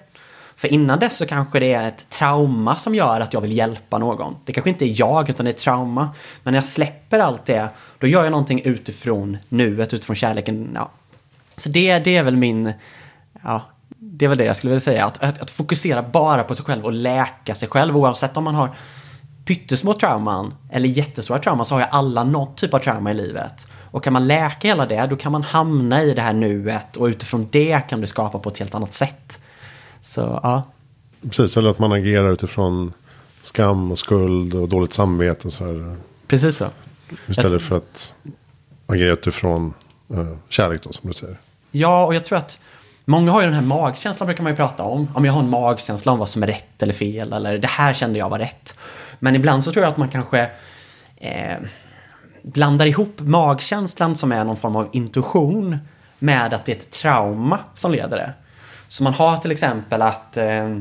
För 0.55 0.67
innan 0.67 0.99
dess 0.99 1.15
så 1.15 1.25
kanske 1.25 1.59
det 1.59 1.73
är 1.73 1.87
ett 1.87 2.09
trauma 2.09 2.75
som 2.75 2.95
gör 2.95 3.19
att 3.19 3.33
jag 3.33 3.41
vill 3.41 3.57
hjälpa 3.57 3.97
någon. 3.97 4.35
Det 4.45 4.53
kanske 4.53 4.69
inte 4.69 4.85
är 4.85 4.99
jag 4.99 5.29
utan 5.29 5.45
det 5.45 5.49
är 5.49 5.53
ett 5.53 5.57
trauma. 5.57 6.09
Men 6.43 6.51
när 6.51 6.57
jag 6.57 6.65
släpper 6.65 7.19
allt 7.19 7.45
det, 7.45 7.69
då 7.99 8.07
gör 8.07 8.23
jag 8.23 8.31
någonting 8.31 8.61
utifrån 8.63 9.37
nuet, 9.49 9.93
utifrån 9.93 10.15
kärleken. 10.15 10.71
Ja. 10.75 10.89
Så 11.57 11.69
det, 11.69 11.99
det 11.99 12.17
är 12.17 12.23
väl 12.23 12.37
min, 12.37 12.73
ja, 13.43 13.61
det 13.99 14.25
är 14.25 14.29
väl 14.29 14.37
det 14.37 14.45
jag 14.45 14.55
skulle 14.55 14.71
vilja 14.71 14.79
säga. 14.79 15.05
Att, 15.05 15.23
att, 15.23 15.41
att, 15.41 15.51
fokusera 15.51 16.03
bara 16.03 16.43
på 16.43 16.55
sig 16.55 16.65
själv 16.65 16.85
och 16.85 16.93
läka 16.93 17.55
sig 17.55 17.69
själv. 17.69 17.97
Oavsett 17.97 18.37
om 18.37 18.43
man 18.43 18.55
har 18.55 18.75
pyttesmå 19.45 19.93
trauman 19.93 20.53
eller 20.71 20.89
jättestora 20.89 21.39
trauman 21.39 21.65
så 21.65 21.75
har 21.75 21.79
ju 21.79 21.87
alla 21.91 22.23
något 22.23 22.57
typ 22.57 22.73
av 22.73 22.79
trauma 22.79 23.11
i 23.11 23.13
livet. 23.13 23.67
Och 23.91 24.03
kan 24.03 24.13
man 24.13 24.27
läka 24.27 24.67
hela 24.67 24.85
det, 24.85 25.07
då 25.09 25.15
kan 25.15 25.31
man 25.31 25.43
hamna 25.43 26.03
i 26.03 26.13
det 26.13 26.21
här 26.21 26.33
nuet 26.33 26.97
och 26.97 27.05
utifrån 27.05 27.47
det 27.51 27.81
kan 27.89 28.01
du 28.01 28.07
skapa 28.07 28.39
på 28.39 28.49
ett 28.49 28.57
helt 28.57 28.75
annat 28.75 28.93
sätt. 28.93 29.39
Så 30.01 30.39
ja. 30.43 30.63
Precis, 31.21 31.57
eller 31.57 31.69
att 31.69 31.79
man 31.79 31.91
agerar 31.91 32.33
utifrån 32.33 32.93
skam 33.41 33.91
och 33.91 33.99
skuld 33.99 34.53
och 34.53 34.69
dåligt 34.69 34.93
samvete 34.93 35.47
och 35.47 35.53
så 35.53 35.65
här. 35.65 35.95
Precis 36.27 36.57
så. 36.57 36.67
Istället 37.27 37.61
för 37.61 37.77
att 37.77 38.13
agera 38.87 39.13
utifrån 39.13 39.73
uh, 40.13 40.35
kärlek 40.49 40.83
då, 40.83 40.91
som 40.91 41.07
du 41.07 41.13
säger. 41.13 41.37
Ja, 41.71 42.05
och 42.05 42.15
jag 42.15 42.25
tror 42.25 42.37
att 42.37 42.59
Många 43.09 43.31
har 43.31 43.41
ju 43.41 43.45
den 43.45 43.55
här 43.55 43.61
magkänslan 43.61 44.27
brukar 44.27 44.43
man 44.43 44.51
ju 44.51 44.55
prata 44.55 44.83
om. 44.83 45.11
Om 45.13 45.25
jag 45.25 45.33
har 45.33 45.39
en 45.39 45.49
magkänsla 45.49 46.11
om 46.11 46.19
vad 46.19 46.29
som 46.29 46.43
är 46.43 46.47
rätt 46.47 46.83
eller 46.83 46.93
fel 46.93 47.33
eller 47.33 47.57
det 47.57 47.67
här 47.67 47.93
kände 47.93 48.19
jag 48.19 48.29
var 48.29 48.39
rätt. 48.39 48.75
Men 49.19 49.35
ibland 49.35 49.63
så 49.63 49.71
tror 49.71 49.83
jag 49.83 49.91
att 49.91 49.97
man 49.97 50.09
kanske 50.09 50.49
eh, 51.15 51.57
blandar 52.41 52.85
ihop 52.85 53.19
magkänslan 53.19 54.15
som 54.15 54.31
är 54.31 54.43
någon 54.43 54.57
form 54.57 54.75
av 54.75 54.89
intuition 54.91 55.77
med 56.19 56.53
att 56.53 56.65
det 56.65 56.71
är 56.71 56.75
ett 56.75 56.91
trauma 56.91 57.59
som 57.73 57.91
leder 57.91 58.17
det. 58.17 58.33
Så 58.87 59.03
man 59.03 59.13
har 59.13 59.37
till 59.37 59.51
exempel 59.51 60.01
att 60.01 60.37
eh, 60.37 60.79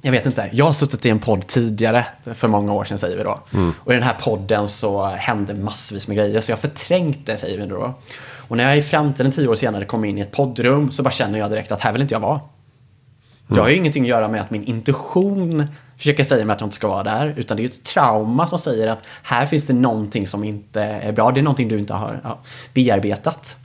jag 0.00 0.12
vet 0.12 0.26
inte, 0.26 0.50
jag 0.52 0.64
har 0.64 0.72
suttit 0.72 1.06
i 1.06 1.10
en 1.10 1.18
podd 1.18 1.46
tidigare, 1.46 2.06
för 2.34 2.48
många 2.48 2.72
år 2.72 2.84
sedan 2.84 2.98
säger 2.98 3.16
vi 3.16 3.22
då. 3.22 3.40
Mm. 3.54 3.74
Och 3.78 3.92
i 3.92 3.94
den 3.94 4.02
här 4.04 4.14
podden 4.14 4.68
så 4.68 5.06
hände 5.06 5.54
massvis 5.54 6.08
med 6.08 6.16
grejer, 6.16 6.40
så 6.40 6.52
jag 6.52 6.58
förträngt 6.58 7.26
det 7.26 7.36
säger 7.36 7.58
vi 7.58 7.66
då. 7.66 7.94
Och 8.48 8.56
när 8.56 8.64
jag 8.64 8.78
i 8.78 8.82
framtiden, 8.82 9.32
tio 9.32 9.48
år 9.48 9.54
senare, 9.54 9.84
kommer 9.84 10.08
in 10.08 10.18
i 10.18 10.20
ett 10.20 10.32
poddrum 10.32 10.90
så 10.90 11.02
bara 11.02 11.10
känner 11.10 11.38
jag 11.38 11.50
direkt 11.50 11.72
att 11.72 11.80
här 11.80 11.92
vill 11.92 12.02
inte 12.02 12.14
jag 12.14 12.20
vara. 12.20 12.40
Det 13.46 13.60
har 13.60 13.68
ju 13.68 13.76
ingenting 13.76 14.02
att 14.02 14.08
göra 14.08 14.28
med 14.28 14.40
att 14.40 14.50
min 14.50 14.64
intuition 14.64 15.66
försöker 15.96 16.24
säga 16.24 16.44
mig 16.44 16.54
att 16.54 16.60
jag 16.60 16.66
inte 16.66 16.76
ska 16.76 16.88
vara 16.88 17.02
där. 17.02 17.34
Utan 17.36 17.56
det 17.56 17.60
är 17.60 17.64
ju 17.64 17.70
ett 17.70 17.84
trauma 17.84 18.46
som 18.46 18.58
säger 18.58 18.88
att 18.88 19.04
här 19.22 19.46
finns 19.46 19.66
det 19.66 19.72
någonting 19.72 20.26
som 20.26 20.44
inte 20.44 20.82
är 20.82 21.12
bra. 21.12 21.30
Det 21.30 21.40
är 21.40 21.42
någonting 21.42 21.68
du 21.68 21.78
inte 21.78 21.94
har 21.94 22.20
ja, 22.24 22.38
bearbetat. 22.74 23.56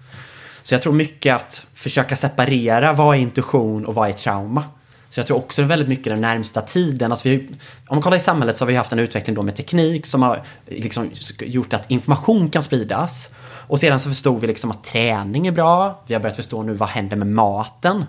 Så 0.63 0.73
jag 0.73 0.81
tror 0.81 0.93
mycket 0.93 1.35
att 1.35 1.65
försöka 1.73 2.15
separera 2.15 2.93
vad 2.93 3.15
är 3.15 3.19
intuition 3.19 3.85
och 3.85 3.95
vad 3.95 4.09
är 4.09 4.13
trauma. 4.13 4.63
Så 5.09 5.19
jag 5.19 5.27
tror 5.27 5.37
också 5.37 5.63
väldigt 5.63 5.87
mycket 5.87 6.05
den 6.05 6.21
närmsta 6.21 6.61
tiden. 6.61 7.11
Alltså 7.11 7.29
vi, 7.29 7.47
om 7.87 7.95
man 7.95 8.01
kollar 8.01 8.17
i 8.17 8.19
samhället 8.19 8.57
så 8.57 8.65
har 8.65 8.67
vi 8.67 8.75
haft 8.75 8.91
en 8.91 8.99
utveckling 8.99 9.35
då 9.35 9.43
med 9.43 9.55
teknik 9.55 10.05
som 10.05 10.23
har 10.23 10.41
liksom 10.65 11.11
gjort 11.39 11.73
att 11.73 11.91
information 11.91 12.49
kan 12.49 12.63
spridas. 12.63 13.29
Och 13.41 13.79
sedan 13.79 13.99
så 13.99 14.09
förstod 14.09 14.41
vi 14.41 14.47
liksom 14.47 14.71
att 14.71 14.83
träning 14.83 15.47
är 15.47 15.51
bra. 15.51 16.03
Vi 16.07 16.13
har 16.13 16.21
börjat 16.21 16.35
förstå 16.35 16.63
nu 16.63 16.73
vad 16.73 16.89
händer 16.89 17.17
med 17.17 17.27
maten. 17.27 18.05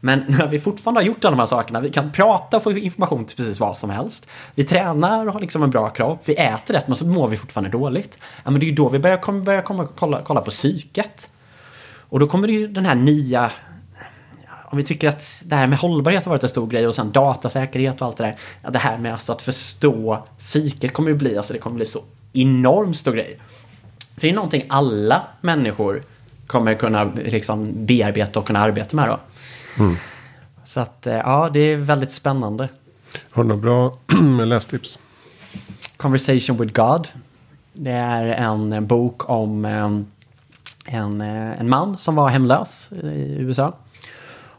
Men 0.00 0.18
när 0.28 0.46
vi 0.46 0.60
fortfarande 0.60 1.00
har 1.00 1.06
gjort 1.06 1.24
alla 1.24 1.30
de 1.30 1.38
här 1.38 1.46
sakerna, 1.46 1.80
vi 1.80 1.90
kan 1.90 2.12
prata 2.12 2.56
och 2.56 2.62
få 2.62 2.72
information 2.72 3.24
till 3.24 3.36
precis 3.36 3.60
vad 3.60 3.76
som 3.76 3.90
helst. 3.90 4.26
Vi 4.54 4.64
tränar 4.64 5.26
och 5.26 5.32
har 5.32 5.40
liksom 5.40 5.62
en 5.62 5.70
bra 5.70 5.88
kropp, 5.88 6.20
vi 6.24 6.34
äter 6.34 6.74
rätt 6.74 6.88
men 6.88 6.96
så 6.96 7.06
mår 7.06 7.28
vi 7.28 7.36
fortfarande 7.36 7.70
dåligt. 7.70 8.18
Ja 8.44 8.50
men 8.50 8.60
det 8.60 8.66
är 8.66 8.68
ju 8.68 8.74
då 8.74 8.88
vi 8.88 8.98
börjar, 8.98 9.16
kommer 9.16 9.62
komma, 9.62 9.88
kolla, 9.96 10.20
kolla 10.24 10.40
på 10.40 10.50
psyket. 10.50 11.30
Och 12.08 12.20
då 12.20 12.26
kommer 12.26 12.48
det 12.48 12.54
ju 12.54 12.68
den 12.68 12.86
här 12.86 12.94
nya 12.94 13.50
om 14.74 14.78
vi 14.78 14.84
tycker 14.84 15.08
att 15.08 15.42
det 15.44 15.56
här 15.56 15.66
med 15.66 15.78
hållbarhet 15.78 16.24
har 16.24 16.30
varit 16.30 16.42
en 16.42 16.48
stor 16.48 16.66
grej 16.66 16.86
och 16.86 16.94
sen 16.94 17.12
datasäkerhet 17.12 18.00
och 18.00 18.06
allt 18.06 18.16
det 18.16 18.24
där. 18.24 18.36
Ja, 18.62 18.70
det 18.70 18.78
här 18.78 18.98
med 18.98 19.12
alltså 19.12 19.32
att 19.32 19.42
förstå 19.42 20.26
psyket 20.38 20.92
kommer 20.92 21.10
ju 21.10 21.16
bli, 21.16 21.36
alltså 21.36 21.52
det 21.52 21.58
kommer 21.58 21.76
bli 21.76 21.86
så 21.86 22.02
enormt 22.32 22.96
stor 22.96 23.12
grej. 23.12 23.38
För 24.14 24.20
det 24.20 24.30
är 24.30 24.34
någonting 24.34 24.64
alla 24.68 25.22
människor 25.40 26.02
kommer 26.46 26.74
kunna 26.74 27.04
liksom 27.04 27.86
bearbeta 27.86 28.40
och 28.40 28.46
kunna 28.46 28.58
arbeta 28.58 28.96
med 28.96 29.08
då. 29.08 29.20
Mm. 29.78 29.96
Så 30.64 30.80
att 30.80 31.06
eh, 31.06 31.14
ja, 31.14 31.50
det 31.52 31.60
är 31.60 31.76
väldigt 31.76 32.12
spännande. 32.12 32.68
Har 33.30 33.42
du 33.42 33.48
några 33.48 33.62
bra 33.62 33.98
lästips? 34.44 34.98
Conversation 35.96 36.56
with 36.56 36.74
God. 36.74 37.08
Det 37.72 37.90
är 37.90 38.24
en 38.24 38.86
bok 38.86 39.30
om 39.30 39.64
en, 39.64 40.06
en, 40.84 41.20
en 41.20 41.68
man 41.68 41.96
som 41.98 42.14
var 42.14 42.28
hemlös 42.28 42.90
i 42.92 43.36
USA. 43.38 43.72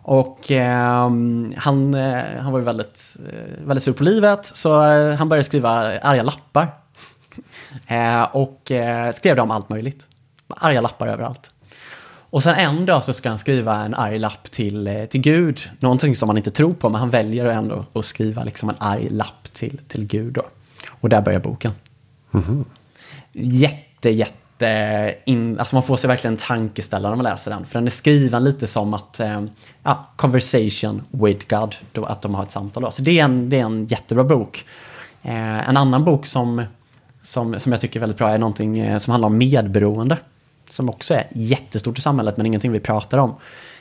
Och 0.08 0.52
eh, 0.52 1.10
han, 1.56 1.94
han 2.40 2.52
var 2.52 2.60
ju 2.60 2.66
väldigt, 2.66 3.18
eh, 3.30 3.66
väldigt 3.66 3.84
sur 3.84 3.94
på 3.94 4.04
livet 4.04 4.46
så 4.46 4.92
eh, 4.92 5.16
han 5.16 5.30
började 5.30 5.44
skriva 5.44 5.70
arga 6.00 6.24
lappar 6.24 6.68
Eh, 7.88 8.24
och 8.24 8.72
skrev 9.14 9.36
det 9.36 9.42
om 9.42 9.52
allt 9.52 9.70
möjligt. 9.70 10.08
Arga 10.48 10.82
lappar 10.82 11.08
överallt. 11.08 11.52
Och 12.30 12.44
sen 12.44 12.56
en 12.56 12.86
dag 12.86 13.04
så 13.04 13.14
ska 13.14 13.30
han 13.30 13.40
skriva 13.40 13.76
en 13.76 13.94
arg 13.94 14.20
lapp 14.20 14.44
till, 14.44 15.08
till 15.10 15.22
Gud. 15.22 15.70
Någonting 15.80 16.16
som 16.16 16.30
han 16.30 16.38
inte 16.38 16.52
tror 16.52 16.74
på, 16.74 16.90
men 16.90 17.00
han 17.00 17.10
väljer 17.10 17.46
ändå 17.46 17.86
att 17.94 18.06
skriva 18.06 18.44
liksom 18.44 18.70
en 18.70 18.76
arg 18.80 19.10
lapp 19.10 19.54
till, 19.54 19.82
till 19.88 20.06
Gud. 20.08 20.34
Då. 20.34 20.42
Och 20.88 21.10
där 21.10 21.22
börjar 21.22 21.40
boken. 21.40 21.72
Mm 22.34 22.46
-hmm. 22.46 22.66
Jätte, 23.32 24.10
jätte 24.10 24.45
Eh, 24.60 25.14
in, 25.26 25.60
alltså 25.60 25.76
man 25.76 25.84
får 25.84 25.98
sig 25.98 26.08
verkligen 26.08 26.34
en 26.34 26.40
tankeställare 26.40 27.12
när 27.12 27.16
man 27.16 27.24
läser 27.24 27.52
den. 27.52 27.66
För 27.66 27.80
den 27.80 27.88
är 27.88 27.92
skriven 27.92 28.44
lite 28.44 28.68
som 28.68 28.94
att, 28.94 29.20
eh, 29.20 29.42
ja, 29.84 30.08
conversation 30.16 31.04
with 31.12 31.48
God, 31.48 31.76
då, 31.92 32.06
att 32.06 32.22
de 32.22 32.36
har 32.36 32.44
ett 32.44 32.52
samtal. 32.52 32.84
Då. 32.84 32.92
Så 32.92 33.02
det 33.02 33.20
är 33.20 33.24
en, 33.24 33.50
det 33.50 33.60
är 33.60 33.66
en 33.66 33.86
jättebra 33.86 34.24
bok. 34.24 34.66
Eh, 35.22 35.70
en 35.70 35.78
annan 35.78 36.04
bok 36.04 36.26
som, 36.26 36.64
som, 37.24 37.60
som 37.60 37.72
jag 37.72 37.82
tycker 37.82 38.00
är 38.00 38.02
väldigt 38.02 38.18
bra 38.18 38.30
är 38.30 38.38
någonting 38.38 38.80
eh, 38.80 38.98
som 38.98 39.12
handlar 39.12 39.28
om 39.28 39.38
medberoende. 39.38 40.18
Som 40.70 40.90
också 40.90 41.14
är 41.14 41.28
jättestort 41.32 41.98
i 41.98 42.02
samhället 42.02 42.38
men 42.38 42.46
ingenting 42.46 42.72
vi 42.72 42.80
pratar 42.80 43.18
om. 43.18 43.36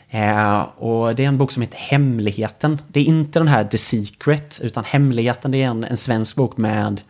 Eh, 0.09 0.61
och 0.61 1.15
det 1.15 1.25
är 1.25 1.29
en 1.29 1.39
bok 1.39 1.53
som 1.53 1.63
heter 1.63 1.79
Hemligheten. 1.79 2.81
Det 2.89 3.01
är 3.01 3.05
inte 3.05 3.39
den 3.39 3.49
här 3.49 3.65
The 3.65 3.79
Secret, 3.79 4.61
utan 4.63 4.85
Hemligheten 4.85 5.51
det 5.51 5.63
är 5.63 5.67
en, 5.67 5.85
en 5.85 5.97
svensk 5.97 6.37
bok 6.37 6.57
med 6.57 7.01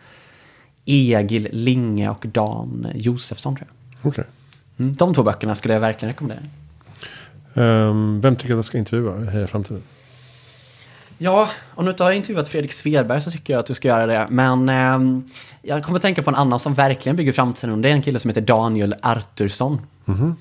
Egil 0.85 1.49
Linge 1.53 2.11
och 2.11 2.27
Dan 2.29 2.87
Josefsson. 2.95 3.57
Tror 3.57 3.69
jag. 4.03 4.09
Okay. 4.09 4.25
Mm, 4.79 4.95
de 4.95 5.15
två 5.15 5.23
böckerna 5.23 5.55
skulle 5.55 5.75
jag 5.75 5.81
verkligen 5.81 6.13
rekommendera. 6.13 6.41
Um, 7.55 8.21
vem 8.21 8.37
tycker 8.37 8.55
att 8.55 8.59
jag 8.59 8.65
ska 8.65 8.79
intervjua 8.79 9.43
i 9.43 9.47
Framtiden? 9.47 9.83
Ja, 11.19 11.49
om 11.75 11.85
du 11.85 11.91
inte 11.91 12.05
har 12.05 12.13
intervjuat 12.13 12.49
Fredrik 12.49 12.73
Svedberg 12.73 13.21
så 13.21 13.31
tycker 13.31 13.53
jag 13.53 13.61
att 13.61 13.67
du 13.67 13.75
ska 13.75 13.89
göra 13.89 14.07
det. 14.07 14.27
Men 14.31 14.69
eh, 14.69 15.23
jag 15.63 15.85
kommer 15.85 15.99
att 15.99 16.03
tänka 16.03 16.23
på 16.23 16.31
en 16.31 16.37
annan 16.37 16.61
som 16.61 16.75
verkligen 16.75 17.17
bygger 17.17 17.33
framtiden. 17.33 17.83
Det 17.83 17.89
är 17.89 17.93
en 17.93 18.03
kille 18.03 18.19
som 18.19 18.29
heter 18.29 18.41
Daniel 18.41 18.95
Artursson. 19.03 19.81
Mm 20.07 20.21
-hmm. 20.21 20.35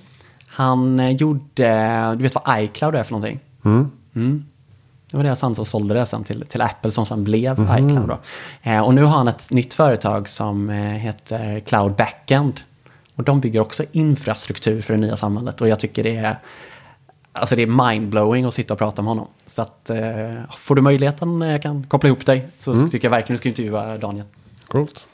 Han 0.48 1.00
eh, 1.00 1.12
gjorde, 1.12 2.16
du 2.18 2.24
vet 2.24 2.36
vad 2.36 2.64
iCloud 2.64 2.96
är 2.96 3.04
för 3.04 3.12
någonting? 3.12 3.39
Mm. 3.66 3.91
Mm. 4.16 4.46
Det 5.14 5.18
var 5.18 5.24
det 5.24 5.41
han 5.41 5.55
som 5.55 5.66
sålde 5.66 5.93
det 5.93 6.05
sen 6.05 6.24
till, 6.24 6.45
till 6.49 6.61
Apple 6.61 6.91
som 6.91 7.05
sen 7.05 7.24
blev 7.24 7.59
mm. 7.59 7.89
iCloud. 7.89 8.07
Då. 8.07 8.18
Eh, 8.64 8.80
och 8.80 8.93
nu 8.93 9.03
har 9.03 9.18
han 9.18 9.28
ett 9.28 9.51
nytt 9.51 9.74
företag 9.74 10.28
som 10.28 10.70
eh, 10.70 10.76
heter 10.76 11.59
Cloud 11.59 11.95
Backend. 11.95 12.61
Och 13.16 13.24
de 13.24 13.41
bygger 13.41 13.59
också 13.59 13.84
infrastruktur 13.91 14.82
för 14.82 14.93
det 14.93 14.99
nya 14.99 15.16
samhället. 15.16 15.61
Och 15.61 15.68
jag 15.68 15.80
tycker 15.80 16.03
det 16.03 16.16
är, 16.16 16.39
alltså 17.34 17.55
det 17.55 17.61
är 17.61 17.91
mindblowing 17.91 18.45
att 18.45 18.53
sitta 18.53 18.74
och 18.74 18.78
prata 18.78 19.01
med 19.01 19.09
honom. 19.09 19.28
Så 19.45 19.61
att 19.61 19.89
eh, 19.89 19.97
får 20.57 20.76
du 20.76 20.82
möjligheten, 20.82 21.41
jag 21.41 21.61
kan 21.61 21.84
koppla 21.84 22.07
ihop 22.07 22.26
dig, 22.26 22.47
så 22.57 22.74
mm. 22.74 22.89
tycker 22.89 23.05
jag 23.05 23.11
verkligen 23.11 23.36
du 23.36 23.39
ska 23.39 23.49
intervjua 23.49 23.97
Daniel. 23.97 24.26
Coolt. 24.68 25.05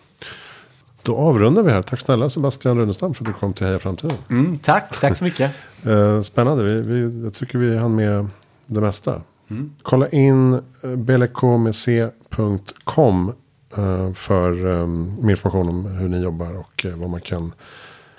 Då 1.04 1.16
avrundar 1.16 1.64
vi 1.64 1.72
här. 1.72 1.82
Tack 1.82 2.02
snälla 2.02 2.30
Sebastian 2.30 2.78
Runestam 2.78 3.14
för 3.14 3.24
att 3.24 3.28
du 3.28 3.34
kom 3.34 3.54
till 3.54 3.66
Heja 3.66 3.80
Framtiden. 3.80 4.18
Mm, 4.30 4.60
tack, 4.60 5.00
tack 5.00 5.18
så 5.18 5.24
mycket. 5.24 5.52
Eh, 5.86 6.22
spännande, 6.22 6.64
vi, 6.64 6.82
vi, 6.82 7.24
jag 7.24 7.34
tycker 7.34 7.58
vi 7.58 7.78
hann 7.78 7.96
med 7.96 8.28
det 8.66 8.82
mesta. 8.82 9.22
Mm. 9.50 9.74
Kolla 9.82 10.10
in 10.10 10.54
eh, 10.54 10.60
belekmec.com 10.98 13.34
eh, 13.78 14.14
för 14.14 14.86
mer 15.22 15.32
information 15.32 15.70
om 15.70 15.86
hur 15.86 16.10
ni 16.10 16.24
jobbar 16.24 16.60
och 16.60 16.86
vad 16.96 17.10
man 17.10 17.22
kan 17.22 17.54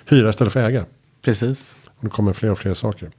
hyra 0.05 0.29
istället 0.29 0.53
för 0.53 0.59
äga. 0.59 0.85
Precis. 1.21 1.75
Och 1.85 2.03
det 2.03 2.09
kommer 2.09 2.33
fler 2.33 2.51
och 2.51 2.57
fler 2.57 2.73
saker. 2.73 3.11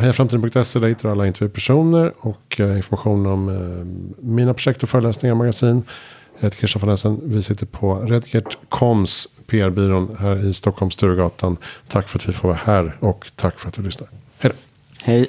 Hejaframtiden.se 0.00 0.78
där 0.78 0.88
hittar 0.88 1.08
alla 1.08 1.26
intervjupersoner 1.26 2.12
och 2.18 2.60
information 2.60 3.26
om 3.26 3.50
mina 4.18 4.54
projekt 4.54 4.82
och 4.82 4.88
föreläsningar 4.88 5.32
och 5.32 5.36
magasin. 5.36 5.84
Jag 6.38 6.46
heter 6.46 6.58
Christian 6.58 6.80
von 6.80 6.90
Essen. 6.90 7.20
Vi 7.24 7.42
sitter 7.42 7.66
på 7.66 7.94
Redgert 7.94 8.58
Koms 8.68 9.28
PR-byrån 9.46 10.16
här 10.18 10.46
i 10.46 10.54
Stockholm, 10.54 10.90
Sturegatan. 10.90 11.56
Tack 11.88 12.08
för 12.08 12.18
att 12.18 12.28
vi 12.28 12.32
får 12.32 12.48
vara 12.48 12.60
här 12.64 12.96
och 13.00 13.30
tack 13.36 13.58
för 13.58 13.68
att 13.68 13.74
du 13.74 13.82
lyssnar. 13.82 14.08
Hej 14.38 14.50
då. 14.50 14.56
Hej. 15.02 15.26